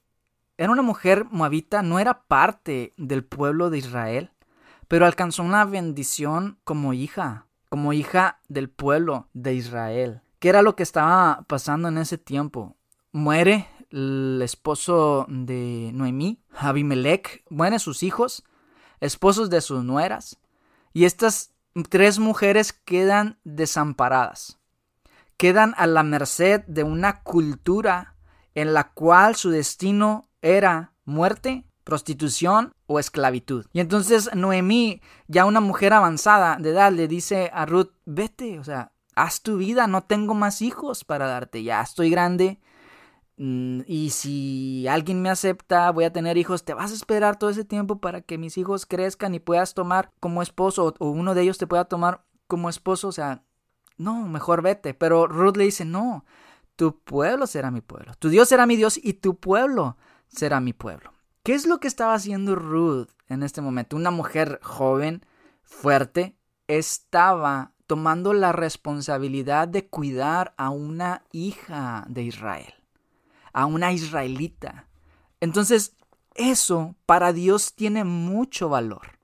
era 0.57 0.73
una 0.73 0.83
mujer 0.83 1.27
moabita, 1.31 1.83
no 1.83 1.99
era 1.99 2.23
parte 2.23 2.95
del 2.97 3.25
pueblo 3.25 3.69
de 3.71 3.79
Israel, 3.79 4.31
pero 4.89 5.07
alcanzó 5.07 5.43
una 5.43 5.65
bendición 5.65 6.59
como 6.65 6.93
hija, 6.95 7.47
como 7.69 7.93
hija 7.93 8.41
del 8.49 8.71
pueblo 8.71 9.29
de 9.35 9.55
Israel. 9.55 10.23
¿Qué 10.39 10.49
era 10.49 10.63
lo 10.63 10.77
que 10.77 10.83
estaba 10.83 11.45
pasando 11.47 11.89
en 11.89 11.99
ese 11.99 12.19
tiempo? 12.19 12.77
Muere 13.13 13.69
el 13.91 14.41
esposo 14.43 15.26
de 15.28 15.91
Noemí, 15.95 16.41
Abimelech, 16.57 17.45
mueren 17.51 17.80
sus 17.80 18.03
hijos, 18.03 18.45
esposos 19.01 19.51
de 19.51 19.61
sus 19.61 19.84
nueras, 19.84 20.39
y 20.93 21.05
estas 21.05 21.53
tres 21.91 22.18
mujeres 22.18 22.72
quedan 22.72 23.39
desamparadas, 23.45 24.59
quedan 25.37 25.74
a 25.76 25.87
la 25.87 26.03
merced 26.03 26.62
de 26.66 26.82
una 26.82 27.22
cultura 27.22 28.16
en 28.55 28.72
la 28.72 28.93
cual 28.93 29.37
su 29.37 29.51
destino 29.51 30.30
era 30.41 30.93
muerte, 31.05 31.66
prostitución 31.84 32.74
o 32.87 32.99
esclavitud. 32.99 33.66
Y 33.72 33.80
entonces 33.80 34.30
Noemí, 34.34 35.01
ya 35.28 35.45
una 35.45 35.61
mujer 35.61 35.93
avanzada 35.93 36.57
de 36.57 36.70
edad, 36.70 36.93
le 36.93 37.07
dice 37.07 37.51
a 37.53 37.66
Ruth, 37.66 37.93
vete, 38.07 38.59
o 38.59 38.64
sea, 38.64 38.93
haz 39.14 39.43
tu 39.43 39.57
vida, 39.57 39.87
no 39.87 40.03
tengo 40.03 40.34
más 40.34 40.62
hijos 40.62 41.05
para 41.05 41.26
darte, 41.26 41.62
ya 41.62 41.80
estoy 41.80 42.11
grande. 42.11 42.61
Mm, 43.39 43.80
y 43.87 44.11
si 44.11 44.87
alguien 44.89 45.20
me 45.20 45.28
acepta, 45.28 45.91
voy 45.91 46.05
a 46.05 46.12
tener 46.12 46.39
hijos, 46.39 46.64
te 46.64 46.74
vas 46.74 46.91
a 46.91 46.95
esperar 46.95 47.39
todo 47.39 47.51
ese 47.51 47.64
tiempo 47.64 48.01
para 48.01 48.22
que 48.22 48.39
mis 48.39 48.57
hijos 48.57 48.87
crezcan 48.87 49.34
y 49.34 49.41
puedas 49.41 49.74
tomar 49.74 50.11
como 50.20 50.43
esposo 50.43 50.95
o 50.99 51.11
uno 51.11 51.34
de 51.34 51.43
ellos 51.43 51.59
te 51.59 51.66
pueda 51.66 51.84
tomar 51.84 52.24
como 52.47 52.70
esposo, 52.70 53.09
o 53.09 53.12
sea, 53.12 53.43
no, 53.99 54.26
mejor 54.28 54.62
vete. 54.62 54.95
Pero 54.95 55.26
Ruth 55.26 55.57
le 55.57 55.64
dice, 55.64 55.84
no, 55.84 56.24
tu 56.76 56.99
pueblo 56.99 57.47
será 57.47 57.70
mi 57.70 57.80
pueblo, 57.80 58.14
tu 58.18 58.28
Dios 58.28 58.49
será 58.49 58.66
mi 58.66 58.76
Dios 58.76 58.99
y 59.03 59.14
tu 59.14 59.37
pueblo 59.37 59.97
será 60.28 60.61
mi 60.61 60.72
pueblo. 60.72 61.12
¿Qué 61.43 61.55
es 61.55 61.66
lo 61.66 61.78
que 61.78 61.89
estaba 61.89 62.14
haciendo 62.14 62.57
Ruth 62.57 63.09
en 63.28 63.43
este 63.43 63.61
momento? 63.61 63.97
Una 63.97 64.11
mujer 64.11 64.59
joven, 64.62 65.24
fuerte, 65.62 66.37
estaba 66.66 67.72
tomando 67.87 68.32
la 68.32 68.53
responsabilidad 68.53 69.68
de 69.68 69.87
cuidar 69.87 70.55
a 70.57 70.70
una 70.70 71.22
hija 71.30 72.05
de 72.09 72.24
Israel, 72.24 72.74
a 73.57 73.65
una 73.65 73.91
israelita. 73.91 74.87
Entonces, 75.41 75.97
eso 76.35 76.95
para 77.07 77.33
Dios 77.33 77.73
tiene 77.75 78.05
mucho 78.05 78.69
valor. 78.69 79.19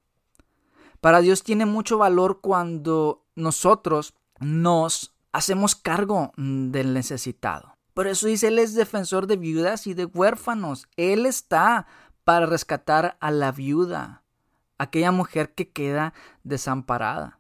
Para 1.03 1.21
Dios 1.21 1.43
tiene 1.43 1.67
mucho 1.67 1.99
valor 1.99 2.41
cuando 2.41 3.27
nosotros 3.35 4.15
nos 4.41 5.15
hacemos 5.33 5.77
cargo 5.77 6.33
del 6.37 6.95
necesitado. 6.95 7.77
Por 7.93 8.07
eso 8.07 8.27
dice, 8.27 8.49
Él 8.49 8.59
es 8.59 8.75
defensor 8.75 9.27
de 9.27 9.37
viudas 9.37 9.87
y 9.87 9.93
de 9.93 10.07
huérfanos. 10.07 10.89
Él 10.97 11.27
está 11.27 11.87
para 12.25 12.47
rescatar 12.47 13.19
a 13.21 13.31
la 13.31 13.53
viuda, 13.53 14.23
aquella 14.79 15.13
mujer 15.13 15.53
que 15.55 15.69
queda 15.69 16.15
desamparada. 16.43 17.39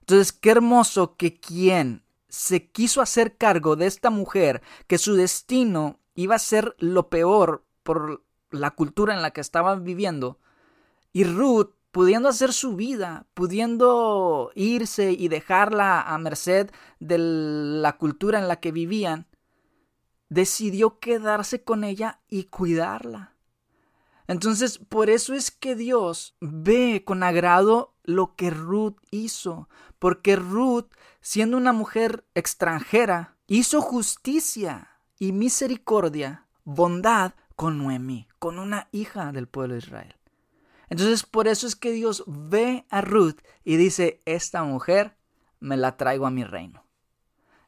Entonces, 0.00 0.32
qué 0.32 0.50
hermoso 0.50 1.16
que 1.16 1.40
quien 1.40 2.04
se 2.28 2.70
quiso 2.70 3.02
hacer 3.02 3.36
cargo 3.36 3.74
de 3.74 3.86
esta 3.86 4.10
mujer, 4.10 4.62
que 4.86 4.98
su 4.98 5.14
destino 5.14 5.97
iba 6.18 6.34
a 6.34 6.40
ser 6.40 6.74
lo 6.80 7.10
peor 7.10 7.64
por 7.84 8.24
la 8.50 8.72
cultura 8.72 9.14
en 9.14 9.22
la 9.22 9.30
que 9.30 9.40
estaban 9.40 9.84
viviendo, 9.84 10.40
y 11.12 11.22
Ruth 11.22 11.70
pudiendo 11.92 12.28
hacer 12.28 12.52
su 12.52 12.74
vida, 12.74 13.26
pudiendo 13.34 14.50
irse 14.56 15.12
y 15.12 15.28
dejarla 15.28 16.02
a 16.02 16.18
merced 16.18 16.70
de 16.98 17.18
la 17.18 17.96
cultura 17.98 18.40
en 18.40 18.48
la 18.48 18.56
que 18.56 18.72
vivían, 18.72 19.28
decidió 20.28 20.98
quedarse 20.98 21.62
con 21.62 21.84
ella 21.84 22.20
y 22.28 22.44
cuidarla. 22.44 23.34
Entonces, 24.26 24.78
por 24.78 25.10
eso 25.10 25.34
es 25.34 25.52
que 25.52 25.76
Dios 25.76 26.34
ve 26.40 27.04
con 27.06 27.22
agrado 27.22 27.94
lo 28.02 28.34
que 28.34 28.50
Ruth 28.50 28.96
hizo, 29.12 29.68
porque 30.00 30.34
Ruth, 30.34 30.88
siendo 31.20 31.56
una 31.56 31.72
mujer 31.72 32.24
extranjera, 32.34 33.36
hizo 33.46 33.80
justicia 33.80 34.97
y 35.18 35.32
misericordia, 35.32 36.46
bondad 36.64 37.32
con 37.56 37.78
Noemí, 37.78 38.28
con 38.38 38.58
una 38.58 38.88
hija 38.92 39.32
del 39.32 39.48
pueblo 39.48 39.74
de 39.74 39.80
Israel. 39.80 40.14
Entonces, 40.90 41.24
por 41.24 41.48
eso 41.48 41.66
es 41.66 41.76
que 41.76 41.92
Dios 41.92 42.24
ve 42.26 42.86
a 42.90 43.00
Ruth 43.00 43.40
y 43.64 43.76
dice, 43.76 44.22
esta 44.24 44.62
mujer 44.62 45.16
me 45.60 45.76
la 45.76 45.96
traigo 45.96 46.26
a 46.26 46.30
mi 46.30 46.44
reino. 46.44 46.84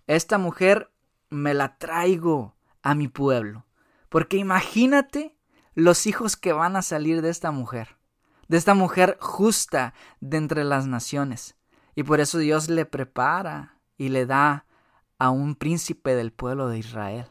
Esta 0.07 0.39
mujer 0.39 0.91
me 1.29 1.55
la 1.55 1.77
traigo 1.77 2.57
a 2.83 2.95
mi 2.95 3.09
pueblo. 3.09 3.67
Porque 4.09 4.37
imagínate 4.37 5.37
los 5.75 6.07
hijos 6.07 6.37
que 6.37 6.53
van 6.53 6.77
a 6.77 6.83
salir 6.83 7.23
de 7.23 7.31
esta 7.31 7.51
mujer, 7.51 7.97
de 8.49 8.57
esta 8.57 8.75
mujer 8.75 9.17
justa 9.21 9.95
de 10.21 10.39
entre 10.39 10.65
las 10.65 10.87
naciones. 10.87 11.57
Y 11.95 12.03
por 12.03 12.21
eso 12.21 12.39
Dios 12.39 12.69
le 12.69 12.87
prepara 12.87 13.79
y 13.97 14.09
le 14.09 14.27
da 14.27 14.67
a 15.19 15.31
un 15.31 15.55
príncipe 15.55 16.15
del 16.15 16.33
pueblo 16.33 16.69
de 16.69 16.79
Israel. 16.79 17.27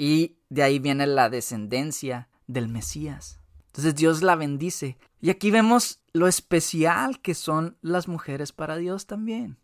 Y 0.00 0.38
de 0.48 0.62
ahí 0.62 0.78
viene 0.78 1.06
la 1.06 1.28
descendencia 1.28 2.30
del 2.46 2.68
Mesías. 2.68 3.38
Entonces 3.66 3.94
Dios 3.94 4.22
la 4.22 4.34
bendice. 4.34 4.96
Y 5.20 5.28
aquí 5.28 5.50
vemos 5.50 6.00
lo 6.14 6.26
especial 6.26 7.20
que 7.20 7.34
son 7.34 7.76
las 7.82 8.08
mujeres 8.08 8.52
para 8.52 8.78
Dios 8.78 9.06
también. 9.06 9.58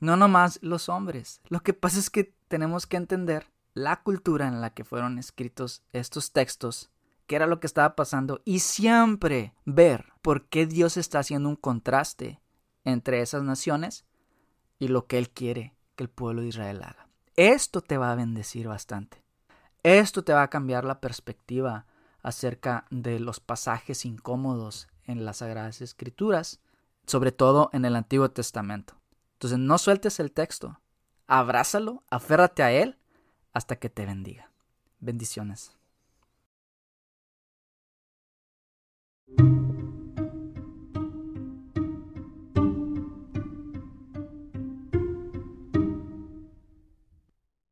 No 0.00 0.16
nomás 0.16 0.58
los 0.62 0.88
hombres. 0.88 1.42
Lo 1.50 1.62
que 1.62 1.74
pasa 1.74 1.98
es 1.98 2.08
que 2.08 2.34
tenemos 2.48 2.86
que 2.86 2.96
entender 2.96 3.52
la 3.74 4.02
cultura 4.02 4.48
en 4.48 4.62
la 4.62 4.72
que 4.72 4.84
fueron 4.84 5.18
escritos 5.18 5.82
estos 5.92 6.32
textos, 6.32 6.90
qué 7.26 7.36
era 7.36 7.46
lo 7.46 7.60
que 7.60 7.66
estaba 7.66 7.94
pasando 7.94 8.40
y 8.46 8.60
siempre 8.60 9.52
ver 9.66 10.14
por 10.22 10.46
qué 10.46 10.64
Dios 10.64 10.96
está 10.96 11.18
haciendo 11.18 11.50
un 11.50 11.56
contraste 11.56 12.40
entre 12.84 13.20
esas 13.20 13.42
naciones 13.42 14.06
y 14.78 14.88
lo 14.88 15.06
que 15.06 15.18
Él 15.18 15.28
quiere 15.28 15.74
que 15.94 16.04
el 16.04 16.08
pueblo 16.08 16.40
de 16.40 16.48
Israel 16.48 16.82
haga. 16.84 17.06
Esto 17.36 17.82
te 17.82 17.98
va 17.98 18.12
a 18.12 18.16
bendecir 18.16 18.66
bastante. 18.66 19.23
Esto 19.84 20.24
te 20.24 20.32
va 20.32 20.42
a 20.42 20.48
cambiar 20.48 20.86
la 20.86 21.00
perspectiva 21.00 21.84
acerca 22.22 22.86
de 22.90 23.20
los 23.20 23.38
pasajes 23.38 24.06
incómodos 24.06 24.88
en 25.04 25.26
las 25.26 25.36
Sagradas 25.38 25.82
Escrituras, 25.82 26.60
sobre 27.06 27.32
todo 27.32 27.68
en 27.74 27.84
el 27.84 27.94
Antiguo 27.94 28.30
Testamento. 28.30 28.94
Entonces 29.34 29.58
no 29.58 29.76
sueltes 29.76 30.20
el 30.20 30.32
texto, 30.32 30.80
abrázalo, 31.26 32.02
aférrate 32.08 32.62
a 32.62 32.72
él 32.72 32.96
hasta 33.52 33.76
que 33.76 33.90
te 33.90 34.06
bendiga. 34.06 34.50
Bendiciones. 35.00 35.76